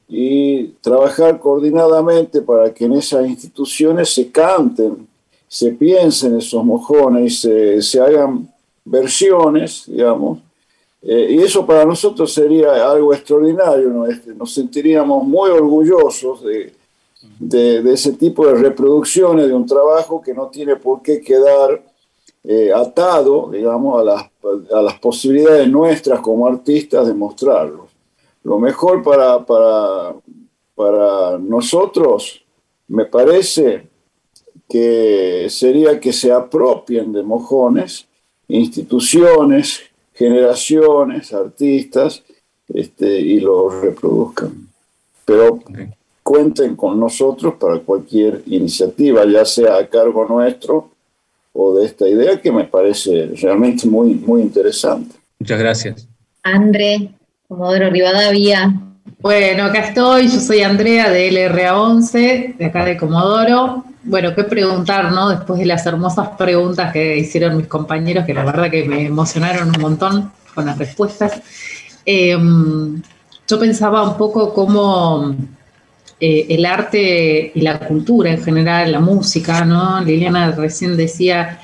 y 0.10 0.66
trabajar 0.82 1.40
coordinadamente 1.40 2.42
para 2.42 2.74
que 2.74 2.84
en 2.84 2.94
esas 2.94 3.26
instituciones 3.26 4.10
se 4.10 4.30
canten, 4.30 5.08
se 5.48 5.72
piensen 5.72 6.38
esos 6.38 6.66
mojones 6.66 7.32
y 7.32 7.36
se, 7.38 7.82
se 7.82 8.02
hagan 8.02 8.50
versiones, 8.84 9.86
digamos, 9.88 10.40
eh, 11.02 11.28
y 11.32 11.38
eso 11.40 11.66
para 11.66 11.86
nosotros 11.86 12.34
sería 12.34 12.92
algo 12.92 13.14
extraordinario, 13.14 13.90
¿no? 13.90 14.06
Este, 14.06 14.36
nos 14.36 14.54
sentiríamos 14.54 15.26
muy 15.26 15.50
orgullosos 15.50 16.44
de, 16.44 16.81
de, 17.40 17.94
ese 17.94 18.14
tipo 18.14 18.48
de 18.48 18.56
reproducciones 18.56 19.48
de 19.48 19.54
un 19.54 19.66
trabajo 19.66 20.22
que 20.22 20.34
no 20.34 20.48
tiene 20.48 20.76
por 20.76 21.02
qué 21.02 21.22
quedar 21.22 21.84
eh, 22.44 22.72
atado, 22.74 23.50
digamos, 23.52 24.02
a 24.02 24.04
las, 24.04 24.30
a 24.74 24.82
las, 24.82 25.00
posibilidades 25.00 25.68
nuestras 25.68 26.20
como 26.22 26.48
artistas 26.48 27.08
de 27.08 27.14
mostrarlo. 27.14 27.88
Lo 28.44 28.58
mejor 28.60 29.04
para, 29.04 29.46
para, 29.46 30.16
para 30.76 31.38
nosotros, 31.38 32.44
me 32.88 33.06
parece 33.06 33.88
que 34.68 35.48
sería 35.50 36.00
que 36.00 36.14
se 36.14 36.32
apropien 36.32 37.12
de 37.14 37.22
mojones 37.22 38.08
instituciones, 38.52 39.82
generaciones, 40.14 41.34
artistas, 41.34 42.24
este, 42.68 43.20
y 43.20 43.40
lo 43.40 43.82
reproduzcan. 43.82 44.68
Pero 45.26 45.60
cuenten 46.32 46.78
con 46.78 46.98
nosotros 46.98 47.56
para 47.60 47.80
cualquier 47.80 48.42
iniciativa, 48.46 49.26
ya 49.26 49.44
sea 49.44 49.76
a 49.76 49.88
cargo 49.88 50.26
nuestro 50.26 50.90
o 51.52 51.76
de 51.76 51.86
esta 51.86 52.08
idea 52.08 52.40
que 52.40 52.54
me 52.54 52.64
parece 52.64 53.32
realmente 53.42 53.86
muy, 53.86 54.16
muy 54.16 54.42
interesante. 54.42 55.14
Muchas 55.40 55.60
gracias. 55.60 56.08
André, 56.42 57.10
Comodoro 57.50 57.90
Rivadavia. 57.90 58.74
Bueno, 59.20 59.66
acá 59.66 59.80
estoy, 59.90 60.30
yo 60.30 60.40
soy 60.40 60.62
Andrea 60.62 61.10
de 61.10 61.30
LRA11, 61.32 62.56
de 62.56 62.66
acá 62.66 62.86
de 62.86 62.96
Comodoro 62.96 63.84
bueno, 64.04 64.34
qué 64.34 64.46
preguntar, 64.46 65.12
¿no? 65.12 65.30
Después 65.30 65.60
de 65.60 65.66
las 65.66 65.86
hermosas 65.86 66.30
preguntas 66.30 66.92
que 66.92 67.18
hicieron 67.18 67.58
mis 67.58 67.68
compañeros, 67.68 68.26
que 68.26 68.34
la 68.34 68.46
verdad 68.46 68.72
que 68.72 68.86
me 68.86 69.06
emocionaron 69.06 69.68
un 69.76 69.82
montón 69.82 70.32
con 70.56 70.66
las 70.66 70.78
respuestas. 70.78 71.42
Em, 72.06 73.02
yo 73.48 73.60
pensaba 73.60 74.02
un 74.08 74.18
poco 74.18 74.54
cómo 74.54 75.36
eh, 76.24 76.46
el 76.50 76.68
arte 76.68 77.52
y 77.56 77.62
la 77.62 77.80
cultura 77.80 78.30
en 78.30 78.44
general, 78.44 78.92
la 78.92 79.00
música, 79.00 79.66
¿no? 79.66 80.00
Liliana 80.02 80.52
recién 80.52 80.96
decía, 80.96 81.60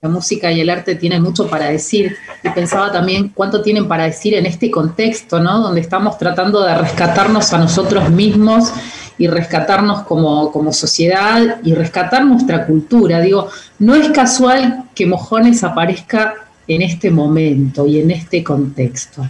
la 0.00 0.08
música 0.08 0.50
y 0.50 0.60
el 0.60 0.68
arte 0.68 0.96
tienen 0.96 1.22
mucho 1.22 1.46
para 1.46 1.66
decir, 1.70 2.16
y 2.42 2.48
pensaba 2.48 2.90
también 2.90 3.28
cuánto 3.28 3.62
tienen 3.62 3.86
para 3.86 4.06
decir 4.06 4.34
en 4.34 4.46
este 4.46 4.72
contexto, 4.72 5.38
¿no? 5.38 5.60
Donde 5.60 5.80
estamos 5.80 6.18
tratando 6.18 6.62
de 6.62 6.76
rescatarnos 6.76 7.52
a 7.52 7.58
nosotros 7.58 8.10
mismos 8.10 8.72
y 9.16 9.28
rescatarnos 9.28 10.02
como, 10.02 10.50
como 10.50 10.72
sociedad 10.72 11.60
y 11.62 11.74
rescatar 11.74 12.24
nuestra 12.24 12.66
cultura. 12.66 13.20
Digo, 13.20 13.50
no 13.78 13.94
es 13.94 14.08
casual 14.08 14.86
que 14.96 15.06
Mojones 15.06 15.62
aparezca 15.62 16.34
en 16.66 16.82
este 16.82 17.12
momento 17.12 17.86
y 17.86 18.00
en 18.00 18.10
este 18.10 18.42
contexto. 18.42 19.24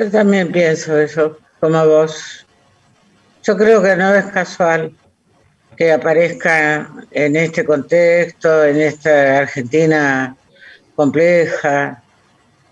Yo 0.00 0.10
también 0.10 0.50
pienso 0.50 0.98
eso, 0.98 1.36
como 1.60 1.86
vos. 1.86 2.46
Yo 3.42 3.54
creo 3.54 3.82
que 3.82 3.94
no 3.96 4.14
es 4.14 4.24
casual 4.32 4.94
que 5.76 5.92
aparezca 5.92 6.90
en 7.10 7.36
este 7.36 7.66
contexto, 7.66 8.64
en 8.64 8.80
esta 8.80 9.40
Argentina 9.40 10.34
compleja, 10.96 12.02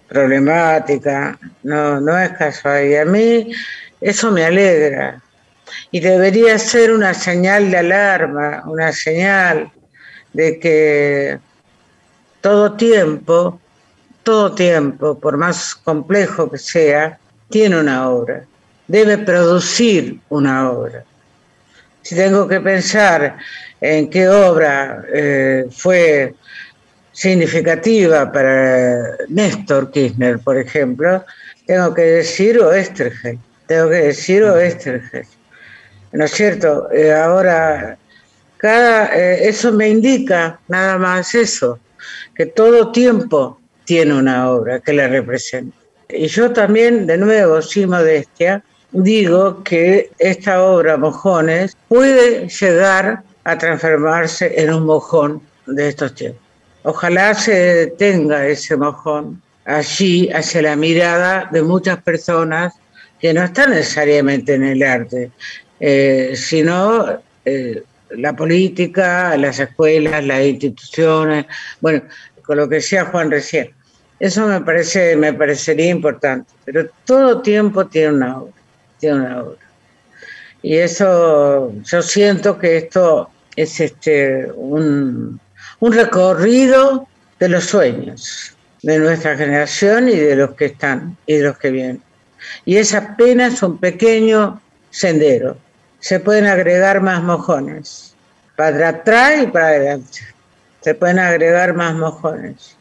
problemática, 0.09 1.39
no, 1.65 2.01
no 2.01 2.19
es 2.19 2.31
casual. 2.31 2.87
Y 2.87 2.97
a 2.97 3.05
mí 3.05 3.53
eso 4.01 4.33
me 4.33 4.47
alegra. 4.47 5.21
Y 5.91 6.01
debería 6.01 6.59
ser 6.59 6.93
una 6.93 7.13
señal 7.13 7.71
de 7.71 7.77
alarma, 7.77 8.63
una 8.65 8.91
señal 8.91 9.71
de 10.33 10.59
que 10.59 11.39
todo 12.41 12.73
tiempo, 12.73 13.61
todo 14.29 14.55
tiempo, 14.55 15.19
por 15.19 15.39
más 15.39 15.75
complejo 15.75 16.51
que 16.51 16.59
sea, 16.59 17.19
tiene 17.49 17.81
una 17.81 18.11
obra, 18.11 18.45
debe 18.87 19.17
producir 19.17 20.21
una 20.29 20.71
obra. 20.71 21.03
Si 22.03 22.15
tengo 22.15 22.47
que 22.47 22.61
pensar 22.61 23.39
en 23.81 24.11
qué 24.11 24.29
obra 24.29 25.03
eh, 25.11 25.65
fue 25.71 26.35
significativa 27.11 28.31
para 28.31 29.17
Néstor 29.31 29.91
Kirchner, 29.91 30.41
por 30.41 30.59
ejemplo, 30.59 31.25
tengo 31.67 31.95
que 31.95 32.03
decir 32.03 32.59
Oestergel 32.59 33.39
tengo 33.67 33.89
que 33.89 33.97
decir, 33.97 34.45
o 34.45 34.55
¿No 36.13 36.25
es 36.25 36.31
cierto? 36.31 36.93
Eh, 36.93 37.15
ahora, 37.15 37.97
eh, 38.63 39.39
eso 39.41 39.73
me 39.73 39.89
indica 39.89 40.61
nada 40.69 40.99
más 40.99 41.35
eso, 41.35 41.79
que 42.35 42.45
todo 42.45 42.93
tiempo 42.93 43.59
tiene 43.89 44.13
una 44.13 44.51
obra 44.51 44.81
que 44.81 44.93
le 44.93 45.09
representa. 45.09 45.75
Y 46.11 46.27
yo 46.27 46.53
también, 46.53 47.07
de 47.07 47.17
nuevo, 47.17 47.63
sin 47.63 47.89
modestia, 47.89 48.63
digo 48.93 49.65
que 49.65 50.11
esta 50.19 50.63
obra, 50.63 50.99
Mojones, 50.99 51.75
puede 51.89 52.49
llegar 52.49 53.23
a 53.45 53.57
transformarse 53.57 54.61
en 54.61 54.75
un 54.75 54.85
mojón 54.85 55.41
de 55.67 55.89
estos 55.89 56.15
tiempos. 56.15 56.43
Ojalá 56.83 57.33
se 57.33 57.55
detenga 57.55 58.47
ese 58.47 58.77
mojón 58.77 59.41
allí 59.65 60.29
hacia 60.33 60.61
la 60.61 60.77
mirada 60.77 61.49
de 61.51 61.63
muchas 61.63 62.03
personas 62.03 62.75
que 63.19 63.33
no 63.33 63.43
está 63.43 63.67
necesariamente 63.69 64.53
en 64.53 64.65
el 64.65 64.83
arte, 64.83 65.31
eh, 65.81 66.33
sino 66.35 67.07
eh, 67.43 67.83
la 68.11 68.37
política, 68.37 69.35
las 69.39 69.59
escuelas, 69.59 70.23
las 70.27 70.43
instituciones, 70.43 71.47
bueno, 71.81 72.03
con 72.49 72.57
lo 72.57 72.67
que 72.67 72.77
decía 72.77 73.05
Juan 73.05 73.31
recién. 73.31 73.78
Eso 74.21 74.47
me 74.47 74.61
parece, 74.61 75.17
me 75.17 75.33
parecería 75.33 75.91
importante, 75.91 76.53
pero 76.65 76.89
todo 77.05 77.41
tiempo 77.41 77.87
tiene 77.87 78.15
una 78.15 78.39
obra, 78.39 78.53
tiene 78.99 79.17
una. 79.17 79.45
Y 80.63 80.77
eso, 80.77 81.73
yo 81.85 82.03
siento 82.03 82.59
que 82.59 82.79
esto 82.79 83.31
es 83.55 83.81
este 83.81 84.51
un, 84.57 85.41
un 85.81 85.93
recorrido 85.93 87.07
de 87.39 87.49
los 87.49 87.65
sueños 87.65 88.57
de 88.83 88.99
nuestra 88.99 89.37
generación 89.37 90.09
y 90.09 90.17
de 90.17 90.37
los 90.37 90.55
que 90.55 90.67
están 90.67 91.17
y 91.27 91.35
de 91.35 91.45
los 91.45 91.59
que 91.59 91.71
vienen 91.71 92.03
y 92.65 92.77
es 92.77 92.95
apenas 92.95 93.63
un 93.63 93.79
pequeño 93.79 94.61
sendero. 94.91 95.57
Se 96.01 96.21
pueden 96.21 96.47
agregar 96.47 97.01
más 97.01 97.23
mojones, 97.23 98.15
para 98.57 98.91
atrás 98.91 99.43
y 99.43 99.47
para 99.49 99.69
adelante. 99.69 100.21
Se 100.81 100.95
pueden 100.95 101.19
agregar 101.19 101.75
más 101.75 101.95
mojones. 101.95 102.77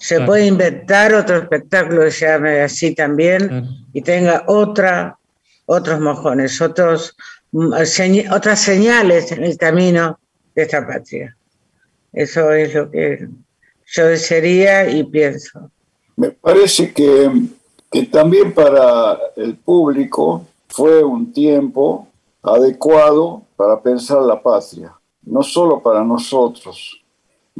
Se 0.00 0.20
puede 0.22 0.46
inventar 0.46 1.14
otro 1.14 1.36
espectáculo 1.36 2.02
que 2.02 2.10
se 2.10 2.26
llame 2.26 2.62
así 2.62 2.94
también 2.94 3.68
y 3.92 4.02
tenga 4.02 4.44
otra, 4.48 5.16
otros 5.66 6.00
mojones, 6.00 6.60
otros, 6.60 7.14
mm, 7.52 7.74
otras 8.32 8.60
señales 8.60 9.30
en 9.30 9.44
el 9.44 9.56
camino 9.56 10.18
de 10.54 10.62
esta 10.62 10.86
patria. 10.86 11.36
Eso 12.12 12.50
es 12.52 12.74
lo 12.74 12.90
que 12.90 13.28
yo 13.86 14.06
desearía 14.06 14.90
y 14.90 15.04
pienso. 15.04 15.70
Me 16.16 16.30
parece 16.30 16.92
que 16.92 17.30
que 17.90 18.06
también 18.06 18.54
para 18.54 19.18
el 19.36 19.56
público 19.56 20.46
fue 20.68 21.02
un 21.02 21.32
tiempo 21.32 22.06
adecuado 22.42 23.42
para 23.56 23.82
pensar 23.82 24.22
la 24.22 24.40
patria, 24.40 24.94
no 25.22 25.42
solo 25.42 25.82
para 25.82 26.04
nosotros. 26.04 26.99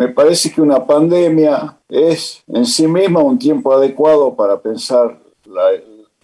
Me 0.01 0.09
parece 0.09 0.51
que 0.51 0.63
una 0.63 0.87
pandemia 0.87 1.77
es 1.87 2.43
en 2.49 2.65
sí 2.65 2.87
misma 2.87 3.21
un 3.21 3.39
tiempo 3.39 3.71
adecuado 3.71 4.35
para 4.35 4.59
pensar, 4.59 5.21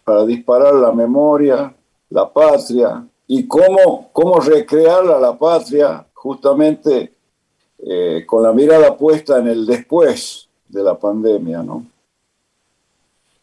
para 0.03 0.25
disparar 0.25 0.73
la 0.77 0.93
memoria, 0.93 1.75
la 2.09 2.27
patria 2.33 3.07
y 3.27 3.47
cómo, 3.47 4.09
cómo 4.15 4.41
recrear 4.41 5.07
a 5.07 5.21
la 5.21 5.39
patria 5.39 6.07
justamente 6.15 7.13
eh, 7.79 8.25
con 8.27 8.45
la 8.45 8.55
mirada 8.55 8.97
puesta 8.97 9.41
en 9.41 9.49
el 9.49 9.67
después 9.67 10.49
de 10.69 10.83
la 10.83 10.99
pandemia, 10.99 11.63
¿no? 11.63 11.85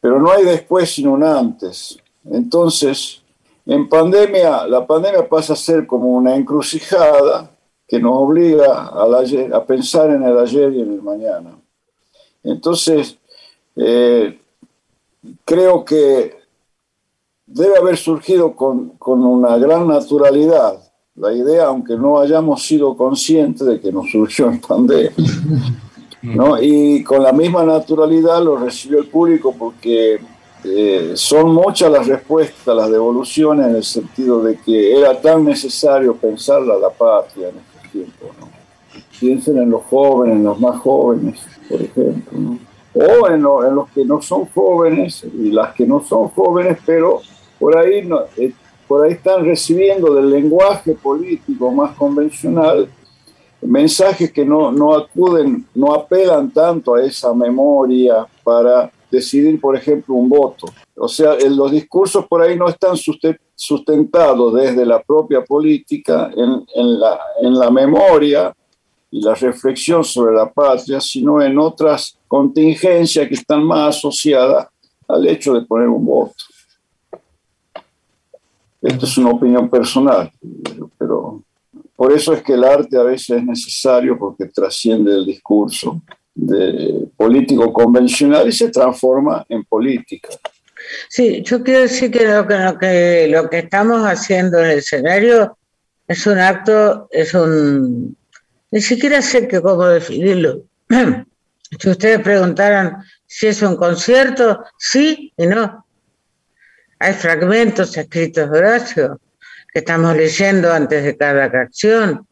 Pero 0.01 0.19
no 0.19 0.31
hay 0.31 0.45
después 0.45 0.89
sino 0.89 1.13
un 1.13 1.23
antes. 1.23 1.99
Entonces, 2.27 3.21
en 3.67 3.87
pandemia, 3.87 4.65
la 4.65 4.87
pandemia 4.87 5.29
pasa 5.29 5.53
a 5.53 5.55
ser 5.55 5.85
como 5.85 6.07
una 6.07 6.35
encrucijada 6.35 7.52
que 7.93 7.99
nos 7.99 8.13
obliga 8.15 8.87
a, 8.87 9.65
pensar 9.65 10.09
en 10.09 10.23
el 10.23 10.35
ayer 10.35 10.73
y 10.73 10.81
en 10.81 10.93
el 10.93 11.03
mañana. 11.03 11.51
Entonces, 12.43 13.19
eh, 13.75 14.39
creo 15.45 15.85
que 15.85 16.35
debe 17.45 17.77
haber 17.77 17.95
surgido 17.97 18.55
con, 18.55 18.97
con, 18.97 19.23
una 19.23 19.57
gran 19.57 19.87
naturalidad 19.87 20.79
la 21.17 21.33
idea, 21.33 21.67
aunque 21.67 21.95
no 21.95 22.19
hayamos 22.19 22.63
sido 22.63 22.97
conscientes 22.97 23.67
de 23.67 23.79
que 23.79 23.91
nos 23.91 24.09
surgió 24.09 24.47
en 24.47 24.59
pandemia. 24.59 25.13
¿no? 26.23 26.59
Y 26.59 27.03
con 27.03 27.21
la 27.21 27.31
misma 27.31 27.63
naturalidad 27.63 28.41
lo 28.43 28.57
recibió 28.57 28.97
el 28.97 29.05
público 29.05 29.53
porque 29.55 30.19
eh, 30.63 31.11
son 31.13 31.53
muchas 31.53 31.91
las 31.91 32.07
respuestas, 32.07 32.75
las 32.75 32.89
devoluciones 32.89 33.67
en 33.67 33.75
el 33.75 33.83
sentido 33.83 34.41
de 34.41 34.57
que 34.57 34.97
era 34.97 35.21
tan 35.21 35.45
necesario 35.45 36.15
pensar 36.15 36.63
a 36.63 36.79
la 36.79 36.89
patria 36.89 37.51
tiempo. 37.93 38.25
Piensen 39.19 39.57
en 39.57 39.69
los 39.69 39.83
jóvenes, 39.83 40.35
en 40.35 40.43
los 40.43 40.59
más 40.59 40.79
jóvenes, 40.81 41.39
por 41.69 41.81
ejemplo. 41.81 42.57
O 42.93 43.27
en, 43.29 43.41
los 43.41 43.89
que 43.91 44.03
no 44.03 44.21
son 44.21 44.45
jóvenes 44.47 45.23
y 45.23 45.51
las 45.51 45.73
que 45.73 45.87
no 45.87 46.03
son 46.03 46.27
jóvenes, 46.29 46.77
pero 46.85 47.21
por 47.57 47.77
ahí, 47.77 48.07
eh, 48.37 48.53
por 48.87 49.05
ahí 49.05 49.13
están 49.13 49.45
recibiendo 49.45 50.13
del 50.13 50.29
lenguaje 50.29 50.93
político 50.93 51.71
más 51.71 51.95
convencional 51.95 52.89
mensajes 53.65 54.31
que 54.31 54.45
no, 54.45 54.71
no 54.71 54.95
acuden, 54.95 55.65
no 55.75 55.93
apelan 55.93 56.51
tanto 56.51 56.95
a 56.95 57.03
esa 57.03 57.33
memoria 57.33 58.27
para 58.43 58.91
decidir, 59.09 59.59
por 59.59 59.75
ejemplo, 59.75 60.15
un 60.15 60.29
voto. 60.29 60.67
O 60.95 61.07
sea, 61.07 61.35
los 61.49 61.71
discursos 61.71 62.25
por 62.27 62.41
ahí 62.41 62.57
no 62.57 62.67
están 62.67 62.97
sustentados 63.65 64.53
desde 64.53 64.85
la 64.85 65.01
propia 65.01 65.43
política 65.43 66.31
en, 66.35 66.65
en, 66.75 66.99
la, 66.99 67.19
en 67.41 67.53
la 67.57 67.71
memoria 67.71 68.53
y 69.09 69.21
la 69.21 69.35
reflexión 69.35 70.03
sobre 70.03 70.35
la 70.35 70.51
patria, 70.51 70.99
sino 70.99 71.41
en 71.41 71.57
otras 71.57 72.17
contingencias 72.27 73.27
que 73.27 73.35
están 73.35 73.63
más 73.63 73.97
asociadas 73.97 74.67
al 75.07 75.27
hecho 75.27 75.53
de 75.53 75.61
poner 75.61 75.87
un 75.87 76.05
voto. 76.05 76.43
Esto 78.81 79.05
es 79.05 79.17
una 79.17 79.29
opinión 79.29 79.69
personal, 79.69 80.29
pero 80.97 81.41
por 81.95 82.11
eso 82.11 82.33
es 82.33 82.43
que 82.43 82.53
el 82.53 82.63
arte 82.63 82.97
a 82.97 83.03
veces 83.03 83.37
es 83.37 83.45
necesario 83.45 84.17
porque 84.17 84.45
trasciende 84.45 85.13
el 85.13 85.25
discurso 85.25 86.01
de 86.35 87.07
político 87.15 87.71
convencional 87.71 88.47
y 88.47 88.51
se 88.51 88.69
transforma 88.69 89.45
en 89.47 89.63
política. 89.63 90.29
Sí, 91.09 91.41
yo 91.43 91.63
quiero 91.63 91.81
decir 91.81 92.11
que 92.11 92.25
lo 92.25 92.47
que, 92.47 93.27
lo 93.29 93.49
que, 93.49 93.59
estamos 93.59 94.05
haciendo 94.05 94.59
en 94.59 94.65
el 94.71 94.77
escenario 94.79 95.57
es 96.07 96.25
un 96.27 96.39
acto, 96.39 97.07
es 97.11 97.33
un... 97.33 98.17
Ni 98.71 98.81
siquiera 98.81 99.21
sé 99.21 99.47
que 99.47 99.61
cómo 99.61 99.85
definirlo. 99.85 100.63
Si 101.79 101.89
ustedes 101.89 102.19
preguntaran 102.19 103.03
si 103.25 103.47
es 103.47 103.63
un 103.63 103.75
concierto, 103.75 104.63
sí 104.77 105.33
y 105.35 105.47
no. 105.47 105.87
Hay 106.99 107.13
fragmentos 107.13 107.97
escritos 107.97 108.51
de 108.51 108.59
Horacio 108.59 109.19
que 109.73 109.79
estamos 109.79 110.15
leyendo 110.15 110.71
antes 110.71 111.03
de 111.03 111.17
cada 111.17 111.51
canción, 111.51 112.27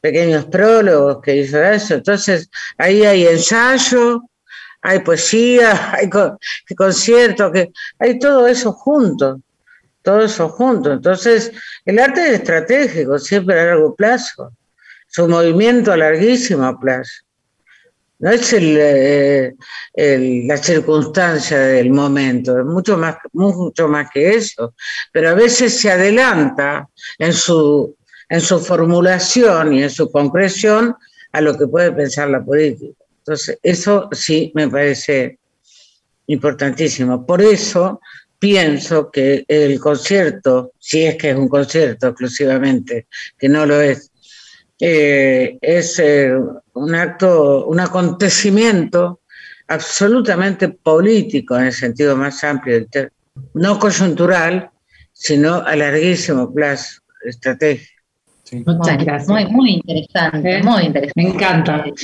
pequeños 0.00 0.46
prólogos 0.46 1.20
que 1.20 1.36
hizo 1.36 1.58
Horacio. 1.58 1.96
Entonces, 1.96 2.48
ahí 2.78 3.04
hay 3.04 3.26
ensayo, 3.26 4.22
hay 4.82 5.00
poesía, 5.00 5.92
hay 5.94 6.08
conciertos, 6.76 7.52
que 7.52 7.72
hay 7.98 8.18
todo 8.18 8.46
eso 8.46 8.72
junto, 8.72 9.40
todo 10.02 10.20
eso 10.22 10.48
junto. 10.48 10.92
Entonces, 10.92 11.52
el 11.84 11.98
arte 11.98 12.28
es 12.28 12.34
estratégico, 12.40 13.18
siempre 13.18 13.58
a 13.58 13.66
largo 13.66 13.94
plazo, 13.94 14.52
su 15.08 15.28
movimiento 15.28 15.92
a 15.92 15.96
larguísimo 15.96 16.78
plazo 16.78 17.28
no 18.18 18.30
es 18.30 18.52
eh, 18.52 19.54
la 19.94 20.56
circunstancia 20.56 21.58
del 21.58 21.90
momento, 21.90 22.58
es 22.58 22.64
mucho 22.64 22.96
más, 22.98 23.16
mucho 23.32 23.88
más 23.88 24.10
que 24.12 24.30
eso, 24.30 24.74
pero 25.12 25.30
a 25.30 25.34
veces 25.34 25.78
se 25.78 25.90
adelanta 25.90 26.88
en 27.18 27.32
su, 27.32 27.96
en 28.28 28.40
su 28.40 28.58
formulación 28.58 29.74
y 29.74 29.84
en 29.84 29.90
su 29.90 30.10
concreción 30.10 30.96
a 31.32 31.40
lo 31.40 31.56
que 31.56 31.66
puede 31.68 31.92
pensar 31.92 32.28
la 32.28 32.44
política. 32.44 32.97
Entonces, 33.28 33.58
eso 33.62 34.08
sí 34.10 34.50
me 34.54 34.68
parece 34.68 35.38
importantísimo. 36.28 37.26
Por 37.26 37.42
eso 37.42 38.00
pienso 38.38 39.10
que 39.10 39.44
el 39.46 39.78
concierto, 39.78 40.72
si 40.78 41.04
es 41.04 41.16
que 41.16 41.30
es 41.30 41.36
un 41.36 41.48
concierto 41.48 42.08
exclusivamente, 42.08 43.06
que 43.38 43.50
no 43.50 43.66
lo 43.66 43.82
es, 43.82 44.10
eh, 44.80 45.58
es 45.60 45.98
eh, 45.98 46.32
un 46.72 46.94
acto, 46.94 47.66
un 47.66 47.80
acontecimiento 47.80 49.20
absolutamente 49.66 50.70
político 50.70 51.58
en 51.58 51.64
el 51.64 51.72
sentido 51.74 52.16
más 52.16 52.42
amplio 52.44 52.86
del 52.90 53.12
no 53.52 53.78
coyuntural, 53.78 54.70
sino 55.12 55.56
a 55.56 55.76
larguísimo 55.76 56.54
plazo, 56.54 57.02
estratégico. 57.26 57.97
Muchas 58.66 59.04
gracias. 59.04 59.28
Muy, 59.28 59.46
muy 59.46 59.70
interesante, 59.74 60.58
¿Eh? 60.58 60.62
muy 60.62 60.84
interesante. 60.84 61.12
Me 61.22 61.28
encanta. 61.28 61.84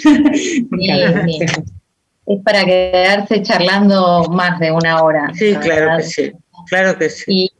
Es 2.26 2.42
para 2.42 2.64
quedarse 2.64 3.42
charlando 3.42 4.24
más 4.30 4.58
de 4.58 4.70
una 4.70 5.02
hora. 5.02 5.30
Sí, 5.34 5.54
claro 5.56 5.98
que 5.98 6.02
sí, 6.04 6.32
claro 6.70 6.96
que 6.96 7.10
sí. 7.10 7.50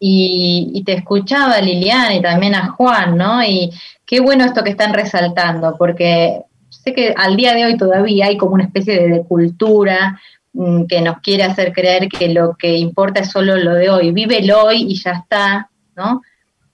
Y, 0.00 0.72
y, 0.74 0.82
te 0.82 0.94
escuchaba 0.94 1.60
Liliana 1.60 2.12
y 2.14 2.20
también 2.20 2.56
a 2.56 2.72
Juan, 2.72 3.16
¿no? 3.16 3.44
Y 3.44 3.70
qué 4.04 4.18
bueno 4.18 4.44
esto 4.44 4.64
que 4.64 4.70
están 4.70 4.92
resaltando, 4.92 5.76
porque 5.78 6.40
sé 6.68 6.92
que 6.92 7.14
al 7.16 7.36
día 7.36 7.54
de 7.54 7.64
hoy 7.64 7.76
todavía 7.76 8.26
hay 8.26 8.36
como 8.36 8.54
una 8.54 8.64
especie 8.64 9.08
de, 9.08 9.22
cultura 9.22 10.20
mm, 10.52 10.84
que 10.86 11.00
nos 11.00 11.20
quiere 11.20 11.44
hacer 11.44 11.72
creer 11.72 12.08
que 12.08 12.28
lo 12.28 12.56
que 12.56 12.76
importa 12.76 13.20
es 13.20 13.30
solo 13.30 13.56
lo 13.56 13.74
de 13.74 13.88
hoy, 13.88 14.10
vive 14.10 14.38
el 14.38 14.50
hoy 14.50 14.84
y 14.88 14.96
ya 14.96 15.12
está, 15.12 15.70
¿no? 15.96 16.22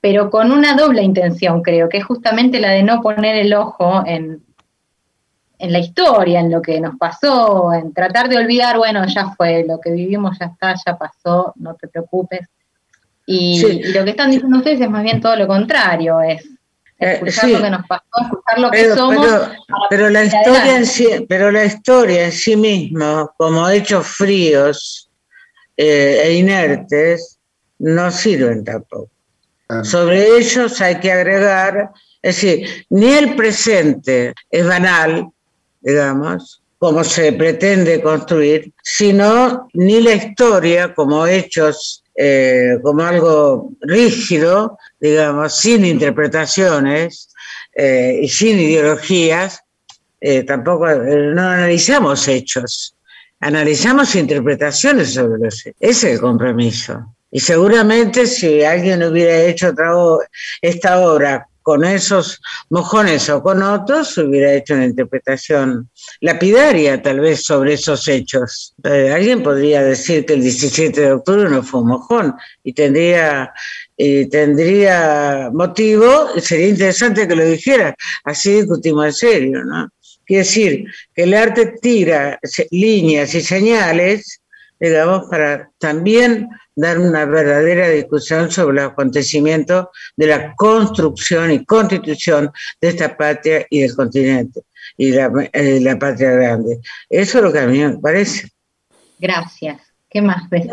Pero 0.03 0.31
con 0.31 0.51
una 0.51 0.75
doble 0.75 1.01
intención, 1.03 1.63
creo, 1.63 1.89
que 1.89 1.99
es 1.99 2.05
justamente 2.05 2.61
la 2.61 2.73
de 2.73 2.83
no 2.83 3.01
poner 3.01 3.37
el 3.37 3.55
ojo 3.55 4.03
en, 4.05 4.43
en 5.59 5.73
la 5.73 5.79
historia, 5.79 6.41
en 6.41 6.51
lo 6.51 6.61
que 6.61 6.81
nos 6.81 6.99
pasó, 6.99 7.73
en 7.73 7.95
tratar 7.95 8.29
de 8.29 8.37
olvidar, 8.37 8.79
bueno, 8.79 9.07
ya 9.07 9.31
fue, 9.37 9.65
lo 9.65 9.81
que 9.81 9.93
vivimos 9.93 10.37
ya 10.41 10.47
está, 10.47 10.75
ya 10.85 10.99
pasó, 10.99 11.53
no 11.55 11.77
te 11.77 11.87
preocupes. 11.87 12.49
Y, 13.27 13.65
y 13.65 13.93
lo 13.93 14.03
que 14.03 14.11
están 14.11 14.33
diciendo 14.33 14.59
ustedes 14.59 14.81
es 14.81 14.91
más 14.91 15.05
bien 15.05 15.21
todo 15.21 15.37
lo 15.37 15.47
contrario, 15.47 16.21
es 16.21 16.45
eh, 16.99 17.13
escuchar 17.13 17.51
lo 17.51 17.63
que 17.63 17.71
nos 17.71 17.87
pasó, 17.87 18.05
escuchar 18.23 18.59
lo 18.59 18.71
que 18.73 18.95
somos. 18.97 19.27
Pero, 19.89 20.11
la 20.11 20.25
historia 20.25 20.77
en 20.79 20.87
sí, 20.87 21.27
pero 21.29 21.53
la 21.53 21.65
historia 21.65 22.25
en 22.25 22.33
sí 22.33 22.57
misma, 22.57 23.31
como 23.37 23.69
hechos 23.69 24.05
fríos 24.05 25.09
eh, 25.77 26.23
e 26.25 26.35
inertes, 26.35 27.39
no 27.79 28.11
sirven 28.11 28.65
tampoco. 28.65 29.12
Sobre 29.83 30.37
ellos 30.37 30.81
hay 30.81 31.01
que 31.01 31.13
agregar, 31.13 31.91
es 32.21 32.37
decir, 32.37 32.87
ni 32.91 33.13
el 33.13 33.35
presente 33.35 34.35
es 34.51 34.67
banal, 34.67 35.29
digamos, 35.81 36.63
como 36.79 37.05
se 37.05 37.33
pretende 37.33 38.03
construir, 38.03 38.73
sino 38.83 39.69
ni 39.73 40.01
la 40.01 40.15
historia 40.15 40.95
como 40.95 41.27
hechos 41.27 42.03
eh, 42.15 42.79
como 42.83 43.03
algo 43.03 43.73
rígido, 43.81 44.79
digamos, 45.01 45.57
sin 45.57 45.85
interpretaciones 45.87 47.31
eh, 47.75 48.21
y 48.23 48.29
sin 48.29 48.59
ideologías, 48.59 49.63
eh, 50.21 50.43
tampoco 50.43 50.87
no 50.89 51.43
analizamos 51.43 52.29
hechos, 52.29 52.95
analizamos 53.41 54.15
interpretaciones 54.15 55.15
sobre 55.15 55.39
los 55.39 55.67
hechos. 55.67 55.77
Ese 55.81 56.09
es 56.09 56.15
el 56.15 56.21
compromiso. 56.21 57.15
Y 57.33 57.41
seguramente 57.41 58.27
si 58.27 58.63
alguien 58.63 59.03
hubiera 59.03 59.37
hecho 59.41 59.71
otra, 59.71 59.91
esta 60.61 61.01
obra 61.01 61.49
con 61.63 61.85
esos 61.85 62.43
mojones 62.71 63.31
o 63.31 63.43
con 63.43 63.63
otros, 63.63 64.19
hubiera 64.19 64.53
hecho 64.53 64.75
una 64.75 64.85
interpretación 64.85 65.89
lapidaria 66.21 67.01
tal 67.01 67.21
vez 67.21 67.45
sobre 67.45 67.75
esos 67.75 68.07
hechos. 68.09 68.75
Eh, 68.85 69.11
alguien 69.11 69.43
podría 69.43 69.83
decir 69.83 70.27
que 70.27 70.35
el 70.35 70.43
17 70.43 71.01
de 71.01 71.13
octubre 71.13 71.49
no 71.49 71.63
fue 71.63 71.81
un 71.81 71.89
mojón 71.89 72.35
y 72.65 72.75
tendría, 72.75 73.53
tendría 73.97 75.51
motivo, 75.53 76.39
sería 76.39 76.69
interesante 76.69 77.27
que 77.27 77.37
lo 77.37 77.45
dijera, 77.47 77.95
así 78.25 78.53
discutimos 78.53 79.07
en 79.07 79.13
serio, 79.13 79.65
¿no? 79.65 79.89
Quiere 80.25 80.45
decir 80.45 80.85
que 81.15 81.23
el 81.25 81.35
arte 81.35 81.75
tira 81.81 82.39
líneas 82.71 83.35
y 83.35 83.41
señales 83.41 84.42
digamos, 84.89 85.29
para 85.31 85.71
también 85.79 86.49
dar 86.75 86.99
una 86.99 87.25
verdadera 87.25 87.89
discusión 87.89 88.51
sobre 88.51 88.77
los 88.77 88.93
acontecimientos 88.93 89.87
de 90.17 90.27
la 90.27 90.55
construcción 90.55 91.53
y 91.53 91.65
constitución 91.65 92.51
de 92.81 92.89
esta 92.89 93.17
patria 93.17 93.65
y 93.71 93.83
del 93.83 93.95
continente 93.95 94.63
y 94.97 95.13
la, 95.13 95.31
eh, 95.53 95.81
la 95.81 95.99
patria 95.99 96.33
grande. 96.33 96.81
Eso 97.09 97.39
es 97.39 97.45
lo 97.45 97.53
que 97.53 97.61
a 97.61 97.67
mí 97.67 97.79
me 97.79 97.99
parece. 97.99 98.49
Gracias. 99.19 99.81
¿Qué 100.11 100.21
más 100.21 100.51
decir? 100.51 100.71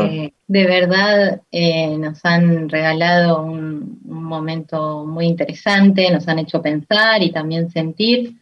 Eh, 0.00 0.32
de 0.46 0.66
verdad 0.66 1.42
eh, 1.50 1.98
nos 1.98 2.24
han 2.24 2.70
regalado 2.70 3.42
un, 3.42 4.00
momento 4.04 5.04
muy 5.04 5.26
interesante, 5.26 6.10
nos 6.10 6.26
han 6.26 6.38
hecho 6.38 6.62
pensar 6.62 7.22
y 7.22 7.32
también 7.32 7.70
sentir. 7.70 8.34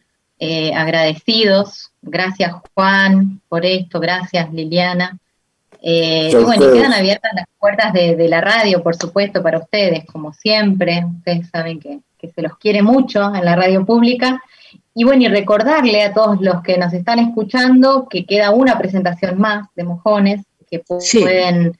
Eh, 0.43 0.73
agradecidos. 0.73 1.91
Gracias 2.01 2.51
Juan 2.73 3.39
por 3.47 3.63
esto, 3.63 3.99
gracias 3.99 4.51
Liliana. 4.51 5.19
y 5.79 6.33
bueno, 6.33 6.73
quedan 6.73 6.93
abiertas 6.93 7.31
las 7.35 7.45
puertas 7.59 7.93
de, 7.93 8.27
la 8.27 8.41
radio, 8.41 8.81
por 8.81 8.95
supuesto, 8.95 9.43
para 9.43 9.59
ustedes, 9.59 10.03
como 10.05 10.33
siempre. 10.33 11.05
Ustedes 11.19 11.47
saben 11.49 11.79
que, 11.79 11.99
que 12.17 12.29
se 12.29 12.41
los 12.41 12.57
quiere 12.57 12.81
mucho 12.81 13.35
en 13.35 13.45
la 13.45 13.55
radio 13.55 13.85
pública. 13.85 14.41
Y 14.95 15.03
bueno, 15.03 15.21
y 15.21 15.27
recordarle 15.27 16.01
a 16.01 16.11
todos 16.11 16.41
los 16.41 16.63
que 16.63 16.75
nos 16.79 16.91
están 16.91 17.19
escuchando 17.19 18.07
que 18.09 18.25
queda 18.25 18.49
una 18.49 18.79
presentación 18.79 19.37
más 19.37 19.67
de 19.75 19.83
Mojones, 19.83 20.41
que 20.71 20.79
pueden 20.79 21.77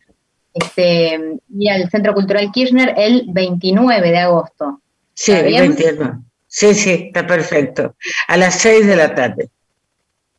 este, 0.54 1.40
ir 1.50 1.72
al 1.72 1.90
Centro 1.90 2.14
Cultural 2.14 2.52
Kirchner 2.52 2.94
el 2.96 3.26
29 3.28 4.12
de 4.12 4.20
agosto. 4.20 4.82
Sí, 5.16 5.32
el 5.32 5.46
29. 5.46 6.31
Sí, 6.54 6.76
sí, 6.76 6.92
está 7.08 7.26
perfecto. 7.26 7.96
A 8.28 8.36
las 8.36 8.56
6 8.56 8.86
de 8.86 8.96
la 8.98 9.16
tarde. 9.16 9.50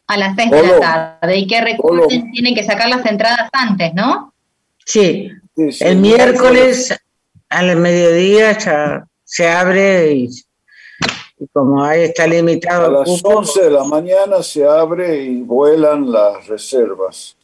A 0.06 0.18
las 0.18 0.36
6 0.36 0.50
de 0.50 0.62
la 0.62 1.18
tarde. 1.18 1.38
Y 1.38 1.46
que 1.46 1.60
recuerden, 1.62 2.30
tienen 2.32 2.54
que 2.54 2.62
sacar 2.64 2.90
las 2.90 3.04
entradas 3.06 3.48
antes, 3.52 3.94
¿no? 3.94 4.34
Sí, 4.84 5.30
el 5.56 5.96
miércoles 5.96 6.94
al 7.48 7.76
mediodía 7.76 8.58
ya 8.58 9.06
se 9.24 9.48
abre 9.48 10.12
y 10.12 10.28
y 11.42 11.48
como 11.48 11.82
ahí 11.82 12.02
está 12.02 12.26
limitado. 12.26 12.86
A 12.86 13.00
las 13.00 13.24
11 13.24 13.62
de 13.64 13.70
la 13.70 13.84
mañana 13.84 14.42
se 14.42 14.64
abre 14.64 15.24
y 15.24 15.40
vuelan 15.40 16.12
las 16.12 16.46
reservas. 16.46 17.36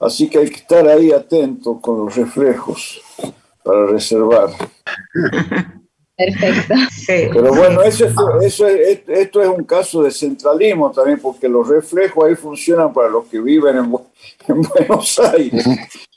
Así 0.00 0.28
que 0.28 0.38
hay 0.38 0.48
que 0.48 0.56
estar 0.56 0.88
ahí 0.88 1.12
atento 1.12 1.80
con 1.80 2.06
los 2.06 2.16
reflejos 2.16 3.00
para 3.62 3.86
reservar. 3.86 4.50
Perfecto. 6.16 6.74
Pero 7.06 7.54
bueno, 7.54 7.82
eso, 7.82 8.06
eso 8.40 8.66
esto 8.66 9.42
es 9.42 9.48
un 9.48 9.64
caso 9.64 10.02
de 10.02 10.10
centralismo 10.10 10.90
también, 10.90 11.18
porque 11.20 11.48
los 11.48 11.68
reflejos 11.68 12.24
ahí 12.24 12.34
funcionan 12.34 12.92
para 12.92 13.08
los 13.08 13.26
que 13.26 13.40
viven 13.40 13.76
en, 13.76 13.94
en 14.48 14.62
Buenos 14.62 15.18
Aires. 15.18 15.64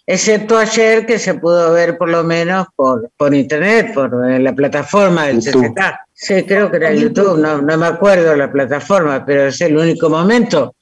Excepto 0.05 0.57
ayer 0.57 1.05
que 1.05 1.19
se 1.19 1.35
pudo 1.35 1.71
ver 1.73 1.97
por 1.97 2.09
lo 2.09 2.23
menos 2.23 2.65
por, 2.75 3.11
por 3.15 3.33
internet, 3.35 3.93
por 3.93 4.11
la 4.39 4.55
plataforma 4.55 5.27
del 5.27 5.39
CCK. 5.39 5.79
Sí, 6.13 6.43
creo 6.43 6.71
que 6.71 6.77
era 6.77 6.93
YouTube, 6.93 7.37
no, 7.37 7.61
no 7.61 7.77
me 7.77 7.85
acuerdo 7.85 8.35
la 8.35 8.51
plataforma, 8.51 9.23
pero 9.23 9.47
es 9.47 9.61
el 9.61 9.77
único 9.77 10.09
momento 10.09 10.75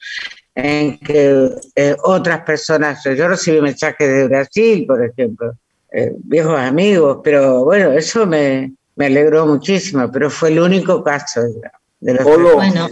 en 0.56 0.98
que 1.00 1.50
eh, 1.76 1.96
otras 2.04 2.42
personas, 2.44 3.04
yo 3.04 3.28
recibí 3.28 3.60
mensajes 3.60 4.08
de 4.08 4.28
Brasil, 4.28 4.86
por 4.88 5.04
ejemplo, 5.04 5.54
eh, 5.92 6.14
viejos 6.24 6.58
amigos, 6.58 7.20
pero 7.22 7.66
bueno, 7.66 7.92
eso 7.92 8.26
me, 8.26 8.72
me 8.98 9.06
alegró 9.06 9.46
muchísimo, 9.46 10.12
pero 10.12 10.30
fue 10.30 10.50
el 10.50 10.60
único 10.60 11.04
caso. 11.04 11.42
De 12.00 12.14
los 12.14 12.24
bueno, 12.24 12.88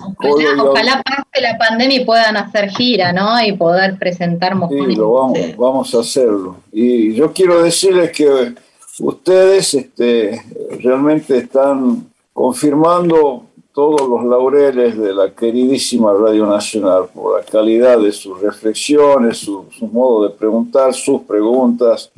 ojalá, 0.64 1.04
pase 1.04 1.42
la 1.42 1.58
pandemia 1.60 2.02
y 2.02 2.06
puedan 2.06 2.38
hacer 2.38 2.70
gira, 2.70 3.14
¿no? 3.14 3.40
Y 3.44 3.54
poder 3.54 4.00
presentar 4.00 4.56
Sí, 4.70 4.96
lo 4.96 5.12
vamos, 5.12 5.58
vamos 5.58 5.94
a 5.94 6.00
hacerlo. 6.00 6.58
Y 6.72 7.14
yo 7.14 7.32
quiero 7.32 7.62
decirles 7.62 8.12
que 8.12 8.56
ustedes 9.00 9.74
este, 9.74 10.42
realmente 10.82 11.38
están 11.38 12.08
confirmando 12.34 13.46
todos 13.76 14.08
los 14.08 14.24
laureles 14.24 14.98
de 14.98 15.14
la 15.14 15.32
queridísima 15.32 16.14
Radio 16.14 16.46
Nacional 16.46 17.10
por 17.14 17.38
la 17.38 17.46
calidad 17.46 18.00
de 18.00 18.14
sus 18.14 18.40
reflexiones, 18.40 19.40
su, 19.40 19.66
modo 19.92 20.30
de 20.30 20.34
preguntar, 20.34 20.94
sus 20.94 21.24
preguntas. 21.24 22.10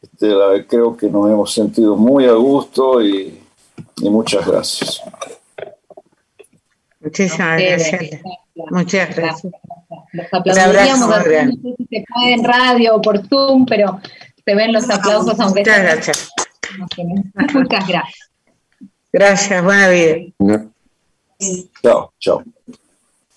Este, 0.00 0.66
creo 0.66 0.96
que 0.96 1.08
nos 1.08 1.28
hemos 1.28 1.52
sentido 1.52 1.96
muy 1.96 2.26
a 2.26 2.32
gusto 2.32 3.02
y, 3.02 3.38
muchas 4.02 4.46
gracias. 4.46 5.02
Muchísimas 7.00 7.60
gracias. 7.60 8.20
Muchas 8.70 9.16
gracias. 9.16 9.52
Los 10.12 10.26
aplaudiríamos, 10.32 11.08
no 11.08 11.22
sé 11.22 11.74
si 11.76 11.86
se 11.86 12.04
puede 12.12 12.32
en 12.34 12.44
radio 12.44 12.96
o 12.96 13.02
por 13.02 13.26
Zoom, 13.28 13.66
pero 13.66 14.00
se 14.44 14.54
ven 14.54 14.72
los 14.72 14.88
aplausos 14.88 15.38
aunque 15.38 15.60
Muchas 15.60 15.82
gracias. 15.82 16.30
Muchas 17.54 17.88
gracias. 17.88 18.30
Gracias, 19.12 19.64
buena 19.64 19.88
vida. 19.88 20.66
Chao, 21.82 22.12
chao. 22.18 22.44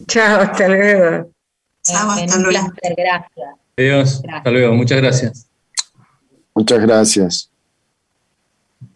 Chao, 0.08 0.42
hasta 0.42 0.68
luego. 0.68 1.32
Chao, 1.84 2.12
hasta 2.12 2.38
luego. 2.38 2.70
gracias. 2.82 3.50
Adiós, 3.78 4.24
hasta 4.28 4.52
luego, 4.52 4.74
muchas 4.74 5.02
gracias. 5.02 5.51
Muchas 6.54 6.82
gracias. 6.82 7.50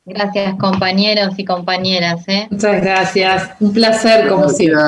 Gracias 0.06 0.56
compañeros 0.58 1.34
y 1.38 1.45
compañeras. 1.45 2.28
¿eh? 2.28 2.47
Muchas 2.51 2.82
gracias, 2.82 3.51
un 3.60 3.74
placer 3.74 4.28
como 4.28 4.49
siempre. 4.49 4.80